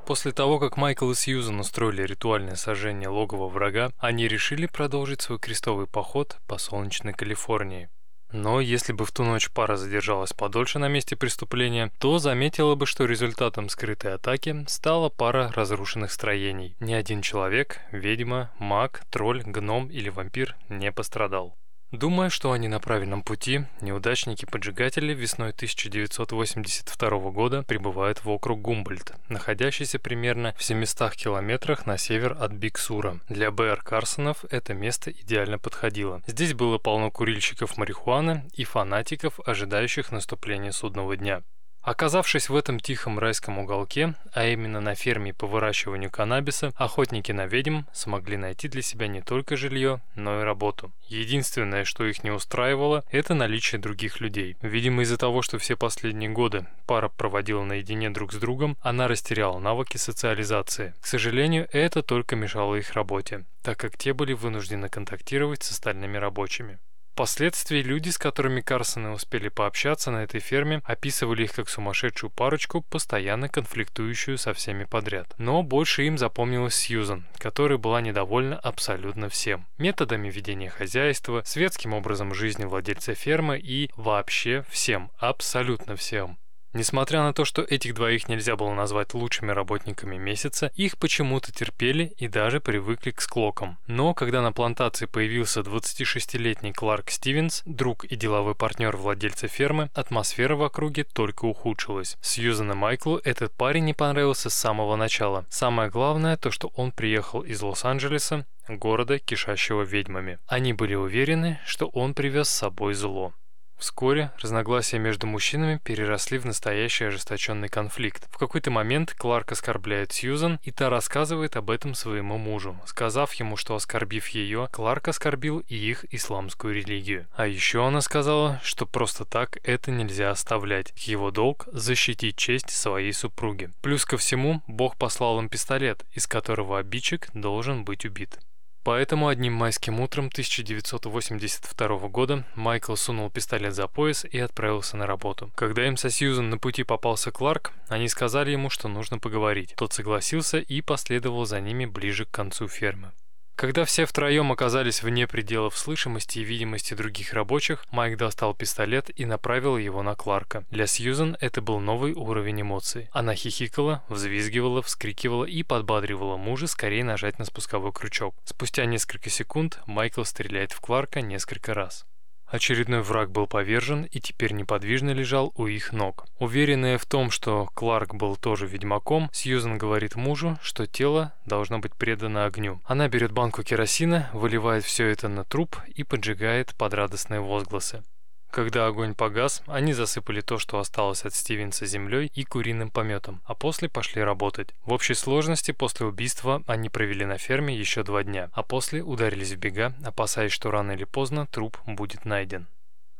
После 0.06 0.30
того, 0.30 0.60
как 0.60 0.76
Майкл 0.76 1.10
и 1.10 1.16
Сьюзан 1.16 1.58
устроили 1.58 2.02
ритуальное 2.02 2.54
сожжение 2.54 3.08
логова 3.08 3.48
врага, 3.48 3.90
они 3.98 4.28
решили 4.28 4.66
продолжить 4.66 5.20
свой 5.20 5.40
крестовый 5.40 5.88
поход 5.88 6.38
по 6.46 6.58
солнечной 6.58 7.12
Калифорнии. 7.12 7.88
Но 8.30 8.60
если 8.60 8.92
бы 8.92 9.04
в 9.04 9.10
ту 9.10 9.24
ночь 9.24 9.50
пара 9.50 9.76
задержалась 9.76 10.32
подольше 10.32 10.78
на 10.78 10.86
месте 10.86 11.16
преступления, 11.16 11.90
то 11.98 12.18
заметила 12.18 12.76
бы, 12.76 12.86
что 12.86 13.04
результатом 13.04 13.68
скрытой 13.68 14.14
атаки 14.14 14.64
стала 14.68 15.08
пара 15.08 15.50
разрушенных 15.56 16.12
строений. 16.12 16.76
Ни 16.78 16.94
один 16.94 17.20
человек, 17.20 17.80
ведьма, 17.90 18.52
маг, 18.60 19.02
тролль, 19.10 19.42
гном 19.42 19.88
или 19.88 20.08
вампир 20.08 20.54
не 20.68 20.92
пострадал. 20.92 21.56
Думая, 21.92 22.30
что 22.30 22.50
они 22.50 22.66
на 22.66 22.80
правильном 22.80 23.22
пути, 23.22 23.64
неудачники-поджигатели 23.80 25.14
весной 25.14 25.50
1982 25.50 27.30
года 27.30 27.62
прибывают 27.62 28.24
в 28.24 28.28
округ 28.28 28.60
Гумбольд, 28.60 29.12
находящийся 29.28 30.00
примерно 30.00 30.52
в 30.58 30.64
700 30.64 31.14
километрах 31.14 31.86
на 31.86 31.96
север 31.96 32.36
от 32.40 32.50
Биксура. 32.50 33.20
Для 33.28 33.52
БР 33.52 33.82
Карсонов 33.84 34.44
это 34.50 34.74
место 34.74 35.12
идеально 35.12 35.60
подходило. 35.60 36.22
Здесь 36.26 36.54
было 36.54 36.78
полно 36.78 37.12
курильщиков 37.12 37.76
марихуаны 37.76 38.48
и 38.52 38.64
фанатиков, 38.64 39.38
ожидающих 39.46 40.10
наступления 40.10 40.72
судного 40.72 41.16
дня. 41.16 41.42
Оказавшись 41.86 42.48
в 42.48 42.56
этом 42.56 42.80
тихом 42.80 43.20
райском 43.20 43.60
уголке, 43.60 44.14
а 44.32 44.44
именно 44.44 44.80
на 44.80 44.96
ферме 44.96 45.32
по 45.32 45.46
выращиванию 45.46 46.10
каннабиса, 46.10 46.72
охотники 46.74 47.30
на 47.30 47.46
ведьм 47.46 47.82
смогли 47.92 48.36
найти 48.36 48.66
для 48.66 48.82
себя 48.82 49.06
не 49.06 49.22
только 49.22 49.56
жилье, 49.56 50.00
но 50.16 50.40
и 50.40 50.42
работу. 50.42 50.90
Единственное, 51.06 51.84
что 51.84 52.04
их 52.04 52.24
не 52.24 52.32
устраивало, 52.32 53.04
это 53.12 53.34
наличие 53.34 53.80
других 53.80 54.20
людей. 54.20 54.56
Видимо, 54.62 55.02
из-за 55.02 55.16
того, 55.16 55.42
что 55.42 55.58
все 55.58 55.76
последние 55.76 56.28
годы 56.28 56.66
пара 56.86 57.08
проводила 57.08 57.62
наедине 57.62 58.10
друг 58.10 58.32
с 58.32 58.36
другом, 58.36 58.76
она 58.80 59.06
растеряла 59.06 59.60
навыки 59.60 59.96
социализации. 59.96 60.92
К 61.00 61.06
сожалению, 61.06 61.68
это 61.70 62.02
только 62.02 62.34
мешало 62.34 62.74
их 62.74 62.94
работе, 62.94 63.44
так 63.62 63.78
как 63.78 63.96
те 63.96 64.12
были 64.12 64.32
вынуждены 64.32 64.88
контактировать 64.88 65.62
с 65.62 65.70
остальными 65.70 66.16
рабочими. 66.16 66.80
Впоследствии 67.16 67.80
люди, 67.80 68.10
с 68.10 68.18
которыми 68.18 68.60
Карсоны 68.60 69.08
успели 69.08 69.48
пообщаться 69.48 70.10
на 70.10 70.24
этой 70.24 70.38
ферме, 70.38 70.82
описывали 70.84 71.44
их 71.44 71.54
как 71.54 71.70
сумасшедшую 71.70 72.28
парочку, 72.28 72.82
постоянно 72.82 73.48
конфликтующую 73.48 74.36
со 74.36 74.52
всеми 74.52 74.84
подряд. 74.84 75.34
Но 75.38 75.62
больше 75.62 76.02
им 76.02 76.18
запомнилась 76.18 76.74
Сьюзан, 76.74 77.24
которая 77.38 77.78
была 77.78 78.02
недовольна 78.02 78.58
абсолютно 78.58 79.30
всем. 79.30 79.64
Методами 79.78 80.28
ведения 80.28 80.68
хозяйства, 80.68 81.40
светским 81.46 81.94
образом 81.94 82.34
жизни 82.34 82.66
владельца 82.66 83.14
фермы 83.14 83.58
и 83.58 83.90
вообще 83.96 84.66
всем, 84.68 85.10
абсолютно 85.18 85.96
всем. 85.96 86.36
Несмотря 86.72 87.22
на 87.22 87.32
то, 87.32 87.44
что 87.44 87.62
этих 87.62 87.94
двоих 87.94 88.28
нельзя 88.28 88.56
было 88.56 88.74
назвать 88.74 89.14
лучшими 89.14 89.52
работниками 89.52 90.16
месяца, 90.16 90.70
их 90.74 90.98
почему-то 90.98 91.52
терпели 91.52 92.12
и 92.18 92.28
даже 92.28 92.60
привыкли 92.60 93.12
к 93.12 93.20
склокам. 93.20 93.78
Но 93.86 94.14
когда 94.14 94.42
на 94.42 94.52
плантации 94.52 95.06
появился 95.06 95.60
26-летний 95.60 96.72
Кларк 96.72 97.10
Стивенс, 97.10 97.62
друг 97.64 98.04
и 98.04 98.16
деловой 98.16 98.54
партнер 98.54 98.96
владельца 98.96 99.48
фермы, 99.48 99.90
атмосфера 99.94 100.54
в 100.56 100.62
округе 100.62 101.04
только 101.04 101.46
ухудшилась. 101.46 102.16
Сьюзан 102.20 102.72
и 102.72 102.74
Майклу 102.74 103.18
этот 103.24 103.52
парень 103.52 103.84
не 103.84 103.94
понравился 103.94 104.50
с 104.50 104.54
самого 104.54 104.96
начала. 104.96 105.46
Самое 105.48 105.88
главное 105.88 106.36
то, 106.36 106.50
что 106.50 106.72
он 106.76 106.92
приехал 106.92 107.40
из 107.40 107.62
Лос-Анджелеса, 107.62 108.44
города, 108.68 109.18
кишащего 109.18 109.82
ведьмами. 109.82 110.38
Они 110.46 110.72
были 110.72 110.94
уверены, 110.94 111.60
что 111.64 111.86
он 111.88 112.14
привез 112.14 112.48
с 112.48 112.56
собой 112.56 112.94
зло. 112.94 113.32
Вскоре 113.78 114.32
разногласия 114.40 114.98
между 114.98 115.26
мужчинами 115.26 115.80
переросли 115.84 116.38
в 116.38 116.46
настоящий 116.46 117.04
ожесточенный 117.04 117.68
конфликт. 117.68 118.26
В 118.30 118.38
какой-то 118.38 118.70
момент 118.70 119.12
Кларк 119.12 119.52
оскорбляет 119.52 120.12
Сьюзан, 120.12 120.58
и 120.62 120.70
та 120.70 120.88
рассказывает 120.88 121.56
об 121.56 121.70
этом 121.70 121.94
своему 121.94 122.38
мужу, 122.38 122.78
сказав 122.86 123.34
ему, 123.34 123.56
что 123.56 123.74
оскорбив 123.74 124.28
ее, 124.28 124.68
Кларк 124.72 125.08
оскорбил 125.08 125.58
и 125.68 125.76
их 125.76 126.06
исламскую 126.12 126.74
религию. 126.74 127.26
А 127.36 127.46
еще 127.46 127.86
она 127.86 128.00
сказала, 128.00 128.60
что 128.62 128.86
просто 128.86 129.24
так 129.24 129.58
это 129.62 129.90
нельзя 129.90 130.30
оставлять. 130.30 130.92
Его 131.06 131.30
долг– 131.30 131.68
защитить 131.72 132.36
честь 132.36 132.70
своей 132.70 133.12
супруги. 133.12 133.70
Плюс 133.82 134.04
ко 134.04 134.16
всему, 134.16 134.62
Бог 134.66 134.96
послал 134.96 135.38
им 135.38 135.48
пистолет, 135.48 136.04
из 136.12 136.26
которого 136.26 136.78
обидчик 136.78 137.28
должен 137.34 137.84
быть 137.84 138.04
убит. 138.04 138.38
Поэтому 138.86 139.26
одним 139.26 139.52
майским 139.52 139.98
утром 139.98 140.26
1982 140.26 141.88
года 142.06 142.44
Майкл 142.54 142.94
сунул 142.94 143.28
пистолет 143.30 143.74
за 143.74 143.88
пояс 143.88 144.24
и 144.24 144.38
отправился 144.38 144.96
на 144.96 145.08
работу. 145.08 145.50
Когда 145.56 145.88
им 145.88 145.96
со 145.96 146.08
Сьюзан 146.08 146.50
на 146.50 146.58
пути 146.58 146.84
попался 146.84 147.32
Кларк, 147.32 147.72
они 147.88 148.06
сказали 148.06 148.52
ему, 148.52 148.70
что 148.70 148.86
нужно 148.86 149.18
поговорить. 149.18 149.74
Тот 149.76 149.92
согласился 149.92 150.58
и 150.58 150.82
последовал 150.82 151.46
за 151.46 151.60
ними 151.60 151.84
ближе 151.84 152.26
к 152.26 152.30
концу 152.30 152.68
фермы. 152.68 153.10
Когда 153.56 153.86
все 153.86 154.04
втроем 154.04 154.52
оказались 154.52 155.02
вне 155.02 155.26
пределов 155.26 155.78
слышимости 155.78 156.40
и 156.40 156.44
видимости 156.44 156.92
других 156.92 157.32
рабочих, 157.32 157.86
Майк 157.90 158.18
достал 158.18 158.54
пистолет 158.54 159.10
и 159.18 159.24
направил 159.24 159.78
его 159.78 160.02
на 160.02 160.14
Кларка. 160.14 160.66
Для 160.70 160.86
Сьюзен 160.86 161.38
это 161.40 161.62
был 161.62 161.80
новый 161.80 162.12
уровень 162.12 162.60
эмоций. 162.60 163.08
Она 163.12 163.34
хихикала, 163.34 164.04
взвизгивала, 164.10 164.82
вскрикивала 164.82 165.46
и 165.46 165.62
подбадривала 165.62 166.36
мужа 166.36 166.66
скорее 166.66 167.02
нажать 167.02 167.38
на 167.38 167.46
спусковой 167.46 167.92
крючок. 167.92 168.34
Спустя 168.44 168.84
несколько 168.84 169.30
секунд 169.30 169.80
Майкл 169.86 170.24
стреляет 170.24 170.72
в 170.72 170.80
Кларка 170.80 171.22
несколько 171.22 171.72
раз. 171.72 172.04
Очередной 172.46 173.02
враг 173.02 173.30
был 173.30 173.46
повержен 173.46 174.04
и 174.04 174.20
теперь 174.20 174.52
неподвижно 174.52 175.10
лежал 175.10 175.52
у 175.56 175.66
их 175.66 175.92
ног. 175.92 176.26
Уверенная 176.38 176.96
в 176.96 177.04
том, 177.04 177.30
что 177.30 177.68
Кларк 177.74 178.14
был 178.14 178.36
тоже 178.36 178.66
ведьмаком, 178.66 179.28
Сьюзен 179.32 179.78
говорит 179.78 180.14
мужу, 180.14 180.56
что 180.62 180.86
тело 180.86 181.32
должно 181.44 181.78
быть 181.80 181.94
предано 181.94 182.44
огню. 182.44 182.80
Она 182.84 183.08
берет 183.08 183.32
банку 183.32 183.62
керосина, 183.62 184.30
выливает 184.32 184.84
все 184.84 185.08
это 185.08 185.28
на 185.28 185.44
труп 185.44 185.76
и 185.94 186.04
поджигает 186.04 186.74
под 186.76 186.94
радостные 186.94 187.40
возгласы. 187.40 188.02
Когда 188.50 188.86
огонь 188.86 189.14
погас, 189.14 189.62
они 189.66 189.92
засыпали 189.92 190.40
то, 190.40 190.58
что 190.58 190.78
осталось 190.78 191.24
от 191.24 191.34
Стивенса 191.34 191.86
землей 191.86 192.30
и 192.34 192.44
куриным 192.44 192.90
пометом, 192.90 193.42
а 193.44 193.54
после 193.54 193.88
пошли 193.88 194.22
работать. 194.22 194.74
В 194.84 194.92
общей 194.92 195.14
сложности 195.14 195.72
после 195.72 196.06
убийства 196.06 196.62
они 196.66 196.88
провели 196.88 197.24
на 197.24 197.38
ферме 197.38 197.76
еще 197.76 198.02
два 198.02 198.22
дня, 198.22 198.50
а 198.52 198.62
после 198.62 199.02
ударились 199.02 199.52
в 199.52 199.56
бега, 199.56 199.94
опасаясь, 200.04 200.52
что 200.52 200.70
рано 200.70 200.92
или 200.92 201.04
поздно 201.04 201.46
труп 201.46 201.78
будет 201.86 202.24
найден. 202.24 202.66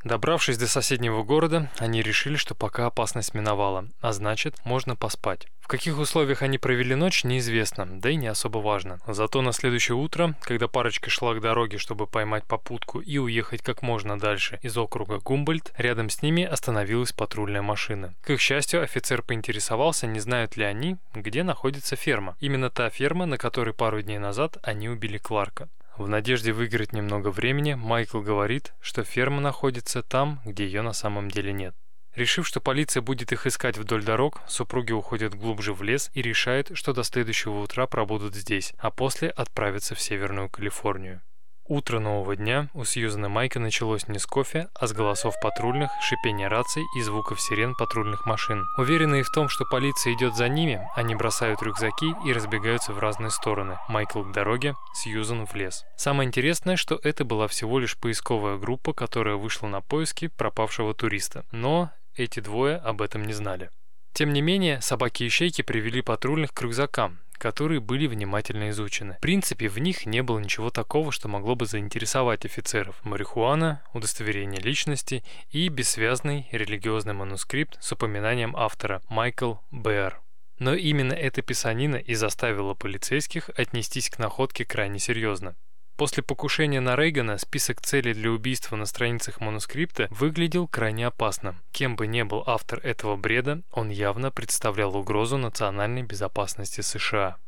Добравшись 0.06 0.56
до 0.56 0.68
соседнего 0.68 1.24
города, 1.24 1.68
они 1.78 2.00
решили, 2.00 2.36
что 2.36 2.54
пока 2.54 2.86
опасность 2.86 3.34
миновала, 3.34 3.88
а 4.00 4.12
значит, 4.12 4.54
можно 4.64 4.94
поспать. 4.94 5.48
В 5.58 5.66
каких 5.66 5.98
условиях 5.98 6.42
они 6.42 6.58
провели 6.58 6.94
ночь, 6.94 7.24
неизвестно, 7.24 7.86
да 7.86 8.10
и 8.10 8.14
не 8.14 8.28
особо 8.28 8.58
важно. 8.58 9.00
Зато 9.08 9.42
на 9.42 9.50
следующее 9.50 9.96
утро, 9.96 10.36
когда 10.42 10.68
парочка 10.68 11.10
шла 11.10 11.34
к 11.34 11.40
дороге, 11.40 11.78
чтобы 11.78 12.06
поймать 12.06 12.44
попутку 12.44 13.00
и 13.00 13.18
уехать 13.18 13.62
как 13.62 13.82
можно 13.82 14.16
дальше 14.16 14.60
из 14.62 14.76
округа 14.76 15.18
Гумбольд, 15.18 15.72
рядом 15.76 16.08
с 16.08 16.22
ними 16.22 16.44
остановилась 16.44 17.10
патрульная 17.10 17.62
машина. 17.62 18.14
К 18.22 18.30
их 18.30 18.40
счастью, 18.40 18.84
офицер 18.84 19.22
поинтересовался, 19.22 20.06
не 20.06 20.20
знают 20.20 20.56
ли 20.56 20.62
они, 20.62 20.98
где 21.14 21.42
находится 21.42 21.96
ферма. 21.96 22.36
Именно 22.38 22.70
та 22.70 22.90
ферма, 22.90 23.26
на 23.26 23.38
которой 23.38 23.74
пару 23.74 24.00
дней 24.02 24.18
назад 24.18 24.56
они 24.62 24.88
убили 24.88 25.18
Кларка. 25.18 25.68
В 25.98 26.08
надежде 26.08 26.52
выиграть 26.52 26.92
немного 26.92 27.30
времени, 27.30 27.72
Майкл 27.72 28.20
говорит, 28.20 28.74
что 28.80 29.02
ферма 29.02 29.40
находится 29.40 30.02
там, 30.02 30.40
где 30.44 30.66
ее 30.66 30.82
на 30.82 30.92
самом 30.92 31.30
деле 31.30 31.54
нет. 31.54 31.74
Решив, 32.14 32.46
что 32.46 32.60
полиция 32.60 33.00
будет 33.00 33.32
их 33.32 33.46
искать 33.46 33.78
вдоль 33.78 34.04
дорог, 34.04 34.40
супруги 34.46 34.92
уходят 34.92 35.34
глубже 35.34 35.72
в 35.72 35.82
лес 35.82 36.10
и 36.12 36.20
решают, 36.20 36.70
что 36.74 36.92
до 36.92 37.02
следующего 37.02 37.60
утра 37.60 37.86
пробудут 37.86 38.34
здесь, 38.34 38.74
а 38.78 38.90
после 38.90 39.30
отправятся 39.30 39.94
в 39.94 40.00
Северную 40.00 40.50
Калифорнию. 40.50 41.22
Утро 41.68 41.98
нового 41.98 42.36
дня 42.36 42.68
у 42.74 42.84
Сьюзана 42.84 43.28
Майка 43.28 43.58
началось 43.58 44.06
не 44.06 44.20
с 44.20 44.26
кофе, 44.26 44.68
а 44.74 44.86
с 44.86 44.92
голосов 44.92 45.34
патрульных, 45.42 45.90
шипения 46.00 46.48
раций 46.48 46.84
и 46.96 47.02
звуков 47.02 47.40
сирен 47.40 47.74
патрульных 47.74 48.24
машин. 48.24 48.64
Уверенные 48.78 49.24
в 49.24 49.30
том, 49.30 49.48
что 49.48 49.64
полиция 49.64 50.12
идет 50.12 50.36
за 50.36 50.48
ними, 50.48 50.80
они 50.94 51.16
бросают 51.16 51.60
рюкзаки 51.62 52.14
и 52.24 52.32
разбегаются 52.32 52.92
в 52.92 53.00
разные 53.00 53.30
стороны. 53.30 53.78
Майкл 53.88 54.22
к 54.22 54.30
дороге, 54.30 54.76
Сьюзан 54.94 55.44
в 55.44 55.56
лес. 55.56 55.84
Самое 55.96 56.28
интересное, 56.28 56.76
что 56.76 57.00
это 57.02 57.24
была 57.24 57.48
всего 57.48 57.80
лишь 57.80 57.98
поисковая 57.98 58.58
группа, 58.58 58.92
которая 58.92 59.34
вышла 59.34 59.66
на 59.66 59.80
поиски 59.80 60.28
пропавшего 60.28 60.94
туриста. 60.94 61.44
Но 61.50 61.90
эти 62.14 62.38
двое 62.38 62.76
об 62.76 63.02
этом 63.02 63.24
не 63.24 63.32
знали. 63.32 63.70
Тем 64.16 64.32
не 64.32 64.40
менее, 64.40 64.80
собаки-ищейки 64.80 65.60
привели 65.60 66.00
патрульных 66.00 66.54
к 66.54 66.62
рюкзакам, 66.62 67.18
которые 67.32 67.80
были 67.80 68.06
внимательно 68.06 68.70
изучены. 68.70 69.16
В 69.18 69.20
принципе, 69.20 69.68
в 69.68 69.78
них 69.78 70.06
не 70.06 70.22
было 70.22 70.38
ничего 70.38 70.70
такого, 70.70 71.12
что 71.12 71.28
могло 71.28 71.54
бы 71.54 71.66
заинтересовать 71.66 72.46
офицеров. 72.46 72.98
Марихуана, 73.04 73.82
удостоверение 73.92 74.58
личности 74.58 75.22
и 75.50 75.68
бессвязный 75.68 76.48
религиозный 76.50 77.12
манускрипт 77.12 77.76
с 77.82 77.92
упоминанием 77.92 78.56
автора 78.56 79.02
Майкл 79.10 79.56
Бэр. 79.70 80.18
Но 80.58 80.72
именно 80.72 81.12
эта 81.12 81.42
писанина 81.42 81.96
и 81.96 82.14
заставила 82.14 82.72
полицейских 82.72 83.50
отнестись 83.50 84.08
к 84.08 84.18
находке 84.18 84.64
крайне 84.64 84.98
серьезно. 84.98 85.56
После 85.96 86.22
покушения 86.22 86.80
на 86.80 86.94
Рейгана 86.94 87.38
список 87.38 87.80
целей 87.80 88.12
для 88.12 88.30
убийства 88.30 88.76
на 88.76 88.84
страницах 88.84 89.40
манускрипта 89.40 90.08
выглядел 90.10 90.68
крайне 90.68 91.06
опасным. 91.06 91.56
Кем 91.72 91.96
бы 91.96 92.06
ни 92.06 92.20
был 92.20 92.44
автор 92.46 92.80
этого 92.80 93.16
бреда, 93.16 93.62
он 93.72 93.88
явно 93.88 94.30
представлял 94.30 94.94
угрозу 94.94 95.38
национальной 95.38 96.02
безопасности 96.02 96.82
США. 96.82 97.38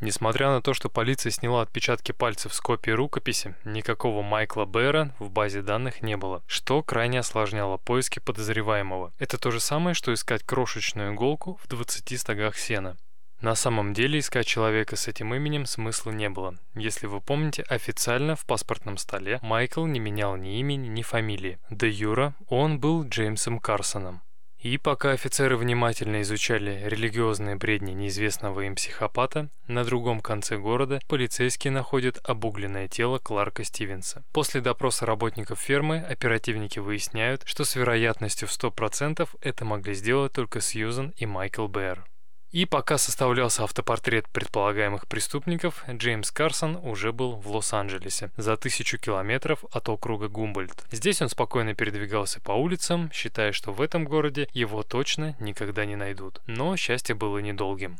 Несмотря 0.00 0.50
на 0.50 0.60
то, 0.60 0.74
что 0.74 0.90
полиция 0.90 1.30
сняла 1.30 1.62
отпечатки 1.62 2.12
пальцев 2.12 2.52
с 2.52 2.60
копии 2.60 2.90
рукописи, 2.90 3.54
никакого 3.64 4.20
Майкла 4.20 4.66
Бэра 4.66 5.14
в 5.18 5.30
базе 5.30 5.62
данных 5.62 6.02
не 6.02 6.18
было, 6.18 6.42
что 6.46 6.82
крайне 6.82 7.20
осложняло 7.20 7.78
поиски 7.78 8.18
подозреваемого. 8.18 9.14
Это 9.18 9.38
то 9.38 9.50
же 9.50 9.60
самое, 9.60 9.94
что 9.94 10.12
искать 10.12 10.42
крошечную 10.42 11.14
иголку 11.14 11.58
в 11.62 11.68
20 11.68 12.20
стогах 12.20 12.58
сена. 12.58 12.98
На 13.44 13.54
самом 13.54 13.92
деле 13.92 14.20
искать 14.20 14.46
человека 14.46 14.96
с 14.96 15.06
этим 15.06 15.34
именем 15.34 15.66
смысла 15.66 16.10
не 16.12 16.30
было. 16.30 16.56
Если 16.74 17.06
вы 17.06 17.20
помните, 17.20 17.62
официально 17.68 18.36
в 18.36 18.46
паспортном 18.46 18.96
столе 18.96 19.38
Майкл 19.42 19.84
не 19.84 20.00
менял 20.00 20.34
ни 20.36 20.60
имени, 20.60 20.88
ни 20.88 21.02
фамилии. 21.02 21.58
Де 21.68 21.90
Юра 21.90 22.34
он 22.48 22.80
был 22.80 23.06
Джеймсом 23.06 23.58
Карсоном. 23.58 24.22
И 24.56 24.78
пока 24.78 25.10
офицеры 25.10 25.58
внимательно 25.58 26.22
изучали 26.22 26.84
религиозные 26.86 27.56
бредни 27.56 27.92
неизвестного 27.92 28.62
им 28.62 28.76
психопата, 28.76 29.50
на 29.66 29.84
другом 29.84 30.22
конце 30.22 30.56
города 30.56 31.00
полицейские 31.06 31.70
находят 31.70 32.18
обугленное 32.24 32.88
тело 32.88 33.18
Кларка 33.18 33.62
Стивенса. 33.62 34.24
После 34.32 34.62
допроса 34.62 35.04
работников 35.04 35.60
фермы 35.60 35.98
оперативники 35.98 36.78
выясняют, 36.78 37.42
что 37.44 37.66
с 37.66 37.76
вероятностью 37.76 38.48
в 38.48 38.52
100% 38.52 39.28
это 39.42 39.64
могли 39.66 39.92
сделать 39.92 40.32
только 40.32 40.62
Сьюзан 40.62 41.12
и 41.18 41.26
Майкл 41.26 41.66
Бэр. 41.66 42.06
И 42.54 42.66
пока 42.66 42.98
составлялся 42.98 43.64
автопортрет 43.64 44.28
предполагаемых 44.28 45.08
преступников, 45.08 45.84
Джеймс 45.90 46.30
Карсон 46.30 46.76
уже 46.76 47.12
был 47.12 47.32
в 47.32 47.50
Лос-Анджелесе, 47.50 48.30
за 48.36 48.56
тысячу 48.56 48.96
километров 48.96 49.64
от 49.72 49.88
округа 49.88 50.28
Гумбольд. 50.28 50.84
Здесь 50.92 51.20
он 51.20 51.28
спокойно 51.28 51.74
передвигался 51.74 52.40
по 52.40 52.52
улицам, 52.52 53.10
считая, 53.12 53.50
что 53.50 53.72
в 53.72 53.80
этом 53.80 54.04
городе 54.04 54.48
его 54.52 54.84
точно 54.84 55.34
никогда 55.40 55.84
не 55.84 55.96
найдут. 55.96 56.42
Но 56.46 56.76
счастье 56.76 57.16
было 57.16 57.38
недолгим. 57.38 57.98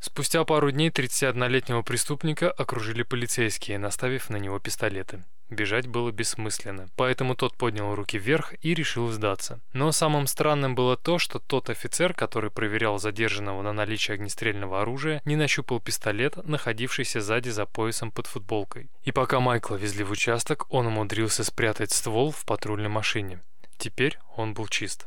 Спустя 0.00 0.44
пару 0.44 0.70
дней 0.70 0.90
31-летнего 0.90 1.82
преступника 1.82 2.50
окружили 2.50 3.02
полицейские, 3.02 3.78
наставив 3.78 4.30
на 4.30 4.36
него 4.36 4.58
пистолеты. 4.58 5.24
Бежать 5.48 5.86
было 5.86 6.10
бессмысленно, 6.10 6.88
поэтому 6.96 7.36
тот 7.36 7.56
поднял 7.56 7.94
руки 7.94 8.18
вверх 8.18 8.54
и 8.62 8.74
решил 8.74 9.08
сдаться. 9.12 9.60
Но 9.72 9.92
самым 9.92 10.26
странным 10.26 10.74
было 10.74 10.96
то, 10.96 11.18
что 11.18 11.38
тот 11.38 11.70
офицер, 11.70 12.14
который 12.14 12.50
проверял 12.50 12.98
задержанного 12.98 13.62
на 13.62 13.72
наличие 13.72 14.14
огнестрельного 14.14 14.82
оружия, 14.82 15.22
не 15.24 15.36
нащупал 15.36 15.78
пистолет, 15.78 16.36
находившийся 16.44 17.20
сзади 17.20 17.50
за 17.50 17.64
поясом 17.64 18.10
под 18.10 18.26
футболкой. 18.26 18.90
И 19.04 19.12
пока 19.12 19.38
Майкла 19.38 19.76
везли 19.76 20.02
в 20.02 20.10
участок, 20.10 20.66
он 20.68 20.88
умудрился 20.88 21.44
спрятать 21.44 21.92
ствол 21.92 22.32
в 22.32 22.44
патрульной 22.44 22.88
машине. 22.88 23.40
Теперь 23.78 24.18
он 24.36 24.52
был 24.52 24.66
чист. 24.66 25.06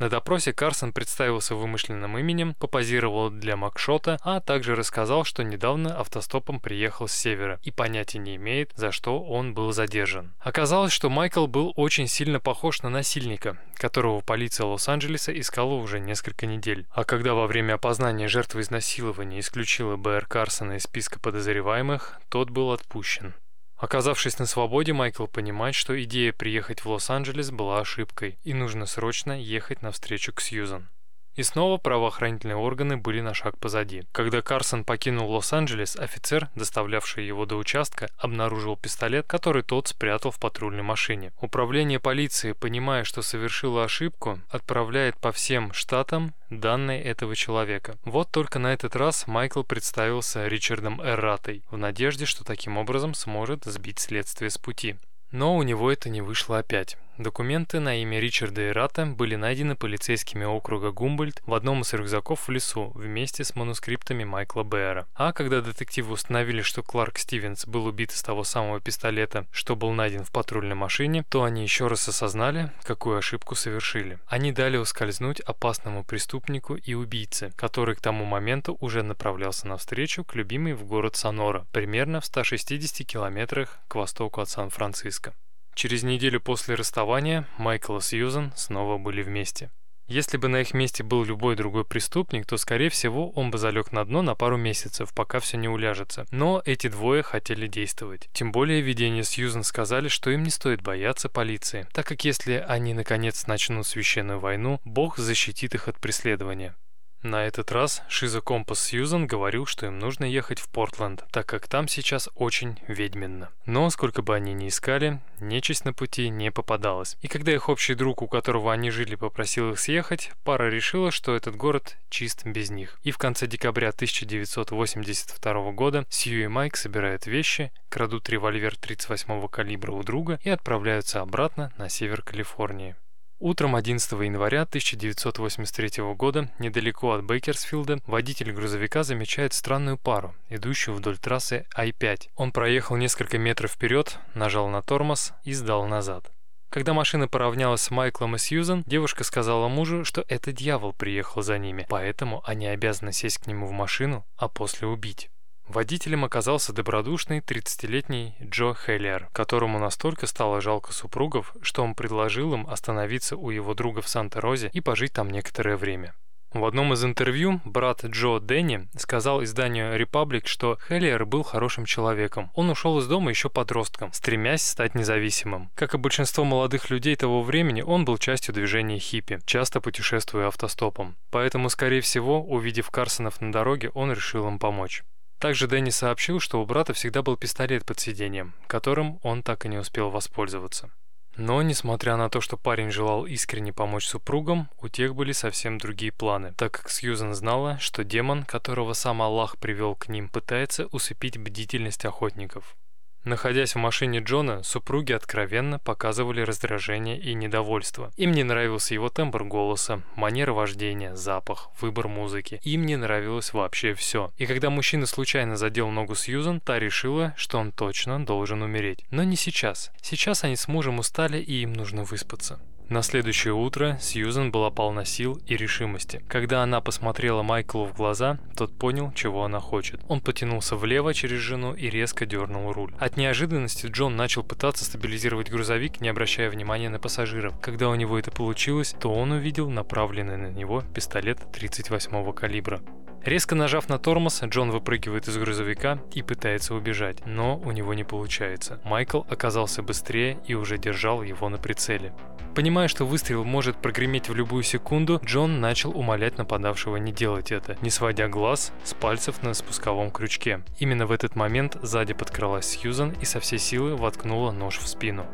На 0.00 0.08
допросе 0.08 0.54
Карсон 0.54 0.94
представился 0.94 1.54
вымышленным 1.54 2.16
именем, 2.16 2.54
попозировал 2.54 3.28
для 3.28 3.54
Макшота, 3.58 4.16
а 4.22 4.40
также 4.40 4.74
рассказал, 4.74 5.24
что 5.24 5.44
недавно 5.44 6.00
автостопом 6.00 6.58
приехал 6.58 7.06
с 7.06 7.12
севера 7.12 7.60
и 7.64 7.70
понятия 7.70 8.16
не 8.18 8.36
имеет, 8.36 8.72
за 8.74 8.92
что 8.92 9.22
он 9.22 9.52
был 9.52 9.72
задержан. 9.72 10.32
Оказалось, 10.40 10.92
что 10.92 11.10
Майкл 11.10 11.46
был 11.46 11.74
очень 11.76 12.06
сильно 12.06 12.40
похож 12.40 12.80
на 12.80 12.88
насильника, 12.88 13.58
которого 13.74 14.22
полиция 14.22 14.64
Лос-Анджелеса 14.64 15.38
искала 15.38 15.74
уже 15.74 16.00
несколько 16.00 16.46
недель. 16.46 16.86
А 16.92 17.04
когда 17.04 17.34
во 17.34 17.46
время 17.46 17.74
опознания 17.74 18.26
жертвы 18.26 18.62
изнасилования 18.62 19.40
исключила 19.40 19.96
Б.Р. 19.96 20.24
Карсона 20.24 20.78
из 20.78 20.84
списка 20.84 21.20
подозреваемых, 21.20 22.18
тот 22.30 22.48
был 22.48 22.72
отпущен. 22.72 23.34
Оказавшись 23.80 24.38
на 24.38 24.44
свободе, 24.44 24.92
Майкл 24.92 25.26
понимает, 25.26 25.74
что 25.74 26.00
идея 26.04 26.34
приехать 26.34 26.84
в 26.84 26.90
Лос-Анджелес 26.90 27.50
была 27.50 27.80
ошибкой, 27.80 28.38
и 28.44 28.52
нужно 28.52 28.84
срочно 28.84 29.32
ехать 29.32 29.80
навстречу 29.80 30.34
к 30.34 30.42
Сьюзан. 30.42 30.90
И 31.36 31.42
снова 31.42 31.78
правоохранительные 31.78 32.56
органы 32.56 32.96
были 32.96 33.20
на 33.20 33.34
шаг 33.34 33.56
позади. 33.58 34.02
Когда 34.12 34.42
Карсон 34.42 34.84
покинул 34.84 35.30
Лос-Анджелес, 35.30 35.96
офицер, 35.96 36.48
доставлявший 36.54 37.26
его 37.26 37.46
до 37.46 37.56
участка, 37.56 38.10
обнаружил 38.18 38.76
пистолет, 38.76 39.26
который 39.26 39.62
тот 39.62 39.88
спрятал 39.88 40.30
в 40.30 40.40
патрульной 40.40 40.82
машине. 40.82 41.32
Управление 41.40 42.00
полиции, 42.00 42.52
понимая, 42.52 43.04
что 43.04 43.22
совершило 43.22 43.84
ошибку, 43.84 44.40
отправляет 44.50 45.16
по 45.18 45.32
всем 45.32 45.72
штатам 45.72 46.34
данные 46.50 47.02
этого 47.02 47.36
человека. 47.36 47.96
Вот 48.04 48.30
только 48.30 48.58
на 48.58 48.72
этот 48.72 48.96
раз 48.96 49.26
Майкл 49.26 49.62
представился 49.62 50.46
Ричардом 50.46 51.00
Эрратой, 51.00 51.62
в 51.70 51.76
надежде, 51.76 52.26
что 52.26 52.44
таким 52.44 52.76
образом 52.76 53.14
сможет 53.14 53.64
сбить 53.64 54.00
следствие 54.00 54.50
с 54.50 54.58
пути. 54.58 54.96
Но 55.30 55.56
у 55.56 55.62
него 55.62 55.90
это 55.90 56.08
не 56.08 56.22
вышло 56.22 56.58
опять. 56.58 56.96
Документы 57.20 57.80
на 57.80 58.00
имя 58.00 58.18
Ричарда 58.18 58.70
Ирата 58.70 59.04
были 59.04 59.34
найдены 59.34 59.76
полицейскими 59.76 60.46
округа 60.46 60.90
Гумбольд 60.90 61.42
в 61.44 61.52
одном 61.52 61.82
из 61.82 61.92
рюкзаков 61.92 62.48
в 62.48 62.50
лесу 62.50 62.92
вместе 62.94 63.44
с 63.44 63.54
манускриптами 63.54 64.24
Майкла 64.24 64.62
Бэра. 64.62 65.06
А 65.14 65.34
когда 65.34 65.60
детективы 65.60 66.14
установили, 66.14 66.62
что 66.62 66.82
Кларк 66.82 67.18
Стивенс 67.18 67.66
был 67.66 67.84
убит 67.84 68.12
из 68.12 68.22
того 68.22 68.42
самого 68.42 68.80
пистолета, 68.80 69.44
что 69.52 69.76
был 69.76 69.92
найден 69.92 70.24
в 70.24 70.32
патрульной 70.32 70.74
машине, 70.74 71.22
то 71.28 71.44
они 71.44 71.62
еще 71.62 71.88
раз 71.88 72.08
осознали, 72.08 72.72
какую 72.84 73.18
ошибку 73.18 73.54
совершили. 73.54 74.18
Они 74.26 74.50
дали 74.50 74.78
ускользнуть 74.78 75.40
опасному 75.40 76.04
преступнику 76.04 76.76
и 76.76 76.94
убийце, 76.94 77.52
который 77.54 77.96
к 77.96 78.00
тому 78.00 78.24
моменту 78.24 78.78
уже 78.80 79.02
направлялся 79.02 79.68
навстречу 79.68 80.24
к 80.24 80.34
любимой 80.36 80.72
в 80.72 80.86
город 80.86 81.16
Сонора, 81.16 81.66
примерно 81.70 82.22
в 82.22 82.24
160 82.24 83.06
километрах 83.06 83.78
к 83.88 83.96
востоку 83.96 84.40
от 84.40 84.48
Сан-Франциско. 84.48 85.34
Через 85.74 86.02
неделю 86.02 86.40
после 86.40 86.74
расставания 86.74 87.46
Майкл 87.58 87.96
и 87.98 88.00
Сьюзан 88.00 88.52
снова 88.56 88.98
были 88.98 89.22
вместе. 89.22 89.70
Если 90.10 90.38
бы 90.38 90.48
на 90.48 90.60
их 90.60 90.74
месте 90.74 91.04
был 91.04 91.22
любой 91.22 91.54
другой 91.54 91.84
преступник, 91.84 92.44
то, 92.44 92.56
скорее 92.56 92.90
всего, 92.90 93.30
он 93.30 93.52
бы 93.52 93.58
залег 93.58 93.92
на 93.92 94.04
дно 94.04 94.22
на 94.22 94.34
пару 94.34 94.56
месяцев, 94.56 95.14
пока 95.14 95.38
все 95.38 95.56
не 95.56 95.68
уляжется. 95.68 96.26
Но 96.32 96.60
эти 96.64 96.88
двое 96.88 97.22
хотели 97.22 97.68
действовать. 97.68 98.28
Тем 98.32 98.50
более 98.50 98.80
видение 98.80 99.22
Сьюзан 99.22 99.62
сказали, 99.62 100.08
что 100.08 100.30
им 100.30 100.42
не 100.42 100.50
стоит 100.50 100.82
бояться 100.82 101.28
полиции, 101.28 101.86
так 101.92 102.06
как 102.06 102.24
если 102.24 102.54
они 102.54 102.92
наконец 102.92 103.46
начнут 103.46 103.86
священную 103.86 104.40
войну, 104.40 104.80
Бог 104.84 105.16
защитит 105.16 105.76
их 105.76 105.86
от 105.86 105.96
преследования. 106.00 106.74
На 107.22 107.46
этот 107.46 107.70
раз 107.70 108.02
Шиза 108.08 108.40
Компас 108.40 108.82
Сьюзан 108.82 109.26
говорил, 109.26 109.66
что 109.66 109.84
им 109.84 109.98
нужно 109.98 110.24
ехать 110.24 110.58
в 110.58 110.70
Портленд, 110.70 111.22
так 111.30 111.44
как 111.44 111.68
там 111.68 111.86
сейчас 111.86 112.30
очень 112.34 112.78
ведьменно. 112.88 113.50
Но, 113.66 113.90
сколько 113.90 114.22
бы 114.22 114.34
они 114.34 114.54
ни 114.54 114.68
искали, 114.68 115.20
нечисть 115.38 115.84
на 115.84 115.92
пути 115.92 116.30
не 116.30 116.50
попадалась. 116.50 117.18
И 117.20 117.28
когда 117.28 117.52
их 117.52 117.68
общий 117.68 117.94
друг, 117.94 118.22
у 118.22 118.26
которого 118.26 118.72
они 118.72 118.90
жили, 118.90 119.16
попросил 119.16 119.72
их 119.72 119.80
съехать, 119.80 120.32
пара 120.44 120.70
решила, 120.70 121.10
что 121.10 121.36
этот 121.36 121.56
город 121.56 121.98
чист 122.08 122.46
без 122.46 122.70
них. 122.70 122.98
И 123.02 123.10
в 123.10 123.18
конце 123.18 123.46
декабря 123.46 123.90
1982 123.90 125.72
года 125.72 126.06
Сью 126.08 126.42
и 126.42 126.46
Майк 126.46 126.76
собирают 126.76 127.26
вещи, 127.26 127.70
крадут 127.90 128.30
револьвер 128.30 128.76
38-го 128.80 129.46
калибра 129.48 129.92
у 129.92 130.02
друга 130.02 130.40
и 130.42 130.48
отправляются 130.48 131.20
обратно 131.20 131.70
на 131.76 131.90
север 131.90 132.22
Калифорнии. 132.22 132.96
Утром 133.42 133.74
11 133.74 134.12
января 134.12 134.62
1983 134.64 136.04
года, 136.14 136.50
недалеко 136.58 137.12
от 137.12 137.24
Бейкерсфилда, 137.24 138.00
водитель 138.06 138.52
грузовика 138.52 139.02
замечает 139.02 139.54
странную 139.54 139.96
пару, 139.96 140.34
идущую 140.50 140.94
вдоль 140.94 141.16
трассы 141.16 141.64
I-5. 141.74 142.28
Он 142.36 142.52
проехал 142.52 142.96
несколько 142.96 143.38
метров 143.38 143.70
вперед, 143.70 144.18
нажал 144.34 144.68
на 144.68 144.82
тормоз 144.82 145.32
и 145.44 145.54
сдал 145.54 145.86
назад. 145.86 146.30
Когда 146.68 146.92
машина 146.92 147.28
поравнялась 147.28 147.80
с 147.80 147.90
Майклом 147.90 148.36
и 148.36 148.38
Сьюзан, 148.38 148.84
девушка 148.86 149.24
сказала 149.24 149.68
мужу, 149.68 150.04
что 150.04 150.22
это 150.28 150.52
дьявол 150.52 150.92
приехал 150.92 151.40
за 151.40 151.56
ними, 151.56 151.86
поэтому 151.88 152.42
они 152.44 152.66
обязаны 152.66 153.14
сесть 153.14 153.38
к 153.38 153.46
нему 153.46 153.66
в 153.66 153.72
машину, 153.72 154.26
а 154.36 154.48
после 154.48 154.86
убить. 154.86 155.30
Водителем 155.72 156.24
оказался 156.24 156.72
добродушный 156.72 157.38
30-летний 157.38 158.34
Джо 158.42 158.74
Хеллер, 158.74 159.28
которому 159.32 159.78
настолько 159.78 160.26
стало 160.26 160.60
жалко 160.60 160.92
супругов, 160.92 161.54
что 161.62 161.84
он 161.84 161.94
предложил 161.94 162.52
им 162.54 162.66
остановиться 162.66 163.36
у 163.36 163.50
его 163.50 163.72
друга 163.74 164.02
в 164.02 164.08
Санта-Розе 164.08 164.70
и 164.72 164.80
пожить 164.80 165.12
там 165.12 165.30
некоторое 165.30 165.76
время. 165.76 166.12
В 166.52 166.64
одном 166.64 166.92
из 166.92 167.04
интервью 167.04 167.60
брат 167.64 168.04
Джо 168.04 168.40
Дэнни 168.40 168.88
сказал 168.98 169.44
изданию 169.44 169.96
Republic, 169.96 170.46
что 170.46 170.76
Хеллер 170.88 171.24
был 171.24 171.44
хорошим 171.44 171.84
человеком. 171.84 172.50
Он 172.54 172.68
ушел 172.70 172.98
из 172.98 173.06
дома 173.06 173.30
еще 173.30 173.48
подростком, 173.48 174.12
стремясь 174.12 174.62
стать 174.62 174.96
независимым. 174.96 175.70
Как 175.76 175.94
и 175.94 175.98
большинство 175.98 176.42
молодых 176.42 176.90
людей 176.90 177.14
того 177.14 177.44
времени, 177.44 177.82
он 177.82 178.04
был 178.04 178.18
частью 178.18 178.52
движения 178.52 178.98
хиппи, 178.98 179.38
часто 179.46 179.80
путешествуя 179.80 180.48
автостопом. 180.48 181.14
Поэтому, 181.30 181.70
скорее 181.70 182.00
всего, 182.00 182.42
увидев 182.42 182.90
Карсонов 182.90 183.40
на 183.40 183.52
дороге, 183.52 183.92
он 183.94 184.10
решил 184.10 184.48
им 184.48 184.58
помочь. 184.58 185.04
Также 185.40 185.66
Дэнни 185.66 185.88
сообщил, 185.88 186.38
что 186.38 186.60
у 186.60 186.66
брата 186.66 186.92
всегда 186.92 187.22
был 187.22 187.36
пистолет 187.38 187.86
под 187.86 187.98
сиденьем, 187.98 188.52
которым 188.66 189.18
он 189.22 189.42
так 189.42 189.64
и 189.64 189.68
не 189.68 189.78
успел 189.78 190.10
воспользоваться. 190.10 190.90
Но, 191.36 191.62
несмотря 191.62 192.18
на 192.18 192.28
то, 192.28 192.42
что 192.42 192.58
парень 192.58 192.90
желал 192.90 193.24
искренне 193.24 193.72
помочь 193.72 194.06
супругам, 194.06 194.68
у 194.82 194.88
тех 194.88 195.14
были 195.14 195.32
совсем 195.32 195.78
другие 195.78 196.12
планы, 196.12 196.52
так 196.52 196.72
как 196.72 196.90
Сьюзен 196.90 197.32
знала, 197.32 197.78
что 197.78 198.04
демон, 198.04 198.44
которого 198.44 198.92
сам 198.92 199.22
Аллах 199.22 199.56
привел 199.56 199.94
к 199.94 200.08
ним, 200.08 200.28
пытается 200.28 200.86
усыпить 200.88 201.38
бдительность 201.38 202.04
охотников. 202.04 202.76
Находясь 203.24 203.74
в 203.74 203.78
машине 203.78 204.20
Джона, 204.20 204.62
супруги 204.62 205.12
откровенно 205.12 205.78
показывали 205.78 206.40
раздражение 206.40 207.18
и 207.18 207.34
недовольство. 207.34 208.10
Им 208.16 208.32
не 208.32 208.44
нравился 208.44 208.94
его 208.94 209.10
тембр 209.10 209.44
голоса, 209.44 210.02
манера 210.16 210.52
вождения, 210.52 211.14
запах, 211.14 211.68
выбор 211.80 212.08
музыки. 212.08 212.60
Им 212.64 212.86
не 212.86 212.96
нравилось 212.96 213.52
вообще 213.52 213.92
все. 213.92 214.30
И 214.38 214.46
когда 214.46 214.70
мужчина 214.70 215.04
случайно 215.04 215.56
задел 215.56 215.90
ногу 215.90 216.14
Сьюзан, 216.14 216.60
та 216.60 216.78
решила, 216.78 217.34
что 217.36 217.58
он 217.58 217.72
точно 217.72 218.24
должен 218.24 218.62
умереть. 218.62 219.04
Но 219.10 219.22
не 219.22 219.36
сейчас. 219.36 219.90
Сейчас 220.00 220.44
они 220.44 220.56
с 220.56 220.66
мужем 220.66 220.98
устали 220.98 221.38
и 221.38 221.62
им 221.62 221.74
нужно 221.74 222.04
выспаться. 222.04 222.58
На 222.90 223.02
следующее 223.02 223.54
утро 223.54 223.96
Сьюзен 224.00 224.50
была 224.50 224.72
полна 224.72 225.04
сил 225.04 225.40
и 225.46 225.56
решимости. 225.56 226.24
Когда 226.26 226.64
она 226.64 226.80
посмотрела 226.80 227.42
Майклу 227.42 227.84
в 227.84 227.94
глаза, 227.94 228.40
тот 228.56 228.76
понял, 228.76 229.12
чего 229.14 229.44
она 229.44 229.60
хочет. 229.60 230.00
Он 230.08 230.20
потянулся 230.20 230.74
влево 230.74 231.14
через 231.14 231.38
жену 231.38 231.72
и 231.72 231.88
резко 231.88 232.26
дернул 232.26 232.72
руль. 232.72 232.92
От 232.98 233.16
неожиданности 233.16 233.86
Джон 233.86 234.16
начал 234.16 234.42
пытаться 234.42 234.84
стабилизировать 234.84 235.52
грузовик, 235.52 236.00
не 236.00 236.08
обращая 236.08 236.50
внимания 236.50 236.88
на 236.88 236.98
пассажиров. 236.98 237.54
Когда 237.60 237.88
у 237.90 237.94
него 237.94 238.18
это 238.18 238.32
получилось, 238.32 238.96
то 238.98 239.14
он 239.14 239.30
увидел 239.30 239.70
направленный 239.70 240.36
на 240.36 240.48
него 240.48 240.82
пистолет 240.92 241.38
38-го 241.52 242.32
калибра. 242.32 242.80
Резко 243.24 243.54
нажав 243.54 243.88
на 243.88 243.98
тормоз, 243.98 244.42
Джон 244.42 244.70
выпрыгивает 244.70 245.28
из 245.28 245.36
грузовика 245.36 245.98
и 246.14 246.22
пытается 246.22 246.74
убежать, 246.74 247.18
но 247.26 247.58
у 247.58 247.70
него 247.70 247.92
не 247.92 248.04
получается. 248.04 248.80
Майкл 248.84 249.22
оказался 249.28 249.82
быстрее 249.82 250.38
и 250.46 250.54
уже 250.54 250.78
держал 250.78 251.22
его 251.22 251.50
на 251.50 251.58
прицеле. 251.58 252.14
Понимая, 252.54 252.88
что 252.88 253.04
выстрел 253.04 253.44
может 253.44 253.76
прогреметь 253.76 254.28
в 254.28 254.34
любую 254.34 254.62
секунду, 254.62 255.20
Джон 255.24 255.60
начал 255.60 255.96
умолять 255.96 256.38
нападавшего 256.38 256.96
не 256.96 257.12
делать 257.12 257.52
это, 257.52 257.76
не 257.82 257.90
сводя 257.90 258.26
глаз 258.26 258.72
с 258.84 258.94
пальцев 258.94 259.42
на 259.42 259.54
спусковом 259.54 260.10
крючке. 260.10 260.62
Именно 260.78 261.06
в 261.06 261.12
этот 261.12 261.36
момент 261.36 261.76
сзади 261.82 262.14
подкралась 262.14 262.66
Сьюзан 262.66 263.14
и 263.20 263.24
со 263.24 263.38
всей 263.38 263.58
силы 263.58 263.96
воткнула 263.96 264.50
нож 264.50 264.78
в 264.78 264.88
спину. 264.88 265.26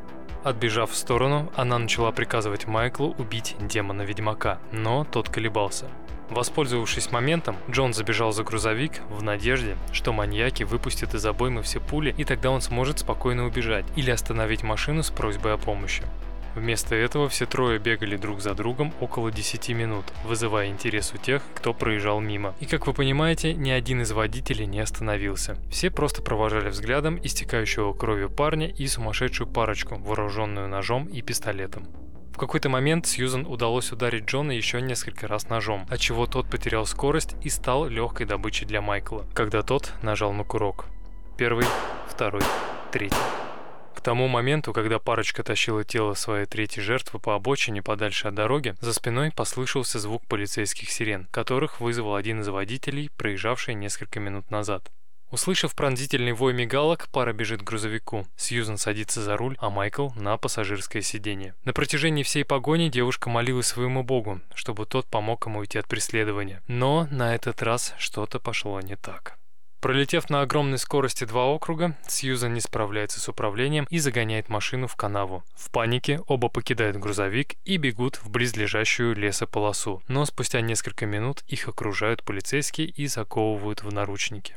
Отбежав 0.44 0.90
в 0.90 0.96
сторону, 0.96 1.50
она 1.56 1.78
начала 1.78 2.12
приказывать 2.12 2.66
Майклу 2.66 3.14
убить 3.18 3.56
демона-ведьмака, 3.60 4.58
но 4.70 5.04
тот 5.04 5.28
колебался. 5.28 5.86
Воспользовавшись 6.30 7.12
моментом, 7.12 7.56
Джон 7.70 7.94
забежал 7.94 8.32
за 8.32 8.42
грузовик 8.42 9.00
в 9.08 9.22
надежде, 9.22 9.76
что 9.92 10.12
маньяки 10.12 10.64
выпустят 10.64 11.14
из 11.14 11.24
обоймы 11.24 11.62
все 11.62 11.80
пули 11.80 12.14
и 12.16 12.24
тогда 12.24 12.50
он 12.50 12.60
сможет 12.60 12.98
спокойно 12.98 13.46
убежать 13.46 13.84
или 13.96 14.10
остановить 14.10 14.62
машину 14.62 15.02
с 15.02 15.10
просьбой 15.10 15.54
о 15.54 15.58
помощи. 15.58 16.02
Вместо 16.56 16.94
этого 16.94 17.28
все 17.28 17.44
трое 17.44 17.78
бегали 17.78 18.16
друг 18.16 18.40
за 18.40 18.54
другом 18.54 18.94
около 19.00 19.30
10 19.30 19.68
минут, 19.70 20.06
вызывая 20.24 20.68
интерес 20.68 21.12
у 21.14 21.18
тех, 21.18 21.42
кто 21.54 21.74
проезжал 21.74 22.18
мимо. 22.20 22.54
И 22.60 22.64
как 22.64 22.86
вы 22.86 22.94
понимаете, 22.94 23.52
ни 23.52 23.70
один 23.70 24.00
из 24.00 24.10
водителей 24.12 24.64
не 24.64 24.80
остановился. 24.80 25.58
Все 25.70 25.90
просто 25.90 26.22
провожали 26.22 26.70
взглядом 26.70 27.20
истекающего 27.22 27.92
кровью 27.92 28.30
парня 28.30 28.68
и 28.68 28.86
сумасшедшую 28.86 29.46
парочку, 29.48 29.96
вооруженную 29.96 30.66
ножом 30.66 31.04
и 31.04 31.20
пистолетом. 31.20 31.86
В 32.36 32.38
какой-то 32.38 32.68
момент 32.68 33.06
Сьюзан 33.06 33.46
удалось 33.46 33.92
ударить 33.92 34.26
Джона 34.26 34.52
еще 34.52 34.82
несколько 34.82 35.26
раз 35.26 35.48
ножом, 35.48 35.86
отчего 35.88 36.26
тот 36.26 36.46
потерял 36.50 36.84
скорость 36.84 37.34
и 37.42 37.48
стал 37.48 37.86
легкой 37.86 38.26
добычей 38.26 38.66
для 38.66 38.82
Майкла, 38.82 39.24
когда 39.32 39.62
тот 39.62 39.94
нажал 40.02 40.34
на 40.34 40.44
курок. 40.44 40.84
Первый, 41.38 41.64
второй, 42.06 42.42
третий. 42.92 43.16
К 43.94 44.02
тому 44.02 44.28
моменту, 44.28 44.74
когда 44.74 44.98
парочка 44.98 45.42
тащила 45.42 45.82
тело 45.82 46.12
своей 46.12 46.44
третьей 46.44 46.82
жертвы 46.82 47.20
по 47.20 47.34
обочине 47.34 47.82
подальше 47.82 48.28
от 48.28 48.34
дороги, 48.34 48.74
за 48.82 48.92
спиной 48.92 49.32
послышался 49.34 49.98
звук 49.98 50.26
полицейских 50.26 50.90
сирен, 50.90 51.28
которых 51.30 51.80
вызвал 51.80 52.16
один 52.16 52.42
из 52.42 52.48
водителей, 52.48 53.08
проезжавший 53.16 53.72
несколько 53.72 54.20
минут 54.20 54.50
назад. 54.50 54.90
Услышав 55.36 55.74
пронзительный 55.74 56.32
вой 56.32 56.54
мигалок, 56.54 57.08
пара 57.12 57.34
бежит 57.34 57.60
к 57.60 57.64
грузовику. 57.64 58.26
Сьюзан 58.38 58.78
садится 58.78 59.20
за 59.20 59.36
руль, 59.36 59.54
а 59.60 59.68
Майкл 59.68 60.08
на 60.16 60.38
пассажирское 60.38 61.02
сиденье. 61.02 61.54
На 61.66 61.74
протяжении 61.74 62.22
всей 62.22 62.42
погони 62.42 62.88
девушка 62.88 63.28
молилась 63.28 63.66
своему 63.66 64.02
богу, 64.02 64.40
чтобы 64.54 64.86
тот 64.86 65.04
помог 65.08 65.44
ему 65.44 65.58
уйти 65.58 65.78
от 65.78 65.88
преследования. 65.88 66.62
Но 66.68 67.06
на 67.10 67.34
этот 67.34 67.62
раз 67.62 67.92
что-то 67.98 68.40
пошло 68.40 68.80
не 68.80 68.96
так. 68.96 69.38
Пролетев 69.82 70.30
на 70.30 70.40
огромной 70.40 70.78
скорости 70.78 71.24
два 71.24 71.44
округа, 71.44 71.98
Сьюзан 72.08 72.54
не 72.54 72.62
справляется 72.62 73.20
с 73.20 73.28
управлением 73.28 73.86
и 73.90 73.98
загоняет 73.98 74.48
машину 74.48 74.86
в 74.86 74.96
канаву. 74.96 75.44
В 75.54 75.70
панике 75.70 76.18
оба 76.28 76.48
покидают 76.48 76.96
грузовик 76.96 77.56
и 77.66 77.76
бегут 77.76 78.16
в 78.16 78.30
близлежащую 78.30 79.14
лесополосу, 79.14 80.02
но 80.08 80.24
спустя 80.24 80.62
несколько 80.62 81.04
минут 81.04 81.44
их 81.46 81.68
окружают 81.68 82.24
полицейские 82.24 82.86
и 82.86 83.06
заковывают 83.06 83.82
в 83.82 83.92
наручники. 83.92 84.56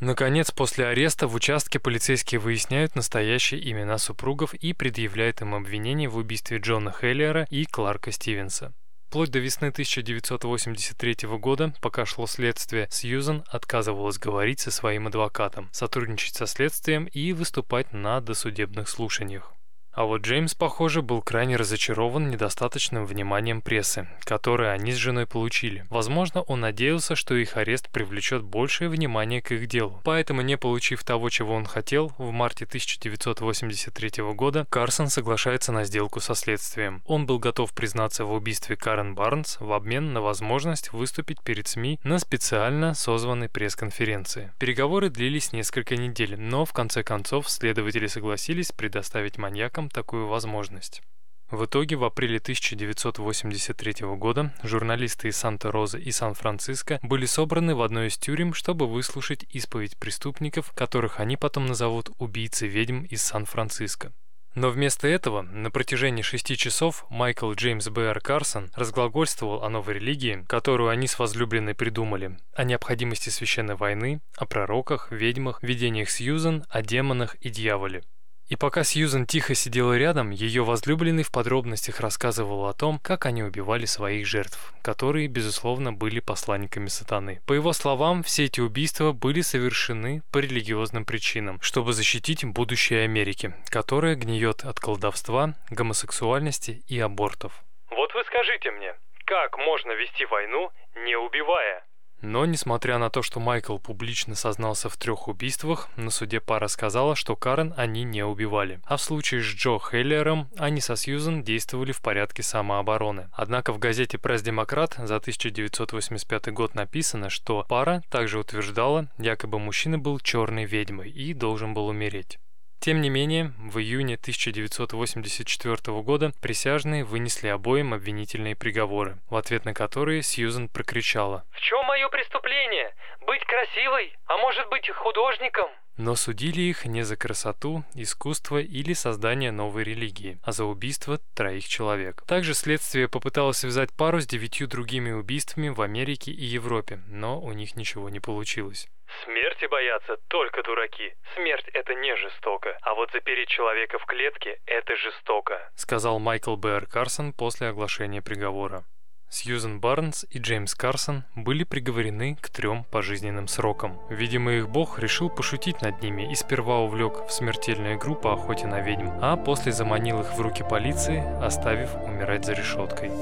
Наконец, 0.00 0.50
после 0.50 0.86
ареста 0.86 1.28
в 1.28 1.34
участке 1.34 1.78
полицейские 1.78 2.40
выясняют 2.40 2.96
настоящие 2.96 3.70
имена 3.70 3.98
супругов 3.98 4.54
и 4.54 4.72
предъявляют 4.72 5.42
им 5.42 5.54
обвинения 5.54 6.08
в 6.08 6.16
убийстве 6.16 6.56
Джона 6.56 6.90
Хеллера 6.90 7.46
и 7.50 7.66
Кларка 7.66 8.10
Стивенса. 8.10 8.72
Вплоть 9.08 9.30
до 9.30 9.40
весны 9.40 9.68
1983 9.68 11.28
года, 11.36 11.74
пока 11.82 12.06
шло 12.06 12.26
следствие, 12.26 12.88
Сьюзан 12.90 13.44
отказывалась 13.48 14.18
говорить 14.18 14.60
со 14.60 14.70
своим 14.70 15.08
адвокатом, 15.08 15.68
сотрудничать 15.72 16.36
со 16.36 16.46
следствием 16.46 17.04
и 17.06 17.34
выступать 17.34 17.92
на 17.92 18.20
досудебных 18.20 18.88
слушаниях. 18.88 19.52
А 19.92 20.04
вот 20.04 20.22
Джеймс, 20.22 20.54
похоже, 20.54 21.02
был 21.02 21.20
крайне 21.20 21.56
разочарован 21.56 22.30
недостаточным 22.30 23.04
вниманием 23.06 23.60
прессы, 23.60 24.08
которое 24.20 24.72
они 24.72 24.92
с 24.92 24.96
женой 24.96 25.26
получили. 25.26 25.84
Возможно, 25.90 26.42
он 26.42 26.60
надеялся, 26.60 27.16
что 27.16 27.34
их 27.34 27.56
арест 27.56 27.88
привлечет 27.90 28.42
большее 28.42 28.88
внимание 28.88 29.42
к 29.42 29.50
их 29.50 29.66
делу. 29.66 30.00
Поэтому, 30.04 30.42
не 30.42 30.56
получив 30.56 31.02
того, 31.02 31.28
чего 31.28 31.54
он 31.54 31.66
хотел, 31.66 32.12
в 32.18 32.30
марте 32.30 32.66
1983 32.66 34.22
года 34.34 34.64
Карсон 34.70 35.08
соглашается 35.08 35.72
на 35.72 35.84
сделку 35.84 36.20
со 36.20 36.34
следствием. 36.34 37.02
Он 37.06 37.26
был 37.26 37.38
готов 37.38 37.72
признаться 37.72 38.24
в 38.24 38.32
убийстве 38.32 38.76
Карен 38.76 39.14
Барнс 39.14 39.58
в 39.58 39.72
обмен 39.72 40.12
на 40.12 40.20
возможность 40.20 40.92
выступить 40.92 41.42
перед 41.42 41.66
СМИ 41.66 41.98
на 42.04 42.18
специально 42.18 42.94
созванной 42.94 43.48
пресс-конференции. 43.48 44.52
Переговоры 44.58 45.10
длились 45.10 45.52
несколько 45.52 45.96
недель, 45.96 46.38
но 46.38 46.64
в 46.64 46.72
конце 46.72 47.02
концов 47.02 47.50
следователи 47.50 48.06
согласились 48.06 48.70
предоставить 48.72 49.36
маньякам 49.36 49.79
такую 49.88 50.26
возможность. 50.26 51.02
В 51.50 51.64
итоге 51.64 51.96
в 51.96 52.04
апреле 52.04 52.38
1983 52.38 54.06
года 54.16 54.54
журналисты 54.62 55.28
из 55.28 55.36
Санта-Розы 55.38 56.00
и 56.00 56.12
Сан-Франциско 56.12 57.00
были 57.02 57.26
собраны 57.26 57.74
в 57.74 57.82
одной 57.82 58.06
из 58.06 58.18
тюрем, 58.18 58.54
чтобы 58.54 58.86
выслушать 58.86 59.44
исповедь 59.50 59.96
преступников, 59.96 60.70
которых 60.76 61.18
они 61.18 61.36
потом 61.36 61.66
назовут 61.66 62.10
«убийцы 62.18 62.68
ведьм 62.68 63.02
из 63.02 63.22
Сан-Франциско». 63.22 64.12
Но 64.54 64.70
вместо 64.70 65.06
этого 65.06 65.42
на 65.42 65.70
протяжении 65.70 66.22
шести 66.22 66.56
часов 66.56 67.04
Майкл 67.08 67.52
Джеймс 67.52 67.88
Б.Р. 67.88 68.20
Карсон 68.20 68.70
разглагольствовал 68.74 69.62
о 69.62 69.68
новой 69.68 69.94
религии, 69.94 70.44
которую 70.48 70.88
они 70.88 71.06
с 71.06 71.18
возлюбленной 71.18 71.74
придумали, 71.74 72.36
о 72.52 72.64
необходимости 72.64 73.28
священной 73.28 73.76
войны, 73.76 74.20
о 74.36 74.46
пророках, 74.46 75.12
ведьмах, 75.12 75.62
видениях 75.62 76.10
Сьюзан, 76.10 76.64
о 76.68 76.82
демонах 76.82 77.36
и 77.36 77.48
дьяволе. 77.48 78.02
И 78.50 78.56
пока 78.56 78.82
Сьюзен 78.82 79.26
тихо 79.26 79.54
сидела 79.54 79.96
рядом, 79.96 80.30
ее 80.30 80.64
возлюбленный 80.64 81.22
в 81.22 81.30
подробностях 81.30 82.00
рассказывал 82.00 82.66
о 82.66 82.72
том, 82.72 82.98
как 82.98 83.26
они 83.26 83.44
убивали 83.44 83.84
своих 83.84 84.26
жертв, 84.26 84.74
которые, 84.82 85.28
безусловно, 85.28 85.92
были 85.92 86.18
посланниками 86.18 86.88
сатаны. 86.88 87.40
По 87.46 87.52
его 87.52 87.72
словам, 87.72 88.24
все 88.24 88.46
эти 88.46 88.60
убийства 88.60 89.12
были 89.12 89.40
совершены 89.40 90.22
по 90.32 90.38
религиозным 90.38 91.04
причинам, 91.04 91.60
чтобы 91.60 91.92
защитить 91.92 92.44
будущее 92.44 93.04
Америки, 93.04 93.54
которая 93.68 94.16
гниет 94.16 94.64
от 94.64 94.80
колдовства, 94.80 95.54
гомосексуальности 95.70 96.82
и 96.88 96.98
абортов. 96.98 97.52
Вот 97.88 98.12
вы 98.14 98.24
скажите 98.24 98.72
мне, 98.72 98.96
как 99.26 99.58
можно 99.58 99.92
вести 99.92 100.24
войну, 100.26 100.72
не 100.96 101.14
убивая? 101.14 101.84
Но, 102.22 102.44
несмотря 102.44 102.98
на 102.98 103.10
то, 103.10 103.22
что 103.22 103.40
Майкл 103.40 103.78
публично 103.78 104.34
сознался 104.34 104.88
в 104.88 104.96
трех 104.96 105.28
убийствах, 105.28 105.88
на 105.96 106.10
суде 106.10 106.40
пара 106.40 106.68
сказала, 106.68 107.16
что 107.16 107.36
Карен 107.36 107.72
они 107.76 108.04
не 108.04 108.22
убивали. 108.24 108.80
А 108.84 108.96
в 108.96 109.02
случае 109.02 109.42
с 109.42 109.46
Джо 109.46 109.78
Хеллером 109.78 110.48
они 110.56 110.80
со 110.80 110.96
Сьюзен 110.96 111.42
действовали 111.42 111.92
в 111.92 112.00
порядке 112.00 112.42
самообороны. 112.42 113.28
Однако 113.32 113.72
в 113.72 113.78
газете 113.78 114.18
«Пресс-демократ» 114.18 114.94
за 114.98 115.16
1985 115.16 116.52
год 116.52 116.74
написано, 116.74 117.30
что 117.30 117.64
пара 117.68 118.02
также 118.10 118.38
утверждала, 118.38 119.08
якобы 119.18 119.58
мужчина 119.58 119.98
был 119.98 120.18
черной 120.20 120.64
ведьмой 120.64 121.10
и 121.10 121.32
должен 121.34 121.74
был 121.74 121.86
умереть. 121.86 122.38
Тем 122.80 123.02
не 123.02 123.10
менее, 123.10 123.52
в 123.58 123.78
июне 123.78 124.14
1984 124.14 126.00
года 126.00 126.32
присяжные 126.40 127.04
вынесли 127.04 127.48
обоим 127.48 127.92
обвинительные 127.92 128.56
приговоры, 128.56 129.18
в 129.28 129.36
ответ 129.36 129.66
на 129.66 129.74
которые 129.74 130.22
Сьюзен 130.22 130.70
прокричала 130.70 131.44
«В 131.50 131.60
чем 131.60 131.84
мое 131.84 132.08
преступление? 132.08 132.94
Быть 133.26 133.44
красивой? 133.44 134.16
А 134.24 134.38
может 134.38 134.66
быть 134.70 134.88
художником?» 134.88 135.68
Но 135.98 136.16
судили 136.16 136.62
их 136.62 136.86
не 136.86 137.02
за 137.02 137.18
красоту, 137.18 137.84
искусство 137.92 138.56
или 138.56 138.94
создание 138.94 139.52
новой 139.52 139.84
религии, 139.84 140.38
а 140.42 140.52
за 140.52 140.64
убийство 140.64 141.18
троих 141.34 141.68
человек. 141.68 142.22
Также 142.26 142.54
следствие 142.54 143.08
попыталось 143.08 143.58
связать 143.58 143.92
пару 143.92 144.22
с 144.22 144.26
девятью 144.26 144.66
другими 144.66 145.10
убийствами 145.10 145.68
в 145.68 145.82
Америке 145.82 146.30
и 146.30 146.46
Европе, 146.46 147.02
но 147.08 147.38
у 147.38 147.52
них 147.52 147.76
ничего 147.76 148.08
не 148.08 148.20
получилось. 148.20 148.88
Смерти 149.24 149.66
боятся 149.66 150.16
только 150.28 150.62
дураки. 150.62 151.14
Смерть— 151.34 151.68
это 151.72 151.94
не 151.94 152.14
жестоко. 152.16 152.76
А 152.82 152.94
вот 152.94 153.10
запереть 153.12 153.48
человека 153.48 153.98
в 153.98 154.06
клетке— 154.06 154.58
это 154.66 154.96
жестоко. 154.96 155.70
Сказал 155.74 156.18
Майкл 156.18 156.56
Бэр 156.56 156.86
Карсон 156.86 157.32
после 157.32 157.68
оглашения 157.68 158.22
приговора. 158.22 158.84
Сьюзен 159.32 159.78
Барнс 159.78 160.26
и 160.28 160.38
Джеймс 160.38 160.74
Карсон 160.74 161.22
были 161.36 161.62
приговорены 161.62 162.36
к 162.40 162.50
трем 162.50 162.82
пожизненным 162.82 163.46
срокам. 163.46 164.00
Видимо, 164.10 164.54
их 164.54 164.68
бог 164.68 164.98
решил 164.98 165.30
пошутить 165.30 165.82
над 165.82 166.02
ними 166.02 166.30
и 166.32 166.34
сперва 166.34 166.80
увлек 166.80 167.26
в 167.28 167.30
смертельную 167.30 167.94
игру 167.94 168.16
по 168.16 168.32
охоте 168.32 168.66
на 168.66 168.80
ведьм, 168.80 169.08
а 169.22 169.36
после 169.36 169.70
заманил 169.70 170.20
их 170.20 170.32
в 170.32 170.40
руки 170.40 170.64
полиции, 170.68 171.22
оставив 171.40 171.94
умирать 172.04 172.44
за 172.44 172.54
решеткой. 172.54 173.12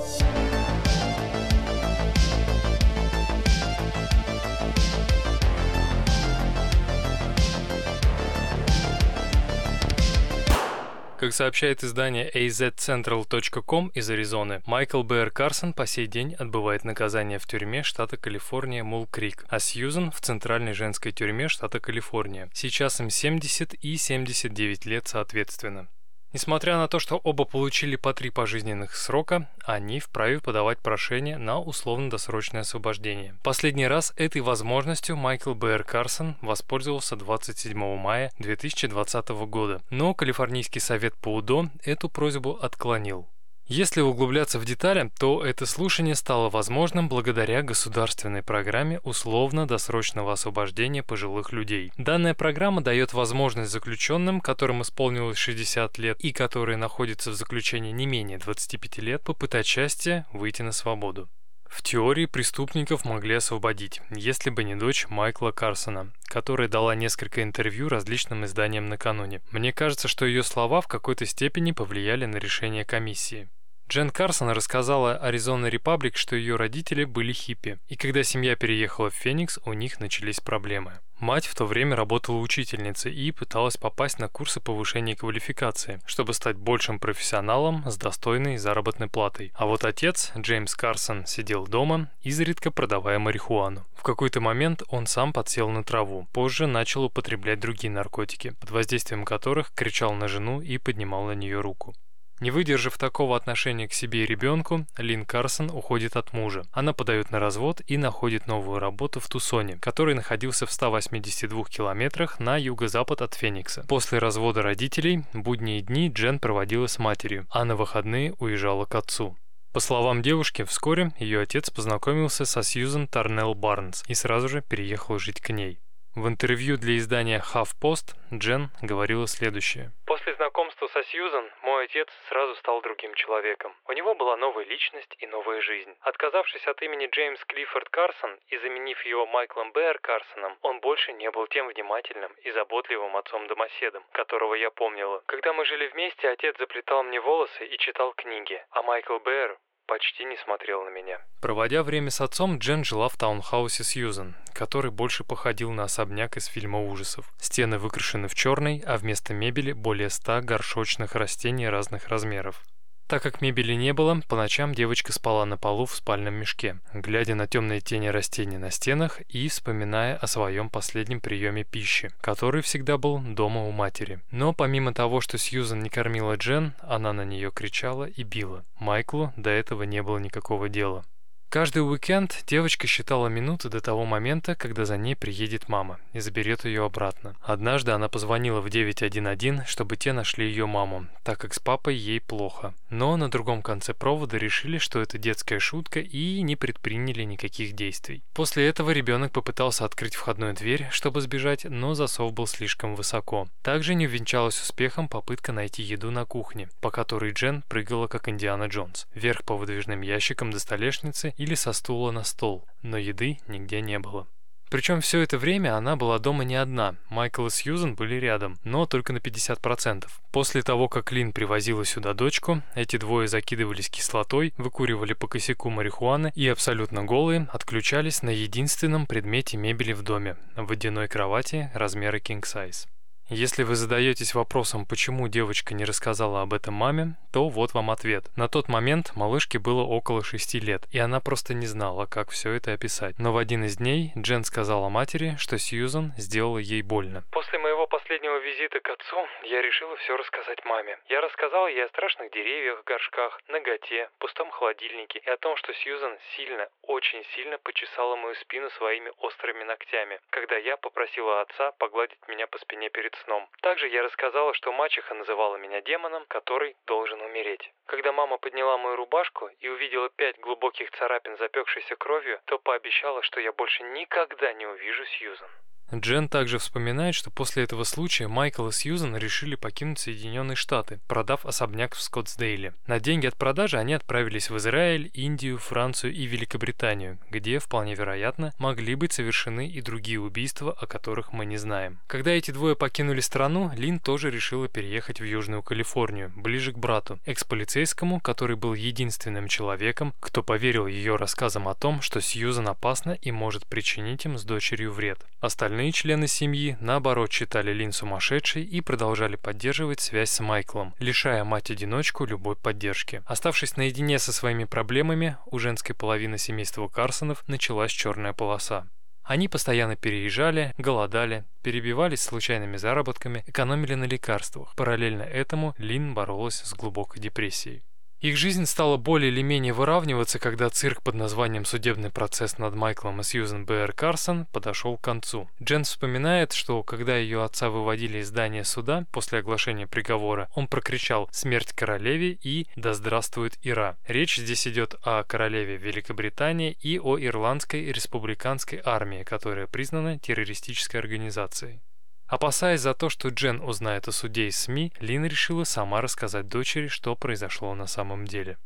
Как 11.18 11.32
сообщает 11.32 11.82
издание 11.82 12.30
azcentral.com 12.30 13.88
из 13.88 14.08
Аризоны, 14.08 14.62
Майкл 14.66 15.02
Бэр 15.02 15.32
Карсон 15.32 15.72
по 15.72 15.84
сей 15.84 16.06
день 16.06 16.34
отбывает 16.34 16.84
наказание 16.84 17.40
в 17.40 17.46
тюрьме 17.48 17.82
штата 17.82 18.16
Калифорния 18.16 18.84
Мул-Крик, 18.84 19.44
а 19.48 19.58
Сьюзен 19.58 20.12
в 20.12 20.20
центральной 20.20 20.74
женской 20.74 21.10
тюрьме 21.10 21.48
штата 21.48 21.80
Калифорния. 21.80 22.48
Сейчас 22.54 23.00
им 23.00 23.10
70 23.10 23.74
и 23.74 23.96
79 23.96 24.86
лет 24.86 25.08
соответственно. 25.08 25.88
Несмотря 26.32 26.76
на 26.76 26.88
то, 26.88 26.98
что 26.98 27.16
оба 27.16 27.44
получили 27.44 27.96
по 27.96 28.12
три 28.12 28.28
пожизненных 28.28 28.94
срока, 28.94 29.48
они 29.64 29.98
вправе 29.98 30.40
подавать 30.40 30.78
прошение 30.78 31.38
на 31.38 31.58
условно-досрочное 31.58 32.60
освобождение. 32.60 33.34
Последний 33.42 33.86
раз 33.86 34.12
этой 34.16 34.42
возможностью 34.42 35.16
Майкл 35.16 35.54
Бэр 35.54 35.84
Карсон 35.84 36.36
воспользовался 36.42 37.16
27 37.16 37.96
мая 37.96 38.30
2020 38.38 39.28
года, 39.46 39.80
но 39.88 40.12
Калифорнийский 40.12 40.80
совет 40.80 41.14
по 41.14 41.34
УДО 41.34 41.70
эту 41.82 42.10
просьбу 42.10 42.58
отклонил. 42.60 43.26
Если 43.68 44.00
углубляться 44.00 44.58
в 44.58 44.64
детали, 44.64 45.10
то 45.18 45.44
это 45.44 45.66
слушание 45.66 46.14
стало 46.14 46.48
возможным 46.48 47.10
благодаря 47.10 47.60
государственной 47.60 48.42
программе 48.42 48.98
условно-досрочного 49.00 50.32
освобождения 50.32 51.02
пожилых 51.02 51.52
людей. 51.52 51.92
Данная 51.98 52.32
программа 52.32 52.80
дает 52.80 53.12
возможность 53.12 53.70
заключенным, 53.70 54.40
которым 54.40 54.80
исполнилось 54.80 55.36
60 55.36 55.98
лет 55.98 56.18
и 56.20 56.32
которые 56.32 56.78
находятся 56.78 57.30
в 57.30 57.34
заключении 57.34 57.92
не 57.92 58.06
менее 58.06 58.38
25 58.38 58.98
лет, 59.00 59.22
попытать 59.22 59.66
счастье 59.66 60.24
выйти 60.32 60.62
на 60.62 60.72
свободу. 60.72 61.28
В 61.68 61.82
теории 61.82 62.24
преступников 62.24 63.04
могли 63.04 63.34
освободить, 63.34 64.00
если 64.10 64.48
бы 64.48 64.64
не 64.64 64.74
дочь 64.76 65.06
Майкла 65.10 65.50
Карсона, 65.50 66.10
которая 66.24 66.68
дала 66.68 66.94
несколько 66.94 67.42
интервью 67.42 67.90
различным 67.90 68.46
изданиям 68.46 68.86
накануне. 68.86 69.42
Мне 69.50 69.74
кажется, 69.74 70.08
что 70.08 70.24
ее 70.24 70.42
слова 70.42 70.80
в 70.80 70.88
какой-то 70.88 71.26
степени 71.26 71.72
повлияли 71.72 72.24
на 72.24 72.38
решение 72.38 72.86
комиссии. 72.86 73.50
Джен 73.88 74.10
Карсон 74.10 74.50
рассказала 74.50 75.18
Arizona 75.24 75.70
Republic, 75.70 76.12
что 76.14 76.36
ее 76.36 76.56
родители 76.56 77.04
были 77.04 77.32
хиппи, 77.32 77.78
и 77.88 77.96
когда 77.96 78.22
семья 78.22 78.54
переехала 78.54 79.08
в 79.08 79.14
Феникс, 79.14 79.58
у 79.64 79.72
них 79.72 79.98
начались 79.98 80.40
проблемы. 80.40 80.98
Мать 81.18 81.46
в 81.46 81.54
то 81.54 81.64
время 81.64 81.96
работала 81.96 82.36
учительницей 82.36 83.14
и 83.14 83.32
пыталась 83.32 83.78
попасть 83.78 84.18
на 84.18 84.28
курсы 84.28 84.60
повышения 84.60 85.16
квалификации, 85.16 86.02
чтобы 86.04 86.34
стать 86.34 86.56
большим 86.56 86.98
профессионалом 86.98 87.82
с 87.90 87.96
достойной 87.96 88.58
заработной 88.58 89.08
платой. 89.08 89.52
А 89.54 89.64
вот 89.64 89.86
отец, 89.86 90.32
Джеймс 90.36 90.74
Карсон, 90.74 91.24
сидел 91.24 91.66
дома, 91.66 92.10
изредка 92.20 92.70
продавая 92.70 93.18
марихуану. 93.18 93.86
В 93.94 94.02
какой-то 94.02 94.42
момент 94.42 94.82
он 94.88 95.06
сам 95.06 95.32
подсел 95.32 95.70
на 95.70 95.82
траву, 95.82 96.28
позже 96.34 96.66
начал 96.66 97.04
употреблять 97.04 97.58
другие 97.58 97.90
наркотики, 97.90 98.50
под 98.60 98.70
воздействием 98.70 99.24
которых 99.24 99.72
кричал 99.74 100.12
на 100.12 100.28
жену 100.28 100.60
и 100.60 100.76
поднимал 100.76 101.24
на 101.24 101.32
нее 101.32 101.62
руку. 101.62 101.94
Не 102.40 102.50
выдержав 102.50 102.96
такого 102.98 103.36
отношения 103.36 103.88
к 103.88 103.92
себе 103.92 104.22
и 104.22 104.26
ребенку, 104.26 104.86
Лин 104.96 105.24
Карсон 105.24 105.70
уходит 105.70 106.16
от 106.16 106.32
мужа. 106.32 106.64
Она 106.72 106.92
подает 106.92 107.30
на 107.30 107.40
развод 107.40 107.82
и 107.86 107.96
находит 107.96 108.46
новую 108.46 108.78
работу 108.78 109.18
в 109.18 109.28
Тусоне, 109.28 109.76
который 109.76 110.14
находился 110.14 110.64
в 110.66 110.70
182 110.70 111.64
километрах 111.64 112.38
на 112.38 112.56
юго-запад 112.56 113.22
от 113.22 113.34
Феникса. 113.34 113.84
После 113.88 114.18
развода 114.18 114.62
родителей, 114.62 115.24
будние 115.32 115.80
дни 115.80 116.08
Джен 116.08 116.38
проводила 116.38 116.86
с 116.86 116.98
матерью, 116.98 117.46
а 117.50 117.64
на 117.64 117.74
выходные 117.74 118.34
уезжала 118.38 118.84
к 118.84 118.94
отцу. 118.94 119.36
По 119.72 119.80
словам 119.80 120.22
девушки, 120.22 120.64
вскоре 120.64 121.12
ее 121.18 121.40
отец 121.40 121.70
познакомился 121.70 122.44
со 122.44 122.62
Сьюзен 122.62 123.06
Тарнелл 123.06 123.54
Барнс 123.54 124.02
и 124.08 124.14
сразу 124.14 124.48
же 124.48 124.62
переехал 124.62 125.18
жить 125.18 125.40
к 125.40 125.50
ней. 125.50 125.78
В 126.18 126.26
интервью 126.26 126.76
для 126.76 126.96
издания 126.96 127.40
HuffPost 127.54 128.16
Джен 128.34 128.70
говорила 128.82 129.28
следующее. 129.28 129.92
После 130.04 130.34
знакомства 130.34 130.88
со 130.88 131.04
Сьюзан 131.04 131.48
мой 131.62 131.84
отец 131.84 132.08
сразу 132.28 132.56
стал 132.56 132.82
другим 132.82 133.14
человеком. 133.14 133.72
У 133.86 133.92
него 133.92 134.16
была 134.16 134.36
новая 134.36 134.64
личность 134.64 135.14
и 135.20 135.28
новая 135.28 135.60
жизнь. 135.60 135.94
Отказавшись 136.00 136.66
от 136.66 136.82
имени 136.82 137.06
Джеймс 137.06 137.38
Клиффорд 137.44 137.88
Карсон 137.90 138.36
и 138.48 138.58
заменив 138.58 139.00
его 139.04 139.26
Майклом 139.26 139.70
Бэр 139.70 140.00
Карсоном, 140.00 140.58
он 140.62 140.80
больше 140.80 141.12
не 141.12 141.30
был 141.30 141.46
тем 141.46 141.68
внимательным 141.68 142.32
и 142.42 142.50
заботливым 142.50 143.16
отцом-домоседом, 143.16 144.02
которого 144.10 144.54
я 144.54 144.72
помнила. 144.72 145.22
Когда 145.26 145.52
мы 145.52 145.64
жили 145.66 145.86
вместе, 145.86 146.28
отец 146.30 146.58
заплетал 146.58 147.04
мне 147.04 147.20
волосы 147.20 147.64
и 147.64 147.78
читал 147.78 148.12
книги, 148.14 148.60
а 148.70 148.82
Майкл 148.82 149.20
Бэр 149.20 149.56
почти 149.88 150.24
не 150.24 150.36
смотрел 150.44 150.84
на 150.84 150.90
меня. 150.90 151.18
Проводя 151.40 151.82
время 151.82 152.10
с 152.10 152.20
отцом, 152.20 152.58
Джен 152.58 152.84
жила 152.84 153.08
в 153.08 153.16
таунхаусе 153.16 153.82
Сьюзен, 153.82 154.36
который 154.52 154.92
больше 154.92 155.24
походил 155.24 155.72
на 155.72 155.84
особняк 155.84 156.36
из 156.36 156.46
фильма 156.46 156.80
ужасов. 156.80 157.32
Стены 157.40 157.78
выкрашены 157.78 158.28
в 158.28 158.34
черный, 158.34 158.84
а 158.86 158.96
вместо 158.98 159.34
мебели 159.34 159.72
более 159.72 160.10
ста 160.10 160.40
горшочных 160.42 161.14
растений 161.16 161.68
разных 161.68 162.08
размеров. 162.08 162.62
Так 163.08 163.22
как 163.22 163.40
мебели 163.40 163.72
не 163.72 163.94
было, 163.94 164.20
по 164.28 164.36
ночам 164.36 164.74
девочка 164.74 165.14
спала 165.14 165.46
на 165.46 165.56
полу 165.56 165.86
в 165.86 165.94
спальном 165.94 166.34
мешке, 166.34 166.76
глядя 166.92 167.34
на 167.34 167.46
темные 167.46 167.80
тени 167.80 168.08
растений 168.08 168.58
на 168.58 168.70
стенах 168.70 169.22
и 169.30 169.48
вспоминая 169.48 170.14
о 170.14 170.26
своем 170.26 170.68
последнем 170.68 171.22
приеме 171.22 171.64
пищи, 171.64 172.10
который 172.20 172.60
всегда 172.60 172.98
был 172.98 173.18
дома 173.18 173.64
у 173.64 173.70
матери. 173.70 174.20
Но 174.30 174.52
помимо 174.52 174.92
того, 174.92 175.22
что 175.22 175.38
Сьюзан 175.38 175.82
не 175.82 175.88
кормила 175.88 176.36
Джен, 176.36 176.74
она 176.82 177.14
на 177.14 177.24
нее 177.24 177.50
кричала 177.50 178.04
и 178.04 178.22
била. 178.24 178.66
Майклу 178.78 179.32
до 179.36 179.48
этого 179.48 179.84
не 179.84 180.02
было 180.02 180.18
никакого 180.18 180.68
дела. 180.68 181.02
Каждый 181.50 181.78
уикенд 181.78 182.44
девочка 182.46 182.86
считала 182.86 183.28
минуты 183.28 183.70
до 183.70 183.80
того 183.80 184.04
момента, 184.04 184.54
когда 184.54 184.84
за 184.84 184.98
ней 184.98 185.16
приедет 185.16 185.70
мама 185.70 185.98
и 186.12 186.20
заберет 186.20 186.66
ее 186.66 186.84
обратно. 186.84 187.36
Однажды 187.40 187.92
она 187.92 188.10
позвонила 188.10 188.60
в 188.60 188.68
911, 188.68 189.66
чтобы 189.66 189.96
те 189.96 190.12
нашли 190.12 190.46
ее 190.46 190.66
маму, 190.66 191.06
так 191.24 191.38
как 191.38 191.54
с 191.54 191.58
папой 191.58 191.96
ей 191.96 192.20
плохо. 192.20 192.74
Но 192.90 193.16
на 193.16 193.30
другом 193.30 193.62
конце 193.62 193.94
провода 193.94 194.36
решили, 194.36 194.76
что 194.76 195.00
это 195.00 195.16
детская 195.16 195.58
шутка 195.58 196.00
и 196.00 196.42
не 196.42 196.54
предприняли 196.54 197.22
никаких 197.22 197.72
действий. 197.72 198.22
После 198.34 198.68
этого 198.68 198.90
ребенок 198.90 199.32
попытался 199.32 199.86
открыть 199.86 200.16
входную 200.16 200.52
дверь, 200.52 200.88
чтобы 200.90 201.22
сбежать, 201.22 201.64
но 201.64 201.94
засов 201.94 202.34
был 202.34 202.46
слишком 202.46 202.94
высоко. 202.94 203.48
Также 203.62 203.94
не 203.94 204.06
увенчалась 204.06 204.60
успехом 204.60 205.08
попытка 205.08 205.52
найти 205.52 205.82
еду 205.82 206.10
на 206.10 206.26
кухне, 206.26 206.68
по 206.82 206.90
которой 206.90 207.32
Джен 207.32 207.64
прыгала 207.70 208.06
как 208.06 208.28
Индиана 208.28 208.64
Джонс, 208.64 209.06
вверх 209.14 209.44
по 209.44 209.56
выдвижным 209.56 210.02
ящикам 210.02 210.50
до 210.50 210.58
столешницы 210.58 211.32
или 211.38 211.54
со 211.54 211.72
стула 211.72 212.10
на 212.10 212.24
стол, 212.24 212.66
но 212.82 212.98
еды 212.98 213.38
нигде 213.48 213.80
не 213.80 213.98
было. 213.98 214.26
Причем 214.70 215.00
все 215.00 215.20
это 215.20 215.38
время 215.38 215.76
она 215.76 215.96
была 215.96 216.18
дома 216.18 216.44
не 216.44 216.56
одна. 216.56 216.96
Майкл 217.08 217.46
и 217.46 217.50
Сьюзен 217.50 217.94
были 217.94 218.16
рядом, 218.16 218.58
но 218.64 218.84
только 218.84 219.14
на 219.14 219.18
50%. 219.18 220.06
После 220.30 220.62
того, 220.62 220.88
как 220.88 221.10
Лин 221.10 221.32
привозила 221.32 221.86
сюда 221.86 222.12
дочку, 222.12 222.62
эти 222.74 222.98
двое 222.98 223.28
закидывались 223.28 223.88
кислотой, 223.88 224.52
выкуривали 224.58 225.14
по 225.14 225.26
косяку 225.26 225.70
марихуаны 225.70 226.32
и 226.34 226.46
абсолютно 226.48 227.02
голые 227.02 227.48
отключались 227.50 228.22
на 228.22 228.30
единственном 228.30 229.06
предмете 229.06 229.56
мебели 229.56 229.94
в 229.94 230.02
доме– 230.02 230.36
водяной 230.56 231.08
кровати 231.08 231.70
размера 231.72 232.18
king 232.18 232.42
size. 232.42 232.86
Если 233.30 233.62
вы 233.62 233.74
задаетесь 233.74 234.34
вопросом, 234.34 234.86
почему 234.86 235.28
девочка 235.28 235.74
не 235.74 235.84
рассказала 235.84 236.40
об 236.40 236.54
этом 236.54 236.72
маме, 236.72 237.16
то 237.30 237.50
вот 237.50 237.74
вам 237.74 237.90
ответ. 237.90 238.24
На 238.38 238.48
тот 238.48 238.68
момент 238.68 239.12
малышке 239.16 239.58
было 239.58 239.82
около 239.82 240.24
6 240.24 240.54
лет, 240.54 240.84
и 240.92 240.98
она 240.98 241.20
просто 241.20 241.52
не 241.52 241.66
знала, 241.66 242.06
как 242.06 242.30
все 242.30 242.52
это 242.52 242.72
описать. 242.72 243.18
Но 243.18 243.34
в 243.34 243.36
один 243.36 243.64
из 243.64 243.76
дней 243.76 244.12
Джен 244.16 244.44
сказала 244.44 244.88
матери, 244.88 245.36
что 245.38 245.58
Сьюзан 245.58 246.14
сделала 246.16 246.56
ей 246.56 246.80
больно. 246.80 247.22
После 247.30 247.58
моего 247.58 247.86
последнего 247.86 248.38
визита 248.38 248.80
к 248.80 248.88
отцу 248.88 249.28
я 249.44 249.60
решила 249.60 249.94
все 249.96 250.16
рассказать 250.16 250.64
маме. 250.64 250.98
Я 251.10 251.20
рассказала 251.20 251.66
ей 251.66 251.84
о 251.84 251.88
страшных 251.88 252.32
деревьях, 252.32 252.82
горшках, 252.86 253.38
ноготе, 253.48 254.08
пустом 254.20 254.50
холодильнике 254.50 255.18
и 255.18 255.28
о 255.28 255.36
том, 255.36 255.54
что 255.58 255.74
Сьюзан 255.74 256.16
сильно, 256.34 256.66
очень 256.80 257.22
сильно 257.36 257.58
почесала 257.58 258.16
мою 258.16 258.34
спину 258.36 258.70
своими 258.70 259.12
острыми 259.18 259.64
ногтями, 259.64 260.18
когда 260.30 260.56
я 260.56 260.78
попросила 260.78 261.42
отца 261.42 261.72
погладить 261.72 262.18
меня 262.26 262.46
по 262.46 262.56
спине 262.58 262.88
перед 262.88 263.17
сном. 263.24 263.48
Также 263.60 263.88
я 263.88 264.02
рассказала, 264.02 264.54
что 264.54 264.72
мачеха 264.72 265.14
называла 265.14 265.56
меня 265.56 265.80
демоном, 265.80 266.24
который 266.26 266.76
должен 266.86 267.20
умереть. 267.20 267.72
Когда 267.86 268.12
мама 268.12 268.38
подняла 268.38 268.78
мою 268.78 268.96
рубашку 268.96 269.50
и 269.60 269.68
увидела 269.68 270.08
пять 270.10 270.38
глубоких 270.38 270.90
царапин, 270.92 271.36
запекшейся 271.36 271.96
кровью, 271.96 272.40
то 272.46 272.58
пообещала, 272.58 273.22
что 273.22 273.40
я 273.40 273.52
больше 273.52 273.82
никогда 273.82 274.52
не 274.52 274.66
увижу 274.66 275.04
Сьюзан. 275.04 275.50
Джен 275.94 276.28
также 276.28 276.58
вспоминает, 276.58 277.14
что 277.14 277.30
после 277.30 277.64
этого 277.64 277.84
случая 277.84 278.28
Майкл 278.28 278.68
и 278.68 278.72
Сьюзан 278.72 279.16
решили 279.16 279.54
покинуть 279.54 279.98
Соединенные 279.98 280.56
Штаты, 280.56 281.00
продав 281.08 281.46
особняк 281.46 281.94
в 281.94 282.02
Скоттсдейле. 282.02 282.74
На 282.86 283.00
деньги 283.00 283.26
от 283.26 283.36
продажи 283.36 283.78
они 283.78 283.94
отправились 283.94 284.50
в 284.50 284.56
Израиль, 284.58 285.10
Индию, 285.14 285.58
Францию 285.58 286.12
и 286.12 286.26
Великобританию, 286.26 287.18
где, 287.30 287.58
вполне 287.58 287.94
вероятно, 287.94 288.52
могли 288.58 288.94
быть 288.94 289.14
совершены 289.14 289.66
и 289.66 289.80
другие 289.80 290.20
убийства, 290.20 290.76
о 290.78 290.86
которых 290.86 291.32
мы 291.32 291.46
не 291.46 291.56
знаем. 291.56 291.98
Когда 292.06 292.32
эти 292.32 292.50
двое 292.50 292.76
покинули 292.76 293.20
страну, 293.20 293.70
Лин 293.74 293.98
тоже 293.98 294.30
решила 294.30 294.68
переехать 294.68 295.20
в 295.20 295.24
Южную 295.24 295.62
Калифорнию, 295.62 296.30
ближе 296.36 296.72
к 296.72 296.78
брату, 296.78 297.18
экс-полицейскому, 297.24 298.20
который 298.20 298.56
был 298.56 298.74
единственным 298.74 299.48
человеком, 299.48 300.14
кто 300.20 300.42
поверил 300.42 300.86
ее 300.86 301.16
рассказам 301.16 301.66
о 301.66 301.74
том, 301.74 302.02
что 302.02 302.20
Сьюзан 302.20 302.68
опасна 302.68 303.12
и 303.12 303.30
может 303.30 303.66
причинить 303.66 304.26
им 304.26 304.36
с 304.36 304.44
дочерью 304.44 304.92
вред. 304.92 305.24
Остальные 305.40 305.77
Остальные 305.78 305.92
члены 305.92 306.26
семьи, 306.26 306.76
наоборот, 306.80 307.30
считали 307.30 307.72
Лин 307.72 307.92
сумасшедшей 307.92 308.64
и 308.64 308.80
продолжали 308.80 309.36
поддерживать 309.36 310.00
связь 310.00 310.30
с 310.30 310.40
Майклом, 310.40 310.92
лишая 310.98 311.44
мать-одиночку 311.44 312.24
любой 312.24 312.56
поддержки. 312.56 313.22
Оставшись 313.26 313.76
наедине 313.76 314.18
со 314.18 314.32
своими 314.32 314.64
проблемами, 314.64 315.36
у 315.46 315.60
женской 315.60 315.94
половины 315.94 316.36
семейства 316.36 316.88
Карсонов 316.88 317.44
началась 317.46 317.92
черная 317.92 318.32
полоса. 318.32 318.88
Они 319.22 319.46
постоянно 319.46 319.94
переезжали, 319.94 320.74
голодали, 320.78 321.44
перебивались 321.62 322.22
случайными 322.22 322.76
заработками, 322.76 323.44
экономили 323.46 323.94
на 323.94 324.06
лекарствах. 324.06 324.74
Параллельно 324.74 325.22
этому 325.22 325.76
Лин 325.78 326.12
боролась 326.12 326.56
с 326.56 326.74
глубокой 326.74 327.22
депрессией. 327.22 327.84
Их 328.20 328.36
жизнь 328.36 328.66
стала 328.66 328.96
более 328.96 329.30
или 329.30 329.42
менее 329.42 329.72
выравниваться, 329.72 330.40
когда 330.40 330.68
цирк 330.70 331.02
под 331.02 331.14
названием 331.14 331.64
«Судебный 331.64 332.10
процесс 332.10 332.58
над 332.58 332.74
Майклом 332.74 333.20
и 333.20 333.22
Сьюзен 333.22 333.64
Б.Р. 333.64 333.92
Карсон» 333.92 334.46
подошел 334.46 334.96
к 334.96 335.02
концу. 335.02 335.48
Джен 335.62 335.84
вспоминает, 335.84 336.52
что 336.52 336.82
когда 336.82 337.16
ее 337.16 337.44
отца 337.44 337.70
выводили 337.70 338.18
из 338.18 338.28
здания 338.28 338.64
суда 338.64 339.04
после 339.12 339.38
оглашения 339.38 339.86
приговора, 339.86 340.48
он 340.56 340.66
прокричал 340.66 341.28
«Смерть 341.30 341.72
королеве» 341.72 342.36
и 342.42 342.66
«Да 342.74 342.92
здравствует 342.92 343.56
Ира». 343.62 343.96
Речь 344.08 344.38
здесь 344.38 344.66
идет 344.66 344.96
о 345.02 345.22
королеве 345.22 345.76
Великобритании 345.76 346.76
и 346.82 346.98
о 346.98 347.20
Ирландской 347.20 347.92
республиканской 347.92 348.80
армии, 348.84 349.22
которая 349.22 349.68
признана 349.68 350.18
террористической 350.18 350.98
организацией. 350.98 351.80
Опасаясь 352.28 352.80
за 352.80 352.92
то, 352.94 353.08
что 353.08 353.28
Джен 353.28 353.62
узнает 353.62 354.06
о 354.06 354.12
суде 354.12 354.48
из 354.48 354.60
СМИ, 354.64 354.92
Лин 355.00 355.24
решила 355.24 355.64
сама 355.64 356.02
рассказать 356.02 356.46
дочери, 356.46 356.88
что 356.88 357.16
произошло 357.16 357.74
на 357.74 357.86
самом 357.86 358.26
деле. 358.26 358.58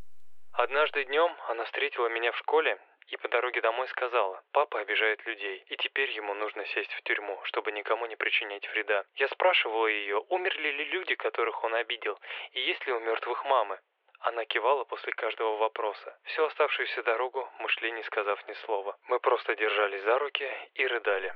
Однажды 0.52 1.04
днем 1.04 1.30
она 1.48 1.64
встретила 1.66 2.08
меня 2.08 2.32
в 2.32 2.38
школе 2.38 2.76
и 3.06 3.16
по 3.16 3.28
дороге 3.28 3.60
домой 3.60 3.86
сказала, 3.88 4.42
папа 4.50 4.80
обижает 4.80 5.24
людей, 5.26 5.62
и 5.68 5.76
теперь 5.76 6.10
ему 6.10 6.34
нужно 6.34 6.66
сесть 6.66 6.92
в 6.92 7.02
тюрьму, 7.02 7.38
чтобы 7.44 7.70
никому 7.70 8.06
не 8.06 8.16
причинять 8.16 8.66
вреда. 8.70 9.04
Я 9.14 9.28
спрашивала 9.28 9.86
ее, 9.86 10.18
умерли 10.28 10.70
ли 10.70 10.84
люди, 10.86 11.14
которых 11.14 11.62
он 11.62 11.74
обидел, 11.74 12.18
и 12.52 12.60
есть 12.60 12.84
ли 12.86 12.92
у 12.92 12.98
мертвых 12.98 13.44
мамы. 13.44 13.78
Она 14.20 14.44
кивала 14.44 14.82
после 14.84 15.12
каждого 15.12 15.56
вопроса. 15.58 16.18
Всю 16.24 16.44
оставшуюся 16.44 17.02
дорогу 17.04 17.48
мы 17.60 17.68
шли, 17.68 17.92
не 17.92 18.02
сказав 18.04 18.44
ни 18.48 18.54
слова. 18.64 18.96
Мы 19.08 19.20
просто 19.20 19.54
держались 19.54 20.02
за 20.02 20.18
руки 20.18 20.48
и 20.74 20.86
рыдали. 20.86 21.32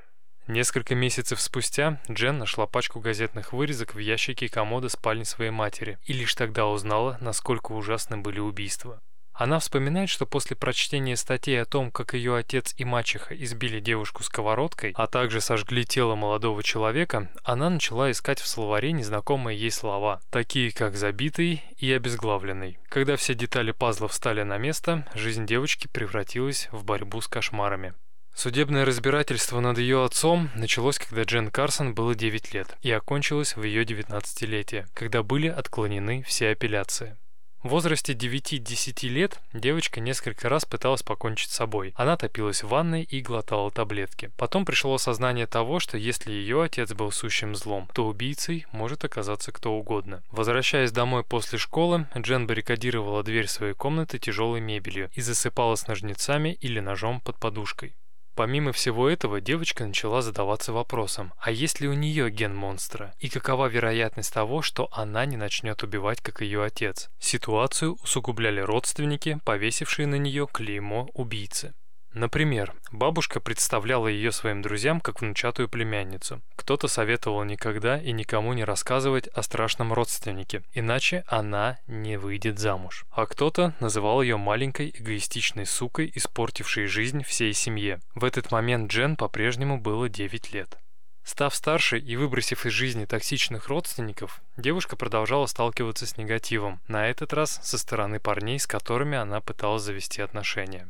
Несколько 0.49 0.95
месяцев 0.95 1.41
спустя 1.41 2.01
Джен 2.09 2.39
нашла 2.39 2.67
пачку 2.67 3.01
газетных 3.01 3.53
вырезок 3.53 3.95
в 3.95 3.99
ящике 3.99 4.49
комода 4.49 4.89
спальни 4.89 5.25
своей 5.25 5.51
матери 5.51 5.99
и 6.05 6.13
лишь 6.13 6.37
тогда 6.37 6.67
узнала, 6.67 7.19
насколько 7.21 7.73
ужасны 7.73 8.19
были 8.19 8.39
убийства. 8.39 9.01
Она 9.39 9.59
вспоминает, 9.59 10.09
что 10.09 10.25
после 10.25 10.57
прочтения 10.57 11.15
статей 11.15 11.61
о 11.61 11.67
том, 11.67 11.91
как 11.91 12.15
ее 12.15 12.37
отец 12.37 12.75
и 12.79 12.85
мачеха 12.85 13.35
избили 13.35 13.81
девушку 13.81 14.23
сковородкой, 14.23 14.95
а 14.97 15.07
также 15.09 15.43
сожгли 15.43 15.85
тело 15.85 16.15
молодого 16.15 16.63
человека, 16.63 17.29
она 17.45 17.69
начала 17.69 18.11
искать 18.11 18.41
в 18.41 18.47
словаре 18.47 18.93
незнакомые 18.93 19.59
ей 19.59 19.71
слова, 19.71 20.23
такие 20.31 20.73
как 20.73 20.97
«забитый» 20.97 21.63
и 21.77 21.93
«обезглавленный». 21.93 22.79
Когда 22.89 23.17
все 23.17 23.35
детали 23.35 23.73
пазла 23.73 24.09
встали 24.09 24.43
на 24.43 24.57
место, 24.57 25.07
жизнь 25.15 25.45
девочки 25.45 25.87
превратилась 25.87 26.69
в 26.73 26.85
борьбу 26.85 27.21
с 27.21 27.29
кошмарами. 27.29 27.93
Судебное 28.37 28.85
разбирательство 28.85 29.61
над 29.61 29.79
ее 29.79 30.05
отцом 30.05 30.51
началось, 30.55 30.99
когда 30.99 31.23
Джен 31.23 31.51
Карсон 31.51 31.95
было 31.95 32.15
9 32.15 32.53
лет 32.53 32.77
и 32.83 32.91
окончилось 32.91 33.57
в 33.57 33.63
ее 33.63 33.85
19-летие, 33.85 34.87
когда 34.93 35.23
были 35.23 35.49
отклонены 35.49 36.23
все 36.23 36.51
апелляции. 36.51 37.17
В 37.63 37.69
возрасте 37.69 38.13
9-10 38.13 39.09
лет 39.09 39.41
девочка 39.55 40.01
несколько 40.01 40.51
раз 40.51 40.67
пыталась 40.67 41.03
покончить 41.03 41.51
с 41.51 41.55
собой. 41.55 41.95
Она 41.97 42.19
топилась 42.19 42.63
в 42.63 42.69
ванной 42.69 43.05
и 43.05 43.23
глотала 43.23 43.71
таблетки. 43.71 44.31
Потом 44.37 44.67
пришло 44.67 44.95
осознание 44.95 45.47
того, 45.47 45.81
что 45.81 45.97
если 45.97 46.31
ее 46.31 46.63
отец 46.63 46.93
был 46.93 47.13
сущим 47.13 47.57
злом, 47.57 47.89
то 47.95 48.07
убийцей 48.07 48.67
может 48.71 49.03
оказаться 49.07 49.51
кто 49.51 49.73
угодно. 49.73 50.23
Возвращаясь 50.31 50.93
домой 50.93 51.25
после 51.25 51.59
школы, 51.59 52.07
Джен 52.15 52.47
баррикадировала 52.47 53.23
дверь 53.23 53.49
своей 53.49 53.73
комнаты 53.73 54.19
тяжелой 54.19 54.61
мебелью 54.61 55.11
и 55.15 55.23
засыпала 55.23 55.75
с 55.75 55.87
ножницами 55.87 56.51
или 56.61 56.81
ножом 56.81 57.23
под 57.23 57.41
подушкой. 57.41 57.97
Помимо 58.37 58.73
всего 58.73 59.09
этого, 59.09 59.41
девочка 59.41 59.87
начала 59.87 60.21
задаваться 60.21 60.71
вопросом, 60.75 61.33
а 61.39 61.51
есть 61.51 61.81
ли 61.81 61.89
у 61.89 61.95
нее 61.95 62.29
ген 62.29 62.55
монстра? 62.55 63.15
И 63.19 63.31
какова 63.31 63.67
вероятность 63.67 64.35
того, 64.35 64.61
что 64.61 64.91
она 64.93 65.25
не 65.25 65.39
начнет 65.39 65.83
убивать, 65.83 66.21
как 66.21 66.43
ее 66.43 66.63
отец? 66.63 67.09
Ситуацию 67.19 67.95
усугубляли 68.03 68.61
родственники, 68.61 69.41
повесившие 69.47 70.07
на 70.07 70.17
нее 70.17 70.47
клеймо 70.53 71.09
убийцы. 71.15 71.73
Например, 72.17 72.73
бабушка 72.93 73.41
представляла 73.41 74.09
ее 74.09 74.33
своим 74.33 74.63
друзьям 74.63 75.03
как 75.03 75.21
внучатую 75.21 75.69
племянницу. 75.69 76.41
Кто-то 76.55 76.89
советовал 76.89 77.45
никогда 77.45 78.01
и 78.01 78.11
никому 78.11 78.55
не 78.55 78.65
рассказывать 78.65 79.29
о 79.29 79.43
страшном 79.43 79.93
родственнике, 79.93 80.63
иначе 80.73 81.25
она 81.27 81.77
не 81.87 82.17
выйдет 82.17 82.59
замуж. 82.59 83.05
А 83.11 83.27
кто-то 83.27 83.75
называл 83.81 84.23
ее 84.23 84.39
маленькой 84.39 84.95
эгоистичной 84.99 85.67
сукой, 85.67 86.11
испортившей 86.15 86.87
жизнь 86.87 87.23
всей 87.23 87.53
семье. 87.53 88.01
В 88.15 88.25
этот 88.25 88.51
момент 88.51 88.91
Джен 88.91 89.17
по-прежнему 89.17 89.79
было 89.79 90.09
9 90.09 90.55
лет. 90.55 90.79
Став 91.23 91.55
старше 91.55 91.99
и 91.99 92.17
выбросив 92.17 92.65
из 92.65 92.73
жизни 92.73 93.05
токсичных 93.05 93.69
родственников, 93.69 94.41
девушка 94.57 94.97
продолжала 94.97 95.45
сталкиваться 95.45 96.07
с 96.07 96.17
негативом, 96.17 96.81
на 96.89 97.09
этот 97.09 97.35
раз 97.35 97.61
со 97.63 97.77
стороны 97.77 98.21
парней, 98.21 98.59
с 98.59 98.67
которыми 98.67 99.19
она 99.19 99.43
пыталась 99.43 99.83
завести 99.83 100.23
отношения. 100.23 100.89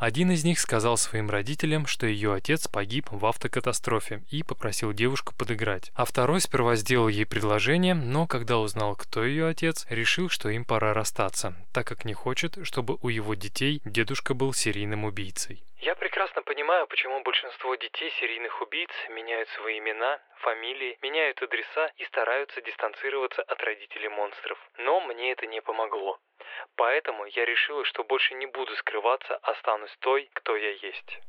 Один 0.00 0.30
из 0.30 0.46
них 0.46 0.58
сказал 0.58 0.96
своим 0.96 1.28
родителям, 1.28 1.86
что 1.86 2.06
ее 2.06 2.32
отец 2.32 2.66
погиб 2.68 3.08
в 3.10 3.26
автокатастрофе 3.26 4.22
и 4.32 4.42
попросил 4.42 4.94
девушку 4.94 5.34
подыграть. 5.38 5.92
А 5.94 6.06
второй 6.06 6.40
сперва 6.40 6.74
сделал 6.76 7.08
ей 7.08 7.26
предложение, 7.26 7.92
но 7.92 8.26
когда 8.26 8.56
узнал, 8.56 8.96
кто 8.96 9.22
ее 9.22 9.46
отец, 9.46 9.86
решил, 9.90 10.30
что 10.30 10.48
им 10.48 10.64
пора 10.64 10.94
расстаться, 10.94 11.52
так 11.74 11.86
как 11.86 12.06
не 12.06 12.14
хочет, 12.14 12.66
чтобы 12.66 12.96
у 13.02 13.10
его 13.10 13.34
детей 13.34 13.82
дедушка 13.84 14.32
был 14.32 14.54
серийным 14.54 15.04
убийцей. 15.04 15.62
Я 15.80 15.94
прекрасно 15.94 16.40
понимаю, 16.40 16.86
почему 16.86 17.22
большинство 17.22 17.74
детей 17.74 18.10
серийных 18.20 18.62
убийц 18.62 18.88
меняют 19.14 19.50
свои 19.50 19.80
имена, 19.80 20.18
фамилии, 20.36 20.96
меняют 21.02 21.42
адреса 21.42 21.92
и 21.98 22.04
стараются 22.06 22.62
дистанцироваться 22.62 23.42
от 23.42 23.62
родителей 23.62 24.08
монстров. 24.08 24.56
Но 24.78 25.02
мне 25.02 25.32
это 25.32 25.46
не 25.46 25.60
помогло. 25.60 26.18
Поэтому 26.76 27.24
я 27.26 27.44
решила, 27.44 27.84
что 27.84 28.04
больше 28.04 28.34
не 28.34 28.46
буду 28.46 28.74
скрываться, 28.76 29.36
останусь 29.42 29.96
той, 30.00 30.28
кто 30.34 30.56
я 30.56 30.70
есть. 30.70 31.20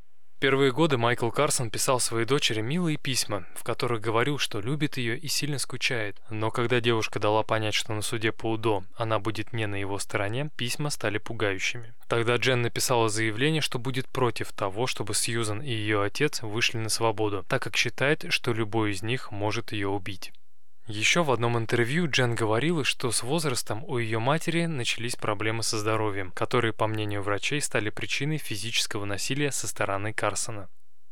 Первые 0.41 0.71
годы 0.71 0.97
Майкл 0.97 1.29
Карсон 1.29 1.69
писал 1.69 1.99
своей 1.99 2.25
дочери 2.25 2.61
милые 2.61 2.97
письма, 2.97 3.45
в 3.53 3.63
которых 3.63 4.01
говорил, 4.01 4.39
что 4.39 4.59
любит 4.59 4.97
ее 4.97 5.15
и 5.15 5.27
сильно 5.27 5.59
скучает. 5.59 6.15
Но 6.31 6.49
когда 6.49 6.79
девушка 6.79 7.19
дала 7.19 7.43
понять, 7.43 7.75
что 7.75 7.93
на 7.93 8.01
суде 8.01 8.31
по 8.31 8.49
УДО 8.49 8.83
она 8.97 9.19
будет 9.19 9.53
не 9.53 9.67
на 9.67 9.75
его 9.75 9.99
стороне, 9.99 10.49
письма 10.57 10.89
стали 10.89 11.19
пугающими. 11.19 11.93
Тогда 12.09 12.37
Джен 12.37 12.63
написала 12.63 13.07
заявление, 13.07 13.61
что 13.61 13.77
будет 13.77 14.09
против 14.09 14.51
того, 14.51 14.87
чтобы 14.87 15.13
Сьюзан 15.13 15.61
и 15.61 15.69
ее 15.69 16.01
отец 16.01 16.41
вышли 16.41 16.79
на 16.79 16.89
свободу, 16.89 17.45
так 17.47 17.61
как 17.61 17.77
считает, 17.77 18.25
что 18.33 18.51
любой 18.51 18.93
из 18.93 19.03
них 19.03 19.29
может 19.29 19.73
ее 19.73 19.89
убить. 19.89 20.31
Еще 20.91 21.23
в 21.23 21.31
одном 21.31 21.57
интервью 21.57 22.09
Джен 22.09 22.35
говорила, 22.35 22.83
что 22.83 23.11
с 23.11 23.23
возрастом 23.23 23.85
у 23.85 23.97
ее 23.97 24.19
матери 24.19 24.65
начались 24.65 25.15
проблемы 25.15 25.63
со 25.63 25.79
здоровьем, 25.79 26.31
которые, 26.31 26.73
по 26.73 26.85
мнению 26.85 27.21
врачей, 27.21 27.61
стали 27.61 27.89
причиной 27.89 28.39
физического 28.39 29.05
насилия 29.05 29.53
со 29.53 29.69
стороны 29.69 30.11
Карсона. 30.11 30.67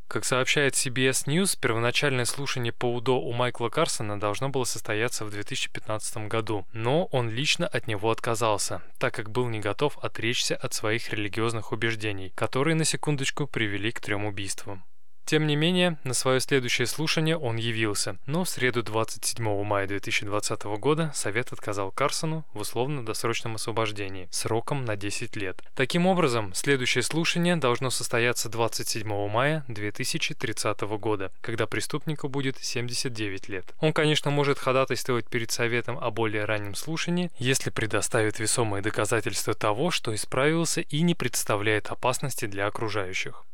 Как 0.06 0.26
сообщает 0.26 0.74
CBS 0.74 1.24
News, 1.26 1.58
первоначальное 1.58 2.26
слушание 2.26 2.74
по 2.74 2.94
УДО 2.94 3.18
у 3.18 3.32
Майкла 3.32 3.70
Карсона 3.70 4.20
должно 4.20 4.50
было 4.50 4.64
состояться 4.64 5.24
в 5.24 5.30
2015 5.30 6.28
году, 6.28 6.66
но 6.74 7.06
он 7.06 7.30
лично 7.30 7.66
от 7.66 7.86
него 7.86 8.10
отказался, 8.10 8.82
так 8.98 9.14
как 9.14 9.30
был 9.30 9.48
не 9.48 9.60
готов 9.60 9.96
отречься 10.04 10.56
от 10.56 10.74
своих 10.74 11.10
религиозных 11.10 11.72
убеждений, 11.72 12.34
которые, 12.34 12.74
на 12.74 12.84
секундочку, 12.84 13.46
привели 13.46 13.92
к 13.92 14.00
трем 14.00 14.26
убийствам. 14.26 14.84
Тем 15.30 15.46
не 15.46 15.54
менее, 15.54 15.96
на 16.02 16.12
свое 16.12 16.40
следующее 16.40 16.88
слушание 16.88 17.38
он 17.38 17.54
явился, 17.54 18.16
но 18.26 18.42
в 18.42 18.48
среду 18.48 18.82
27 18.82 19.62
мая 19.62 19.86
2020 19.86 20.64
года 20.80 21.12
Совет 21.14 21.52
отказал 21.52 21.92
Карсону 21.92 22.44
в 22.52 22.58
условно-досрочном 22.62 23.54
освобождении 23.54 24.26
сроком 24.32 24.84
на 24.84 24.96
10 24.96 25.36
лет. 25.36 25.62
Таким 25.76 26.08
образом, 26.08 26.52
следующее 26.52 27.02
слушание 27.02 27.54
должно 27.54 27.90
состояться 27.90 28.48
27 28.48 29.06
мая 29.28 29.64
2030 29.68 30.80
года, 30.98 31.30
когда 31.42 31.68
преступнику 31.68 32.28
будет 32.28 32.58
79 32.58 33.48
лет. 33.48 33.72
Он, 33.78 33.92
конечно, 33.92 34.32
может 34.32 34.58
ходатайствовать 34.58 35.28
перед 35.28 35.52
Советом 35.52 35.96
о 36.00 36.10
более 36.10 36.44
раннем 36.44 36.74
слушании, 36.74 37.30
если 37.38 37.70
предоставит 37.70 38.40
весомые 38.40 38.82
доказательства 38.82 39.54
того, 39.54 39.92
что 39.92 40.12
исправился 40.12 40.80
и 40.80 41.02
не 41.02 41.14
представляет 41.14 41.86
опасности 41.86 42.46
для 42.46 42.66
окружающих. 42.66 43.44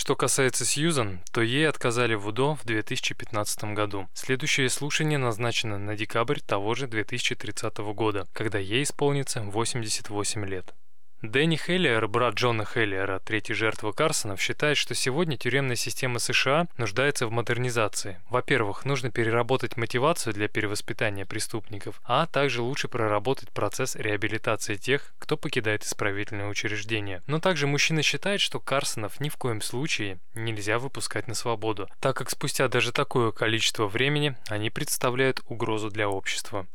Что 0.00 0.16
касается 0.16 0.64
Сьюзан, 0.64 1.20
то 1.30 1.42
ей 1.42 1.68
отказали 1.68 2.14
в 2.14 2.26
УДО 2.26 2.54
в 2.54 2.64
2015 2.64 3.64
году. 3.74 4.08
Следующее 4.14 4.70
слушание 4.70 5.18
назначено 5.18 5.76
на 5.76 5.94
декабрь 5.94 6.40
того 6.40 6.74
же 6.74 6.86
2030 6.86 7.76
года, 7.92 8.26
когда 8.32 8.58
ей 8.58 8.84
исполнится 8.84 9.42
88 9.42 10.46
лет. 10.46 10.74
Дэнни 11.22 11.56
Хеллиер, 11.56 12.08
брат 12.08 12.36
Джона 12.36 12.64
Хеллиера, 12.64 13.18
третьей 13.18 13.54
жертвы 13.54 13.92
Карсонов, 13.92 14.40
считает, 14.40 14.78
что 14.78 14.94
сегодня 14.94 15.36
тюремная 15.36 15.76
система 15.76 16.18
США 16.18 16.66
нуждается 16.78 17.26
в 17.26 17.30
модернизации. 17.30 18.18
Во-первых, 18.30 18.86
нужно 18.86 19.10
переработать 19.10 19.76
мотивацию 19.76 20.32
для 20.32 20.48
перевоспитания 20.48 21.26
преступников, 21.26 22.00
а 22.04 22.24
также 22.24 22.62
лучше 22.62 22.88
проработать 22.88 23.50
процесс 23.50 23.96
реабилитации 23.96 24.76
тех, 24.76 25.12
кто 25.18 25.36
покидает 25.36 25.84
исправительное 25.84 26.48
учреждение. 26.48 27.22
Но 27.26 27.38
также 27.38 27.66
мужчина 27.66 28.00
считает, 28.02 28.40
что 28.40 28.58
Карсонов 28.58 29.20
ни 29.20 29.28
в 29.28 29.36
коем 29.36 29.60
случае 29.60 30.20
нельзя 30.34 30.78
выпускать 30.78 31.28
на 31.28 31.34
свободу, 31.34 31.86
так 32.00 32.16
как 32.16 32.30
спустя 32.30 32.66
даже 32.68 32.92
такое 32.92 33.30
количество 33.30 33.86
времени 33.86 34.36
они 34.48 34.70
представляют 34.70 35.42
угрозу 35.48 35.90
для 35.90 36.08
общества. 36.08 36.66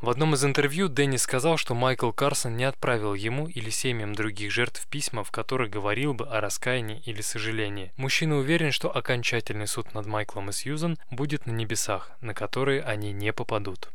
В 0.00 0.10
одном 0.10 0.34
из 0.34 0.44
интервью 0.44 0.88
Дэнни 0.88 1.16
сказал, 1.16 1.56
что 1.56 1.74
Майкл 1.74 2.12
Карсон 2.12 2.56
не 2.56 2.62
отправил 2.62 3.14
ему 3.14 3.48
или 3.48 3.68
семьям 3.68 4.14
других 4.14 4.52
жертв 4.52 4.86
письма, 4.86 5.24
в 5.24 5.32
которых 5.32 5.70
говорил 5.70 6.14
бы 6.14 6.24
о 6.28 6.40
раскаянии 6.40 7.02
или 7.04 7.20
сожалении. 7.20 7.92
Мужчина 7.96 8.36
уверен, 8.36 8.70
что 8.70 8.96
окончательный 8.96 9.66
суд 9.66 9.94
над 9.94 10.06
Майклом 10.06 10.50
и 10.50 10.52
Сьюзан 10.52 10.98
будет 11.10 11.46
на 11.46 11.50
небесах, 11.50 12.12
на 12.20 12.32
которые 12.32 12.82
они 12.82 13.12
не 13.12 13.32
попадут. 13.32 13.88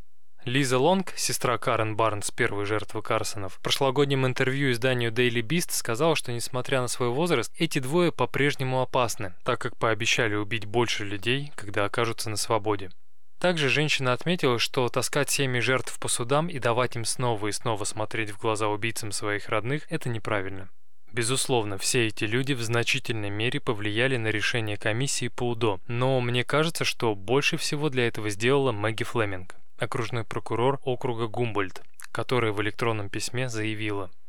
Лиза 0.44 0.78
Лонг, 0.78 1.14
сестра 1.16 1.56
Карен 1.56 1.96
Барнс, 1.96 2.30
первой 2.30 2.66
жертвы 2.66 3.00
Карсонов, 3.00 3.54
в 3.54 3.60
прошлогоднем 3.60 4.26
интервью 4.26 4.72
изданию 4.72 5.10
Daily 5.10 5.40
Beast 5.40 5.70
сказала, 5.70 6.16
что 6.16 6.32
несмотря 6.32 6.82
на 6.82 6.88
свой 6.88 7.08
возраст, 7.08 7.50
эти 7.56 7.78
двое 7.78 8.12
по-прежнему 8.12 8.82
опасны, 8.82 9.32
так 9.42 9.58
как 9.58 9.78
пообещали 9.78 10.34
убить 10.34 10.66
больше 10.66 11.06
людей, 11.06 11.50
когда 11.56 11.86
окажутся 11.86 12.28
на 12.28 12.36
свободе. 12.36 12.90
Также 13.38 13.68
женщина 13.68 14.12
отметила, 14.12 14.58
что 14.58 14.88
таскать 14.88 15.30
семьи 15.30 15.60
жертв 15.60 15.98
по 15.98 16.08
судам 16.08 16.48
и 16.48 16.58
давать 16.58 16.96
им 16.96 17.04
снова 17.04 17.48
и 17.48 17.52
снова 17.52 17.84
смотреть 17.84 18.30
в 18.30 18.40
глаза 18.40 18.68
убийцам 18.68 19.12
своих 19.12 19.48
родных– 19.48 19.86
это 19.90 20.08
неправильно. 20.08 20.70
Безусловно, 21.12 21.78
все 21.78 22.08
эти 22.08 22.24
люди 22.24 22.54
в 22.54 22.62
значительной 22.62 23.30
мере 23.30 23.60
повлияли 23.60 24.16
на 24.16 24.28
решение 24.28 24.76
комиссии 24.76 25.28
по 25.28 25.50
УДО, 25.50 25.80
но 25.86 26.20
мне 26.20 26.42
кажется, 26.42 26.84
что 26.84 27.14
больше 27.14 27.56
всего 27.56 27.88
для 27.88 28.08
этого 28.08 28.30
сделала 28.30 28.72
Мэгги 28.72 29.04
Флеминг, 29.04 29.54
окружной 29.78 30.24
прокурор 30.24 30.80
округа 30.82 31.28
Гумбольд, 31.28 31.82
которая 32.10 32.52
в 32.52 32.60
электронном 32.62 33.10
письме 33.10 33.48
заявила– 33.48 34.10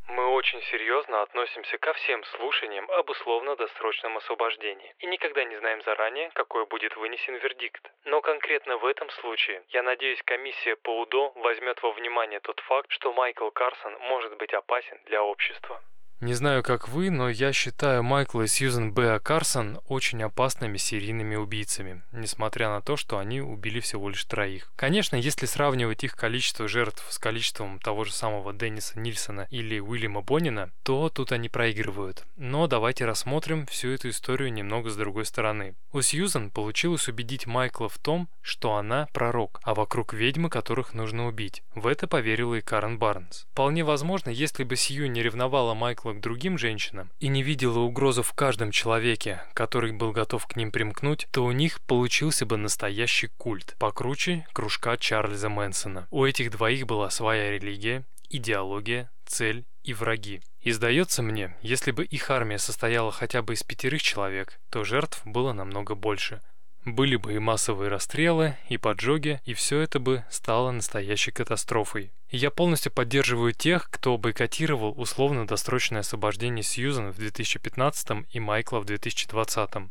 очень 0.45 0.61
серьезно 0.63 1.21
относимся 1.21 1.77
ко 1.79 1.91
всем 1.93 2.23
слушаниям 2.25 2.89
об 2.91 3.09
условно-досрочном 3.09 4.17
освобождении 4.17 4.93
и 4.99 5.07
никогда 5.07 5.43
не 5.43 5.55
знаем 5.57 5.81
заранее, 5.81 6.29
какой 6.33 6.65
будет 6.65 6.95
вынесен 6.97 7.35
вердикт. 7.37 7.91
Но 8.03 8.21
конкретно 8.21 8.77
в 8.77 8.85
этом 8.85 9.09
случае, 9.09 9.63
я 9.69 9.81
надеюсь, 9.81 10.21
комиссия 10.23 10.75
по 10.75 10.99
УДО 10.99 11.31
возьмет 11.35 11.81
во 11.81 11.91
внимание 11.91 12.39
тот 12.41 12.59
факт, 12.59 12.91
что 12.91 13.11
Майкл 13.13 13.49
Карсон 13.49 13.97
может 14.01 14.37
быть 14.37 14.53
опасен 14.53 14.99
для 15.05 15.23
общества. 15.23 15.81
Не 16.21 16.33
знаю, 16.33 16.63
как 16.63 16.87
вы, 16.87 17.09
но 17.09 17.29
я 17.29 17.51
считаю 17.51 18.01
Майкла 18.01 18.43
и 18.43 18.47
Сьюзен 18.47 18.93
Б. 18.93 19.19
Карсон 19.19 19.81
очень 19.89 20.23
опасными 20.23 20.77
серийными 20.77 21.35
убийцами, 21.35 22.03
несмотря 22.13 22.69
на 22.69 22.81
то, 22.81 22.95
что 22.95 23.17
они 23.17 23.41
убили 23.41 23.81
всего 23.81 24.07
лишь 24.09 24.23
троих. 24.23 24.71
Конечно, 24.77 25.17
если 25.17 25.45
сравнивать 25.45 26.05
их 26.05 26.15
количество 26.15 26.69
жертв 26.69 27.05
с 27.09 27.19
количеством 27.19 27.79
того 27.79 28.05
же 28.05 28.13
самого 28.13 28.53
Денниса 28.53 28.97
Нильсона 28.97 29.47
или 29.49 29.79
Уильяма 29.79 30.21
Боннина, 30.21 30.71
то 30.83 31.09
тут 31.09 31.33
они 31.33 31.49
проигрывают. 31.49 32.23
Но 32.37 32.67
давайте 32.67 33.03
рассмотрим 33.03 33.65
всю 33.65 33.89
эту 33.89 34.09
историю 34.09 34.53
немного 34.53 34.89
с 34.89 34.95
другой 34.95 35.25
стороны. 35.25 35.75
У 35.91 36.01
Сьюзен 36.01 36.49
получилось 36.49 37.09
убедить 37.09 37.45
Майкла 37.45 37.89
в 37.89 37.97
том, 37.97 38.29
что 38.41 38.75
она 38.75 39.09
пророк, 39.13 39.59
а 39.63 39.73
вокруг 39.73 40.13
ведьмы, 40.13 40.49
которых 40.49 40.93
нужно 40.93 41.27
убить. 41.27 41.61
В 41.73 41.87
это 41.87 42.07
поверила 42.07 42.55
и 42.55 42.61
Карен 42.61 42.97
Барнс. 42.97 43.47
Вполне 43.51 43.83
возможно, 43.83 44.29
если 44.29 44.63
бы 44.63 44.77
Сью 44.77 45.11
не 45.11 45.21
ревновала 45.21 45.73
Майкла 45.73 46.04
привыкла 46.05 46.13
к 46.13 46.21
другим 46.21 46.57
женщинам 46.57 47.09
и 47.19 47.27
не 47.27 47.41
видела 47.41 47.79
угрозу 47.79 48.21
в 48.21 48.33
каждом 48.33 48.71
человеке, 48.71 49.41
который 49.53 49.91
был 49.91 50.11
готов 50.11 50.45
к 50.45 50.55
ним 50.55 50.71
примкнуть, 50.71 51.27
то 51.31 51.43
у 51.43 51.51
них 51.51 51.81
получился 51.81 52.45
бы 52.45 52.57
настоящий 52.57 53.29
культ, 53.37 53.75
покруче 53.79 54.45
кружка 54.53 54.97
Чарльза 54.97 55.49
Мэнсона. 55.49 56.07
У 56.11 56.23
этих 56.23 56.51
двоих 56.51 56.85
была 56.85 57.09
своя 57.09 57.51
религия, 57.51 58.03
идеология, 58.29 59.09
цель 59.25 59.65
и 59.83 59.93
враги. 59.93 60.41
И 60.61 60.71
сдается 60.71 61.21
мне, 61.23 61.55
если 61.61 61.91
бы 61.91 62.03
их 62.03 62.29
армия 62.29 62.59
состояла 62.59 63.11
хотя 63.11 63.41
бы 63.41 63.53
из 63.53 63.63
пятерых 63.63 64.01
человек, 64.01 64.59
то 64.69 64.83
жертв 64.83 65.21
было 65.25 65.53
намного 65.53 65.95
больше. 65.95 66.41
Были 66.85 67.15
бы 67.15 67.33
и 67.33 67.39
массовые 67.39 67.89
расстрелы, 67.89 68.57
и 68.69 68.77
поджоги, 68.77 69.41
и 69.43 69.55
все 69.55 69.79
это 69.79 69.99
бы 69.99 70.23
стало 70.29 70.69
настоящей 70.69 71.31
катастрофой. 71.31 72.11
Я 72.29 72.51
полностью 72.51 72.91
поддерживаю 72.91 73.53
тех, 73.53 73.89
кто 73.89 74.19
бойкотировал 74.19 74.93
условно-досрочное 74.95 76.01
освобождение 76.01 76.61
Сьюзан 76.61 77.11
в 77.11 77.17
2015 77.17 78.27
и 78.31 78.39
Майкла 78.39 78.79
в 78.79 78.85
2020. 78.85 79.89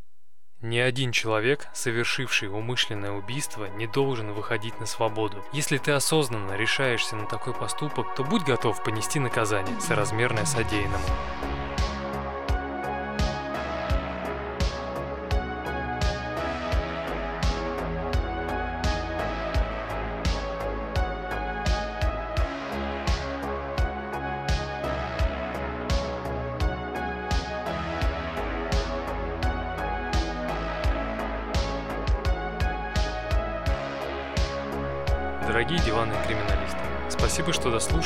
Ни 0.63 0.79
один 0.79 1.11
человек, 1.11 1.67
совершивший 1.75 2.49
умышленное 2.49 3.11
убийство, 3.11 3.67
не 3.77 3.89
должен 3.89 4.33
выходить 4.33 4.79
на 4.79 4.87
свободу. 4.87 5.45
Если 5.53 5.79
ты 5.79 5.91
осознанно 5.91 6.53
решаешься 6.57 7.17
на 7.17 7.27
такой 7.27 7.55
поступок, 7.55 8.15
то 8.15 8.23
будь 8.23 8.45
готов 8.45 8.83
понести 8.85 9.19
наказание, 9.19 9.81
соразмерное 9.81 10.45
содеянному. 10.45 11.05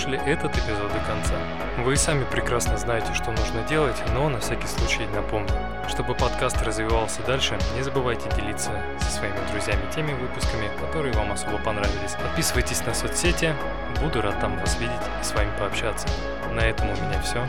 Дослушали 0.09 0.21
этот 0.27 0.57
эпизод 0.57 0.93
до 0.93 1.01
конца. 1.01 1.35
Вы 1.79 1.97
сами 1.97 2.25
прекрасно 2.25 2.77
знаете, 2.77 3.13
что 3.15 3.31
нужно 3.31 3.63
делать, 3.69 3.97
но 4.15 4.29
на 4.29 4.41
всякий 4.41 4.67
случай 4.67 5.07
напомню. 5.15 5.51
Чтобы 5.89 6.15
подкаст 6.15 6.61
развивался 6.63 7.23
дальше, 7.23 7.59
не 7.77 7.83
забывайте 7.83 8.29
делиться 8.37 8.71
со 9.01 9.11
своими 9.11 9.37
друзьями 9.51 9.83
теми 9.95 10.13
выпусками, 10.13 10.71
которые 10.81 11.15
вам 11.15 11.33
особо 11.33 11.59
понравились. 11.59 12.17
Подписывайтесь 12.21 12.85
на 12.87 12.95
соцсети, 12.95 13.55
буду 14.01 14.21
рад 14.23 14.41
там 14.41 14.59
вас 14.59 14.79
видеть 14.79 14.95
и 15.21 15.25
с 15.25 15.33
вами 15.33 15.51
пообщаться. 15.59 16.09
На 16.53 16.61
этом 16.61 16.89
у 16.89 16.93
меня 16.93 17.21
все. 17.23 17.45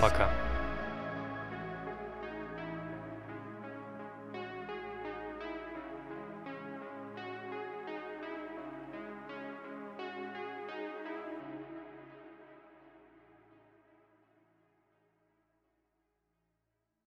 Пока. 0.00 0.28